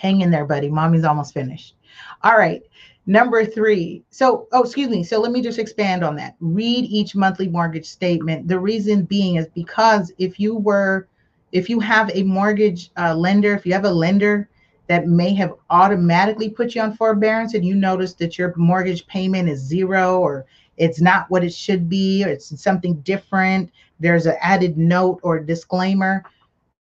Hang 0.00 0.22
in 0.22 0.30
there, 0.30 0.46
buddy. 0.46 0.70
Mommy's 0.70 1.04
almost 1.04 1.34
finished. 1.34 1.74
All 2.22 2.38
right. 2.38 2.62
Number 3.04 3.44
three, 3.44 4.02
so, 4.08 4.48
oh, 4.52 4.62
excuse 4.62 4.88
me. 4.88 5.04
So 5.04 5.20
let 5.20 5.30
me 5.30 5.42
just 5.42 5.58
expand 5.58 6.02
on 6.02 6.16
that. 6.16 6.36
Read 6.40 6.86
each 6.86 7.14
monthly 7.14 7.48
mortgage 7.48 7.84
statement. 7.84 8.48
The 8.48 8.58
reason 8.58 9.04
being 9.04 9.36
is 9.36 9.46
because 9.48 10.10
if 10.16 10.40
you 10.40 10.54
were, 10.54 11.06
if 11.52 11.68
you 11.68 11.80
have 11.80 12.10
a 12.14 12.22
mortgage 12.22 12.90
uh, 12.96 13.14
lender, 13.14 13.52
if 13.52 13.66
you 13.66 13.74
have 13.74 13.84
a 13.84 13.90
lender 13.90 14.48
that 14.86 15.06
may 15.06 15.34
have 15.34 15.52
automatically 15.68 16.48
put 16.48 16.74
you 16.74 16.80
on 16.80 16.96
forbearance 16.96 17.52
and 17.52 17.64
you 17.64 17.74
notice 17.74 18.14
that 18.14 18.38
your 18.38 18.54
mortgage 18.56 19.06
payment 19.06 19.50
is 19.50 19.60
zero 19.60 20.18
or 20.18 20.46
it's 20.78 21.00
not 21.00 21.28
what 21.28 21.44
it 21.44 21.52
should 21.52 21.90
be 21.90 22.24
or 22.24 22.28
it's 22.28 22.58
something 22.62 22.94
different, 23.02 23.70
there's 23.98 24.24
an 24.24 24.36
added 24.40 24.78
note 24.78 25.20
or 25.22 25.40
disclaimer, 25.40 26.24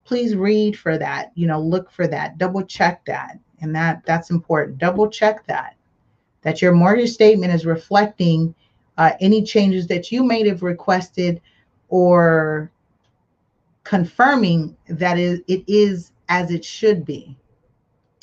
please 0.05 0.37
read 0.37 0.79
for 0.79 0.99
that. 0.99 1.33
You 1.35 1.47
know, 1.47 1.61
look 1.61 1.91
for 1.91 2.07
that, 2.09 2.39
double 2.39 2.65
check 2.65 3.05
that. 3.07 3.39
And 3.61 3.75
that 3.75 4.05
that's 4.05 4.31
important. 4.31 4.79
Double 4.79 5.09
check 5.09 5.47
that 5.47 5.77
that 6.45 6.61
your 6.63 6.73
mortgage 6.73 7.11
statement 7.11 7.53
is 7.53 7.67
reflecting 7.67 8.55
uh, 8.99 9.13
any 9.21 9.43
changes 9.43 9.89
that 9.89 10.13
you 10.13 10.23
may 10.23 10.47
have 10.47 10.63
requested 10.63 11.41
or 11.89 12.71
confirming 13.83 14.77
that 14.89 15.19
it 15.19 15.43
is 15.49 16.13
as 16.29 16.51
it 16.51 16.65
should 16.65 17.05
be. 17.05 17.37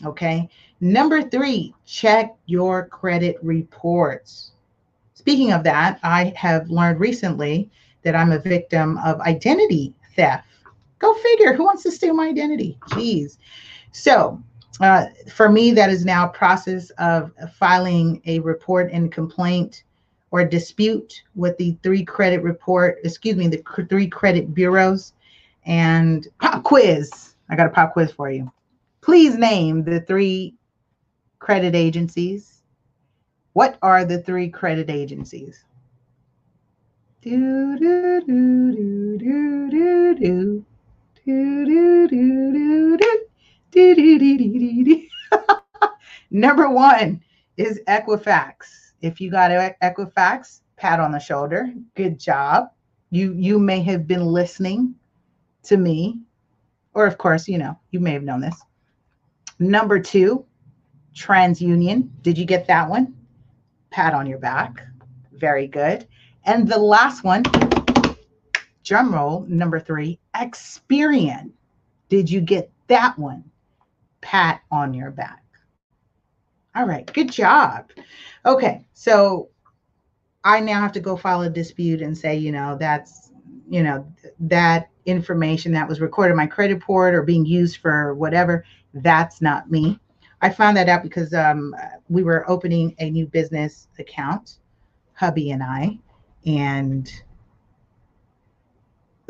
Okay. 0.05 0.49
Number 0.79 1.21
three, 1.21 1.73
check 1.85 2.35
your 2.45 2.87
credit 2.87 3.37
reports. 3.41 4.51
Speaking 5.13 5.51
of 5.51 5.63
that, 5.63 5.99
I 6.01 6.33
have 6.35 6.69
learned 6.69 6.99
recently 6.99 7.69
that 8.03 8.15
I'm 8.15 8.31
a 8.31 8.39
victim 8.39 8.97
of 8.99 9.19
identity 9.21 9.93
theft. 10.15 10.47
Go 11.01 11.13
figure. 11.15 11.53
Who 11.53 11.65
wants 11.65 11.81
to 11.83 11.91
steal 11.91 12.13
my 12.13 12.27
identity? 12.27 12.77
Jeez. 12.91 13.37
So 13.91 14.41
uh, 14.79 15.07
for 15.33 15.49
me, 15.49 15.71
that 15.71 15.89
is 15.89 16.05
now 16.05 16.27
process 16.27 16.91
of 16.91 17.31
filing 17.55 18.21
a 18.25 18.39
report 18.39 18.91
and 18.91 19.11
complaint 19.11 19.83
or 20.29 20.45
dispute 20.45 21.23
with 21.35 21.57
the 21.57 21.75
three 21.83 22.05
credit 22.05 22.41
report, 22.43 22.99
excuse 23.03 23.35
me, 23.35 23.47
the 23.47 23.63
three 23.89 24.07
credit 24.07 24.53
bureaus 24.53 25.13
and 25.65 26.27
pop 26.39 26.63
quiz. 26.63 27.35
I 27.49 27.55
got 27.55 27.67
a 27.67 27.71
pop 27.71 27.93
quiz 27.93 28.11
for 28.11 28.31
you. 28.31 28.51
Please 29.01 29.35
name 29.35 29.83
the 29.83 30.01
three 30.01 30.55
credit 31.39 31.75
agencies. 31.75 32.61
What 33.53 33.77
are 33.81 34.05
the 34.05 34.21
three 34.21 34.49
credit 34.49 34.89
agencies? 34.89 35.65
Do, 37.21 37.77
do, 37.77 38.21
do, 38.21 38.71
do, 38.71 39.17
do, 39.17 39.69
do, 39.69 40.15
do. 40.15 40.65
Number 46.31 46.69
one 46.69 47.23
is 47.57 47.81
Equifax. 47.87 48.53
If 49.01 49.21
you 49.21 49.31
got 49.31 49.51
Equifax, 49.81 50.61
pat 50.77 50.99
on 50.99 51.11
the 51.11 51.19
shoulder. 51.19 51.73
Good 51.95 52.19
job. 52.19 52.69
You 53.11 53.33
you 53.33 53.59
may 53.59 53.81
have 53.83 54.07
been 54.07 54.25
listening 54.25 54.95
to 55.63 55.77
me 55.77 56.19
Or, 56.93 57.07
of 57.07 57.17
course, 57.17 57.47
you 57.47 57.57
know, 57.57 57.79
you 57.91 57.99
may 57.99 58.13
have 58.13 58.23
known 58.23 58.41
this. 58.41 58.61
Number 59.59 59.99
two, 59.99 60.45
TransUnion. 61.15 62.09
Did 62.23 62.37
you 62.37 62.45
get 62.45 62.67
that 62.67 62.89
one? 62.89 63.15
Pat 63.91 64.13
on 64.13 64.27
your 64.27 64.39
back. 64.39 64.85
Very 65.33 65.67
good. 65.67 66.07
And 66.45 66.67
the 66.67 66.79
last 66.79 67.23
one, 67.23 67.43
drum 68.91 69.13
roll, 69.13 69.45
number 69.47 69.79
three, 69.79 70.19
Experian. 70.35 71.51
Did 72.09 72.29
you 72.29 72.41
get 72.41 72.69
that 72.87 73.17
one? 73.17 73.41
Pat 74.19 74.63
on 74.69 74.93
your 74.93 75.11
back. 75.11 75.45
All 76.75 76.85
right, 76.85 77.09
good 77.13 77.31
job. 77.31 77.89
Okay, 78.45 78.83
so 78.93 79.47
I 80.43 80.59
now 80.59 80.81
have 80.81 80.91
to 80.91 80.99
go 80.99 81.15
file 81.15 81.43
a 81.43 81.49
dispute 81.49 82.01
and 82.01 82.17
say, 82.17 82.35
you 82.35 82.51
know, 82.51 82.75
that's, 82.77 83.31
you 83.69 83.81
know, 83.81 84.05
that 84.41 84.89
information 85.05 85.71
that 85.71 85.87
was 85.87 86.01
recorded 86.01 86.35
my 86.35 86.45
credit 86.45 86.73
report 86.73 87.15
or 87.15 87.23
being 87.23 87.45
used 87.45 87.77
for 87.77 88.13
whatever, 88.15 88.65
that's 88.95 89.41
not 89.41 89.71
me. 89.71 89.97
I 90.41 90.49
found 90.49 90.75
that 90.75 90.89
out 90.89 91.01
because 91.01 91.33
um, 91.33 91.73
we 92.09 92.23
were 92.23 92.43
opening 92.49 92.93
a 92.99 93.09
new 93.09 93.25
business 93.25 93.87
account, 93.99 94.57
hubby 95.13 95.51
and 95.51 95.63
I, 95.63 95.97
and 96.45 97.09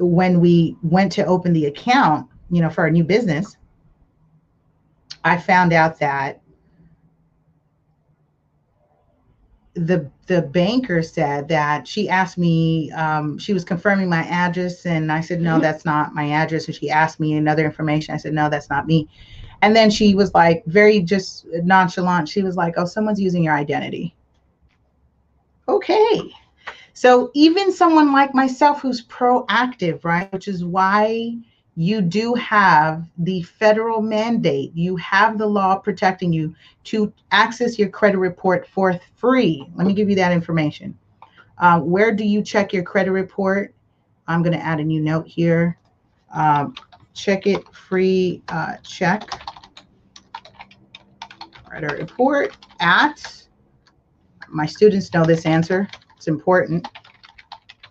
when 0.02 0.40
we 0.40 0.76
went 0.82 1.12
to 1.14 1.26
open 1.26 1.54
the 1.54 1.66
account, 1.68 2.28
you 2.50 2.62
know, 2.62 2.70
for 2.70 2.82
our 2.82 2.90
new 2.90 3.04
business, 3.04 3.56
I 5.24 5.38
found 5.38 5.72
out 5.74 6.00
that 6.00 6.42
the 9.74 10.10
the 10.28 10.42
banker 10.42 11.02
said 11.02 11.48
that 11.48 11.88
she 11.88 12.10
asked 12.10 12.38
me 12.38 12.92
um, 12.92 13.38
she 13.38 13.54
was 13.54 13.64
confirming 13.64 14.10
my 14.10 14.24
address 14.24 14.86
and 14.86 15.10
i 15.10 15.22
said 15.22 15.40
no 15.40 15.54
mm-hmm. 15.54 15.62
that's 15.62 15.86
not 15.86 16.14
my 16.14 16.30
address 16.30 16.66
and 16.66 16.76
she 16.76 16.90
asked 16.90 17.22
me 17.22 17.38
another 17.38 17.64
information. 17.64 18.14
I 18.14 18.18
said 18.18 18.34
no 18.34 18.50
that's 18.50 18.70
not 18.70 18.86
me. 18.86 19.08
And 19.62 19.74
then 19.76 19.90
she 19.90 20.14
was 20.14 20.34
like 20.34 20.64
very 20.66 21.00
just 21.00 21.46
nonchalant 21.64 22.28
she 22.28 22.42
was 22.42 22.58
like 22.58 22.74
oh 22.76 22.86
someone's 22.86 23.22
using 23.22 23.44
your 23.44 23.54
identity. 23.54 24.14
Okay 25.70 26.34
so 27.02 27.32
even 27.34 27.74
someone 27.74 28.14
like 28.14 28.36
myself 28.36 28.80
who's 28.80 29.04
proactive, 29.08 30.06
right, 30.06 30.32
which 30.32 30.48
is 30.48 30.64
why 30.64 31.36
you 31.76 32.00
do 32.00 32.36
have 32.36 33.08
the 33.18 33.42
federal 33.42 34.04
mandate, 34.04 34.72
you 34.76 34.98
have 34.98 35.40
the 35.40 35.48
law 35.48 35.80
protecting 35.80 36.32
you 36.32 36.54
to 36.84 37.12
access 37.32 37.80
your 37.80 37.90
credit 37.90 38.20
report 38.20 38.68
for 38.68 39.00
free. 39.16 39.68
Let 39.74 39.88
me 39.88 39.96
give 39.96 40.12
you 40.12 40.16
that 40.18 40.32
information. 40.32 40.96
Uh, 41.58 41.80
where 41.80 42.14
do 42.14 42.24
you 42.24 42.44
check 42.44 42.72
your 42.72 42.84
credit 42.84 43.14
report? 43.14 43.74
I'm 44.28 44.44
going 44.44 44.56
to 44.56 44.64
add 44.64 44.80
a 44.80 44.84
new 44.84 45.02
note 45.02 45.26
here. 45.26 45.80
Um, 46.32 46.76
check 47.16 47.48
it 47.48 47.68
free 47.74 48.44
uh, 48.50 48.76
check 48.84 49.28
credit 51.66 51.94
report 51.94 52.56
at 52.80 53.44
my 54.50 54.68
students 54.68 55.12
know 55.16 55.26
this 55.26 55.48
answer 55.48 55.90
it's 56.22 56.28
important, 56.28 56.88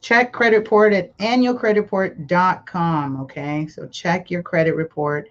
Check 0.00 0.32
credit 0.32 0.58
report 0.58 0.92
at 0.94 1.16
annualcreditreport.com. 1.18 3.20
Okay, 3.20 3.68
so 3.68 3.86
check 3.86 4.32
your 4.32 4.42
credit 4.42 4.74
report 4.74 5.28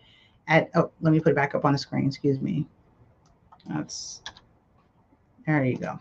at, 0.47 0.69
oh, 0.75 0.91
let 1.01 1.11
me 1.11 1.19
put 1.19 1.34
it 1.34 1.36
back 1.36 1.55
up 1.55 1.65
on 1.65 1.73
the 1.73 1.77
screen. 1.77 2.07
Excuse 2.07 2.39
me. 2.39 2.65
That's, 3.67 4.21
there 5.45 5.65
you 5.65 5.77
go. 5.77 5.99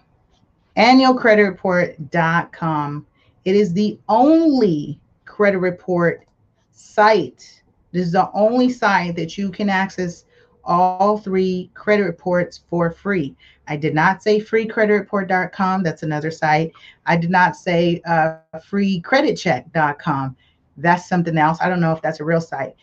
Annualcreditreport.com 0.77 3.07
it 3.45 3.57
is 3.57 3.73
the 3.73 3.99
only 4.09 5.01
credit 5.25 5.59
report 5.59 6.27
site. 6.71 7.63
This 7.93 8.07
is 8.07 8.13
the 8.13 8.31
only 8.33 8.71
site 8.71 9.17
that 9.17 9.37
you 9.39 9.51
can 9.51 9.69
access 9.69 10.25
all 10.65 11.19
three 11.19 11.71
credit 11.75 12.05
reports 12.05 12.61
for 12.69 12.91
free. 12.91 13.35
I 13.67 13.77
did 13.77 13.95
not 13.95 14.23
say 14.23 14.41
freecreditreport.com. 14.41 15.83
That's 15.83 16.03
another 16.03 16.31
site. 16.31 16.73
I 17.07 17.17
did 17.17 17.31
not 17.31 17.57
say 17.57 18.03
uh, 18.07 18.37
freecreditcheck.com. 18.57 20.37
That's 20.77 21.09
something 21.09 21.39
else. 21.39 21.59
I 21.61 21.69
don't 21.69 21.81
know 21.81 21.93
if 21.93 22.03
that's 22.03 22.21
a 22.21 22.25
real 22.25 22.41
site. 22.41 22.75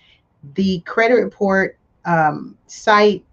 The 0.56 0.80
credit 0.82 1.16
report 1.16 1.78
um, 2.06 2.58
site 2.68 3.24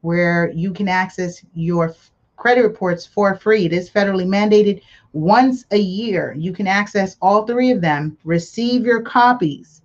where 0.00 0.50
you 0.50 0.72
can 0.72 0.88
access 0.88 1.44
your 1.54 1.94
credit 2.38 2.62
reports 2.62 3.04
for 3.04 3.34
free. 3.34 3.66
It 3.66 3.74
is 3.74 3.90
federally 3.90 4.24
mandated 4.24 4.80
once 5.12 5.66
a 5.72 5.78
year. 5.78 6.34
You 6.38 6.52
can 6.52 6.66
access 6.66 7.18
all 7.20 7.46
three 7.46 7.70
of 7.72 7.82
them, 7.82 8.16
receive 8.24 8.86
your 8.86 9.02
copies 9.02 9.82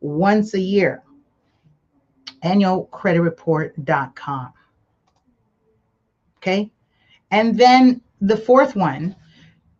once 0.00 0.54
a 0.54 0.60
year. 0.60 1.02
Annualcreditreport.com. 2.44 4.52
Okay. 6.38 6.70
And 7.32 7.58
then 7.58 8.00
the 8.20 8.36
fourth 8.36 8.76
one 8.76 9.16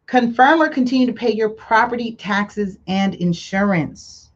confirm 0.06 0.60
or 0.60 0.68
continue 0.68 1.06
to 1.06 1.12
pay 1.12 1.32
your 1.32 1.50
property 1.50 2.16
taxes 2.16 2.78
and 2.88 3.14
insurance. 3.16 4.30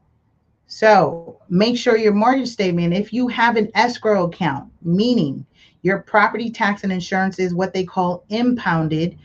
So 0.67 1.41
make 1.49 1.77
sure 1.77 1.97
your 1.97 2.15
mortgage 2.15 2.49
statement, 2.49 2.95
if 2.95 3.13
you 3.13 3.27
have 3.29 3.57
an 3.57 3.71
escrow 3.75 4.27
account, 4.27 4.71
meaning 4.83 5.45
your 5.83 6.01
property 6.01 6.51
tax 6.51 6.85
and 6.85 6.93
insurance 6.93 7.39
is 7.39 7.55
what 7.55 7.73
they 7.73 7.85
call 7.85 8.25
impounded 8.29 9.19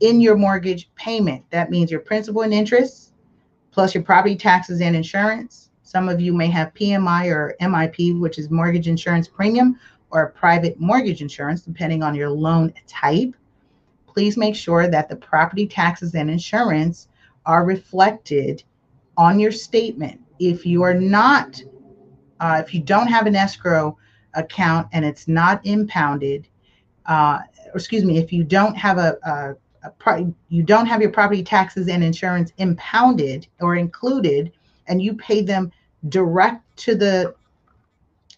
in 0.00 0.20
your 0.20 0.36
mortgage 0.36 0.90
payment. 0.94 1.44
That 1.50 1.70
means 1.70 1.90
your 1.90 2.00
principal 2.00 2.42
and 2.42 2.52
interest, 2.52 3.12
plus 3.70 3.94
your 3.94 4.02
property 4.02 4.36
taxes 4.36 4.80
and 4.80 4.94
insurance. 4.94 5.70
Some 5.82 6.08
of 6.08 6.20
you 6.20 6.32
may 6.32 6.48
have 6.48 6.74
PMI 6.74 7.30
or 7.30 7.56
MIP, 7.60 8.18
which 8.20 8.38
is 8.38 8.50
mortgage 8.50 8.88
insurance 8.88 9.28
premium, 9.28 9.78
or 10.10 10.30
private 10.30 10.78
mortgage 10.78 11.22
insurance, 11.22 11.62
depending 11.62 12.02
on 12.02 12.14
your 12.14 12.30
loan 12.30 12.72
type. 12.86 13.34
Please 14.06 14.36
make 14.36 14.54
sure 14.54 14.88
that 14.88 15.08
the 15.08 15.16
property 15.16 15.66
taxes 15.66 16.14
and 16.14 16.30
insurance 16.30 17.08
are 17.46 17.64
reflected 17.64 18.62
on 19.16 19.40
your 19.40 19.52
statement. 19.52 20.20
If 20.38 20.64
you 20.64 20.82
are 20.82 20.94
not, 20.94 21.60
uh, 22.40 22.62
if 22.64 22.72
you 22.72 22.80
don't 22.80 23.08
have 23.08 23.26
an 23.26 23.36
escrow 23.36 23.96
account 24.34 24.88
and 24.92 25.04
it's 25.04 25.28
not 25.28 25.64
impounded, 25.64 26.48
uh, 27.06 27.40
or 27.66 27.76
excuse 27.76 28.04
me, 28.04 28.18
if 28.18 28.32
you 28.32 28.44
don't 28.44 28.76
have 28.76 28.98
a, 28.98 29.16
a 29.84 29.90
pro- 29.90 30.34
you 30.48 30.62
don't 30.62 30.86
have 30.86 31.00
your 31.00 31.10
property 31.10 31.42
taxes 31.42 31.88
and 31.88 32.02
insurance 32.02 32.52
impounded 32.58 33.46
or 33.60 33.76
included, 33.76 34.52
and 34.86 35.02
you 35.02 35.14
pay 35.14 35.42
them 35.42 35.70
direct 36.08 36.62
to 36.76 36.94
the 36.94 37.34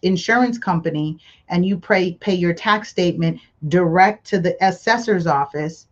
insurance 0.01 0.57
company, 0.57 1.17
and 1.49 1.65
you 1.65 1.77
pay 1.77 2.13
pay 2.15 2.35
your 2.35 2.53
tax 2.53 2.89
statement 2.89 3.39
direct 3.67 4.25
to 4.27 4.39
the 4.39 4.55
assessor's 4.65 5.25
office, 5.25 5.87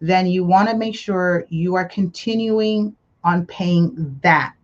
then 0.00 0.26
you 0.26 0.44
want 0.44 0.68
to 0.68 0.76
make 0.76 0.94
sure 0.94 1.44
you 1.48 1.74
are 1.74 1.84
continuing 1.84 2.96
on 3.22 3.44
paying 3.46 4.18
that. 4.22 4.56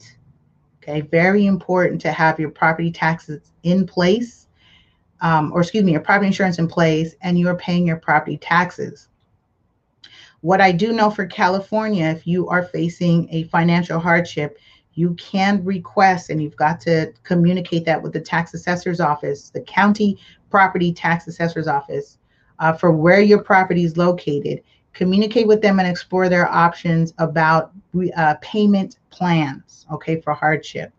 Okay, 0.82 1.00
very 1.02 1.46
important 1.46 2.00
to 2.02 2.12
have 2.12 2.38
your 2.38 2.50
property 2.50 2.92
taxes 2.92 3.52
in 3.64 3.86
place, 3.86 4.45
um, 5.20 5.52
or 5.52 5.60
excuse 5.60 5.84
me, 5.84 5.92
your 5.92 6.00
property 6.00 6.26
insurance 6.26 6.58
in 6.58 6.68
place, 6.68 7.14
and 7.22 7.38
you 7.38 7.48
are 7.48 7.56
paying 7.56 7.86
your 7.86 7.96
property 7.96 8.36
taxes. 8.38 9.08
What 10.42 10.60
I 10.60 10.72
do 10.72 10.92
know 10.92 11.10
for 11.10 11.26
California, 11.26 12.06
if 12.06 12.26
you 12.26 12.48
are 12.48 12.64
facing 12.64 13.28
a 13.32 13.44
financial 13.44 13.98
hardship, 13.98 14.58
you 14.94 15.14
can 15.14 15.64
request, 15.64 16.30
and 16.30 16.42
you've 16.42 16.56
got 16.56 16.80
to 16.82 17.12
communicate 17.22 17.84
that 17.84 18.02
with 18.02 18.12
the 18.12 18.20
tax 18.20 18.54
assessor's 18.54 19.00
office, 19.00 19.50
the 19.50 19.60
county 19.62 20.18
property 20.50 20.92
tax 20.92 21.26
assessor's 21.26 21.66
office, 21.66 22.18
uh, 22.58 22.72
for 22.72 22.92
where 22.92 23.20
your 23.20 23.42
property 23.42 23.84
is 23.84 23.96
located. 23.96 24.62
Communicate 24.94 25.46
with 25.46 25.60
them 25.60 25.78
and 25.78 25.86
explore 25.88 26.30
their 26.30 26.48
options 26.48 27.12
about 27.18 27.72
uh, 28.16 28.34
payment 28.40 28.98
plans, 29.10 29.86
okay, 29.92 30.20
for 30.22 30.32
hardship. 30.32 30.92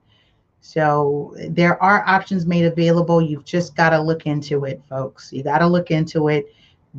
So 0.67 1.33
there 1.49 1.81
are 1.81 2.05
options 2.05 2.45
made 2.45 2.65
available. 2.65 3.21
You've 3.21 3.45
just 3.45 3.73
got 3.73 3.91
to 3.91 4.01
look 4.01 4.25
into 4.25 4.65
it, 4.65 4.81
folks. 4.89 5.31
You 5.31 5.41
got 5.41 5.59
to 5.59 5.65
look 5.65 5.91
into 5.91 6.27
it. 6.27 6.53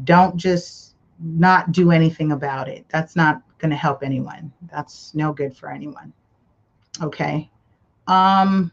Don't 0.04 0.38
just 0.38 0.94
not 1.20 1.70
do 1.70 1.90
anything 1.90 2.32
about 2.32 2.66
it. 2.70 2.86
That's 2.88 3.14
not 3.14 3.42
going 3.58 3.68
to 3.70 3.76
help 3.76 4.02
anyone. 4.02 4.50
That's 4.72 5.14
no 5.14 5.34
good 5.34 5.54
for 5.54 5.70
anyone. 5.70 6.14
Okay. 7.02 7.50
Um, 8.06 8.72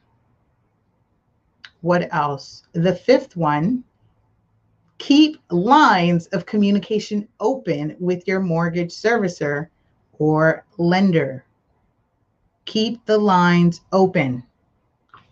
what 1.81 2.07
else? 2.13 2.63
The 2.71 2.95
fifth 2.95 3.35
one 3.35 3.83
keep 4.97 5.41
lines 5.51 6.27
of 6.27 6.45
communication 6.45 7.27
open 7.41 7.97
with 7.99 8.25
your 8.29 8.39
mortgage 8.39 8.93
servicer 8.93 9.67
or 10.19 10.65
lender. 10.77 11.43
Keep 12.63 13.05
the 13.05 13.17
lines 13.17 13.81
open. 13.91 14.41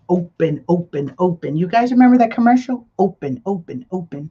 Open, 0.10 0.64
open, 0.68 1.14
open. 1.20 1.56
You 1.56 1.68
guys 1.68 1.91
remember 1.91 2.18
that 2.18 2.32
commercial? 2.32 2.88
Open, 2.99 3.41
open, 3.45 3.86
open. 3.91 4.30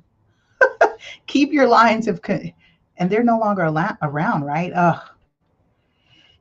Keep 1.27 1.53
your 1.53 1.67
lines 1.67 2.09
of, 2.09 2.21
and 2.97 3.11
they're 3.11 3.25
no 3.25 3.39
longer 3.39 3.63
around, 3.63 4.45
right? 4.45 4.73
Ugh. 4.75 5.01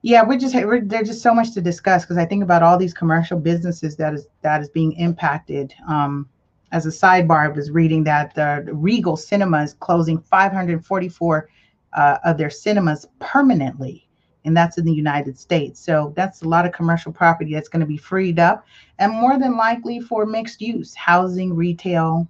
Yeah, 0.04 0.24
we're 0.24 0.40
just 0.40 0.56
we're, 0.56 0.82
there's 0.82 1.10
just 1.10 1.22
so 1.22 1.34
much 1.34 1.54
to 1.54 1.62
discuss 1.62 2.04
because 2.04 2.18
I 2.18 2.26
think 2.26 2.44
about 2.44 2.64
all 2.64 2.78
these 2.78 2.94
commercial 2.94 3.40
businesses 3.40 3.96
that 3.98 4.16
is 4.16 4.28
that 4.42 4.62
is 4.62 4.70
being 4.70 4.94
impacted. 4.94 5.74
Um, 5.88 6.28
as 6.72 6.86
a 6.86 6.90
sidebar, 6.90 7.46
I 7.46 7.48
was 7.50 7.70
reading 7.70 8.04
that 8.06 8.34
the 8.34 8.68
Regal 8.72 9.16
Cinema 9.16 9.62
is 9.62 9.76
closing 9.76 10.20
544 10.20 11.50
uh, 11.94 12.18
of 12.24 12.38
their 12.38 12.50
cinemas 12.50 13.06
permanently 13.20 14.08
and 14.46 14.58
that's 14.58 14.78
in 14.78 14.86
the 14.86 14.94
United 14.94 15.38
States. 15.38 15.80
So 15.80 16.14
that's 16.16 16.42
a 16.42 16.48
lot 16.48 16.66
of 16.66 16.72
commercial 16.72 17.12
property 17.12 17.54
that's 17.54 17.70
going 17.70 17.82
to 17.82 17.86
be 17.86 17.98
freed 17.98 18.40
up 18.40 18.66
and 19.00 19.12
more 19.12 19.38
than 19.38 19.56
likely 19.56 20.00
for 20.00 20.26
mixed 20.26 20.62
use, 20.62 20.96
housing, 20.96 21.54
retail, 21.54 22.28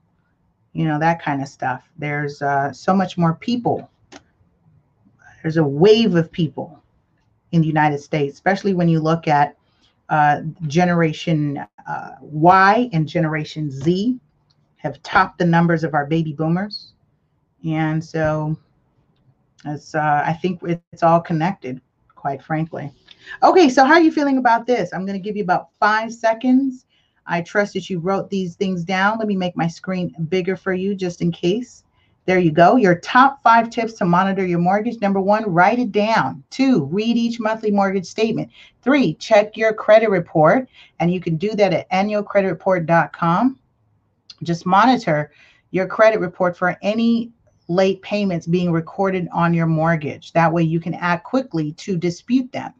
you 0.73 0.85
know, 0.85 0.99
that 0.99 1.21
kind 1.21 1.41
of 1.41 1.47
stuff. 1.47 1.83
There's 1.97 2.41
uh, 2.41 2.71
so 2.73 2.93
much 2.93 3.17
more 3.17 3.35
people. 3.35 3.89
There's 5.41 5.57
a 5.57 5.63
wave 5.63 6.15
of 6.15 6.31
people 6.31 6.81
in 7.51 7.61
the 7.61 7.67
United 7.67 7.99
States, 7.99 8.33
especially 8.33 8.73
when 8.73 8.87
you 8.87 8.99
look 8.99 9.27
at 9.27 9.57
uh, 10.09 10.41
Generation 10.67 11.65
uh, 11.87 12.11
Y 12.21 12.89
and 12.93 13.07
Generation 13.07 13.71
Z 13.71 14.19
have 14.77 15.01
topped 15.03 15.39
the 15.39 15.45
numbers 15.45 15.83
of 15.83 15.93
our 15.93 16.05
baby 16.05 16.33
boomers. 16.33 16.93
And 17.65 18.03
so 18.03 18.57
it's, 19.65 19.95
uh, 19.95 20.23
I 20.25 20.33
think 20.33 20.61
it's 20.63 21.03
all 21.03 21.21
connected 21.21 21.81
quite 22.21 22.43
frankly. 22.43 22.91
Okay, 23.41 23.67
so 23.67 23.83
how 23.83 23.93
are 23.93 24.01
you 24.01 24.11
feeling 24.11 24.37
about 24.37 24.67
this? 24.67 24.93
I'm 24.93 25.07
going 25.07 25.19
to 25.19 25.23
give 25.23 25.35
you 25.35 25.43
about 25.43 25.69
five 25.79 26.13
seconds. 26.13 26.85
I 27.25 27.41
trust 27.41 27.73
that 27.73 27.89
you 27.89 27.97
wrote 27.97 28.29
these 28.29 28.55
things 28.55 28.83
down. 28.83 29.17
Let 29.17 29.27
me 29.27 29.35
make 29.35 29.57
my 29.57 29.67
screen 29.67 30.13
bigger 30.29 30.55
for 30.55 30.71
you 30.71 30.93
just 30.93 31.23
in 31.23 31.31
case. 31.31 31.83
There 32.27 32.37
you 32.37 32.51
go. 32.51 32.75
Your 32.75 32.99
top 32.99 33.41
five 33.41 33.71
tips 33.71 33.93
to 33.93 34.05
monitor 34.05 34.45
your 34.45 34.59
mortgage. 34.59 35.01
Number 35.01 35.19
one, 35.19 35.51
write 35.51 35.79
it 35.79 35.91
down. 35.91 36.43
Two, 36.51 36.85
read 36.85 37.17
each 37.17 37.39
monthly 37.39 37.71
mortgage 37.71 38.05
statement. 38.05 38.51
Three, 38.83 39.15
check 39.15 39.57
your 39.57 39.73
credit 39.73 40.11
report. 40.11 40.69
And 40.99 41.11
you 41.11 41.19
can 41.19 41.37
do 41.37 41.55
that 41.55 41.73
at 41.73 41.89
annualcreditreport.com. 41.89 43.59
Just 44.43 44.65
monitor 44.67 45.31
your 45.71 45.87
credit 45.87 46.19
report 46.19 46.55
for 46.55 46.77
any 46.83 47.31
late 47.71 48.01
payments 48.01 48.45
being 48.45 48.71
recorded 48.71 49.27
on 49.31 49.53
your 49.53 49.65
mortgage. 49.65 50.33
That 50.33 50.51
way 50.51 50.63
you 50.63 50.79
can 50.79 50.93
act 50.93 51.23
quickly 51.23 51.71
to 51.73 51.95
dispute 51.97 52.51
them. 52.51 52.73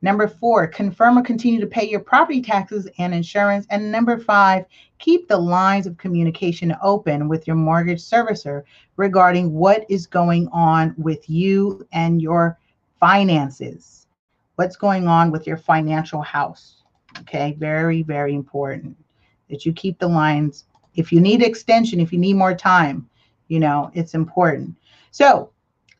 Number 0.00 0.26
four, 0.26 0.66
confirm 0.66 1.18
or 1.18 1.22
continue 1.22 1.60
to 1.60 1.66
pay 1.66 1.88
your 1.88 2.00
property 2.00 2.40
taxes 2.40 2.88
and 2.98 3.14
insurance. 3.14 3.66
And 3.70 3.92
number 3.92 4.18
five, 4.18 4.64
keep 4.98 5.28
the 5.28 5.36
lines 5.36 5.86
of 5.86 5.98
communication 5.98 6.74
open 6.82 7.28
with 7.28 7.46
your 7.46 7.56
mortgage 7.56 8.00
servicer 8.00 8.62
regarding 8.96 9.52
what 9.52 9.84
is 9.88 10.06
going 10.06 10.48
on 10.48 10.94
with 10.96 11.28
you 11.28 11.86
and 11.92 12.20
your 12.20 12.58
finances. 12.98 14.06
What's 14.56 14.76
going 14.76 15.06
on 15.06 15.30
with 15.30 15.46
your 15.46 15.56
financial 15.56 16.22
house? 16.22 16.82
Okay, 17.20 17.54
very, 17.58 18.02
very 18.02 18.34
important 18.34 18.96
that 19.50 19.66
you 19.66 19.72
keep 19.72 19.98
the 19.98 20.08
lines. 20.08 20.64
If 20.94 21.12
you 21.12 21.20
need 21.20 21.42
extension, 21.42 22.00
if 22.00 22.12
you 22.12 22.18
need 22.18 22.34
more 22.34 22.54
time, 22.54 23.08
you 23.52 23.60
know, 23.60 23.90
it's 23.92 24.14
important. 24.14 24.74
So 25.10 25.50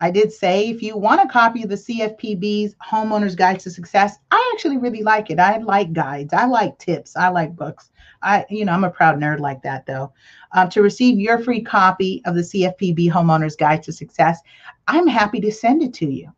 I 0.00 0.10
did 0.10 0.32
say 0.32 0.70
if 0.70 0.80
you 0.80 0.96
want 0.96 1.20
a 1.20 1.30
copy 1.30 1.62
of 1.62 1.68
the 1.68 1.74
CFPB's 1.74 2.74
Homeowner's 2.76 3.34
Guide 3.34 3.60
to 3.60 3.70
Success, 3.70 4.16
I 4.30 4.52
actually 4.54 4.78
really 4.78 5.02
like 5.02 5.28
it. 5.28 5.38
I 5.38 5.58
like 5.58 5.92
guides. 5.92 6.32
I 6.32 6.46
like 6.46 6.78
tips. 6.78 7.14
I 7.14 7.28
like 7.28 7.54
books. 7.54 7.90
I, 8.22 8.46
you 8.48 8.64
know, 8.64 8.72
I'm 8.72 8.84
a 8.84 8.90
proud 8.90 9.20
nerd 9.20 9.40
like 9.40 9.60
that 9.64 9.84
though. 9.84 10.14
Um, 10.52 10.70
to 10.70 10.80
receive 10.80 11.18
your 11.18 11.40
free 11.40 11.60
copy 11.60 12.22
of 12.24 12.36
the 12.36 12.40
CFPB 12.40 13.10
Homeowner's 13.10 13.54
Guide 13.54 13.82
to 13.82 13.92
Success, 13.92 14.40
I'm 14.88 15.06
happy 15.06 15.38
to 15.40 15.52
send 15.52 15.82
it 15.82 15.92
to 15.94 16.10
you 16.10 16.32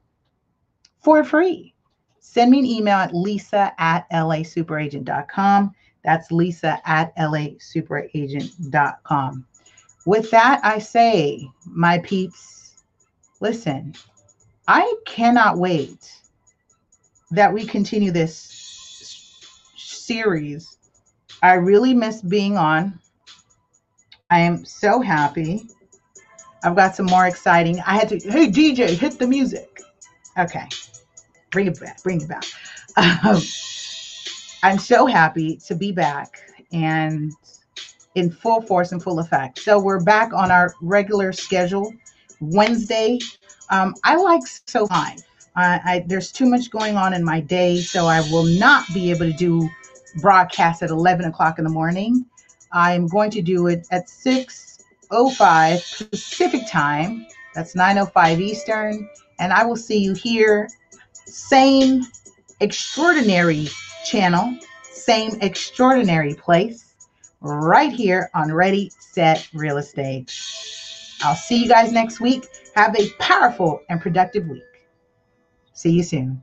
for 0.99 1.23
free. 1.23 1.75
Send 2.19 2.51
me 2.51 2.59
an 2.59 2.67
email 2.67 2.97
at 2.97 3.15
lisa 3.15 3.73
at 3.79 4.11
lasuperagent.com. 4.11 5.71
That's 6.03 6.33
lisa 6.33 6.81
at 6.85 7.17
lasuperagent.com. 7.17 9.47
With 10.07 10.31
that, 10.33 10.61
I 10.63 10.79
say, 10.79 11.49
my 11.65 11.99
peeps, 11.99 12.77
listen, 13.41 13.95
I 14.69 14.95
cannot 15.07 15.59
wait 15.59 16.21
that 17.31 17.53
we 17.53 17.65
continue 17.65 18.11
this 18.11 19.35
series. 19.77 20.77
I 21.43 21.55
really 21.55 21.95
miss 21.95 22.23
being 22.23 22.57
on. 22.57 22.99
I 24.31 24.41
am 24.41 24.65
so 24.65 25.01
happy. 25.01 25.69
I've 26.63 26.77
got 26.77 26.97
some 26.97 27.07
more 27.07 27.27
exciting. 27.27 27.81
I 27.81 27.95
had 27.95 28.09
to, 28.11 28.19
hey, 28.19 28.49
DJ, 28.49 28.89
hit 28.89 29.19
the 29.19 29.27
music. 29.27 29.81
Okay, 30.39 30.67
bring 31.51 31.69
it 31.69 31.81
back, 31.81 32.03
bring 32.03 32.21
it 32.21 32.29
back. 32.29 32.45
Um, 32.97 33.43
I'm 34.63 34.79
so 34.79 35.07
happy 35.07 35.57
to 35.67 35.75
be 35.75 35.91
back 35.91 36.39
and 36.73 37.33
in 38.15 38.31
full 38.31 38.61
force 38.63 38.93
and 38.93 39.03
full 39.03 39.19
effect. 39.21 39.59
So 39.61 39.79
we're 39.81 40.03
back 40.05 40.33
on 40.35 40.51
our 40.51 40.75
regular 40.83 41.33
schedule 41.33 41.93
Wednesday. 42.41 43.19
Um, 43.71 43.95
I 44.05 44.17
like 44.17 44.43
so 44.67 44.87
fine. 44.89 45.19
I, 45.57 45.81
I, 45.85 46.05
there's 46.07 46.31
too 46.33 46.47
much 46.47 46.71
going 46.71 46.97
on 46.97 47.13
in 47.15 47.25
my 47.25 47.41
day, 47.41 47.81
so 47.81 48.07
I 48.07 48.21
will 48.31 48.45
not 48.45 48.85
be 48.95 49.11
able 49.11 49.27
to 49.27 49.33
do 49.33 49.69
broadcast 50.21 50.83
at 50.83 50.91
11 50.91 51.25
o'clock 51.27 51.59
in 51.59 51.65
the 51.65 51.71
morning. 51.71 52.25
I'm 52.73 53.07
going 53.09 53.31
to 53.33 53.43
do 53.43 53.67
it 53.69 53.87
at 53.93 54.07
6:05 54.09 56.11
Pacific 56.11 56.63
time. 56.69 57.27
That's 57.55 57.75
9:05 57.75 58.41
Eastern, 58.41 59.09
and 59.41 59.53
I 59.53 59.65
will 59.65 59.77
see 59.77 59.99
you 59.99 60.15
here. 60.15 60.69
Same 61.27 62.03
extraordinary 62.61 63.69
channel, 64.05 64.57
same 64.93 65.33
extraordinary 65.43 66.35
place 66.35 66.84
right 67.45 67.93
here 67.93 68.31
on 68.35 68.53
Ready, 68.53 68.91
Set, 68.99 69.47
Real 69.53 69.77
Estate. 69.77 70.33
I'll 71.23 71.35
see 71.37 71.63
you 71.63 71.69
guys 71.69 71.93
next 71.93 72.21
week. 72.21 72.49
Have 72.75 72.97
a 72.99 73.11
powerful 73.21 73.83
and 73.91 74.01
productive 74.01 74.49
week. 74.49 74.63
See 75.75 75.91
you 75.91 76.03
soon. 76.03 76.43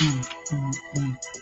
Mm, 0.00 0.28
mm, 0.52 0.74
mm. 0.96 1.37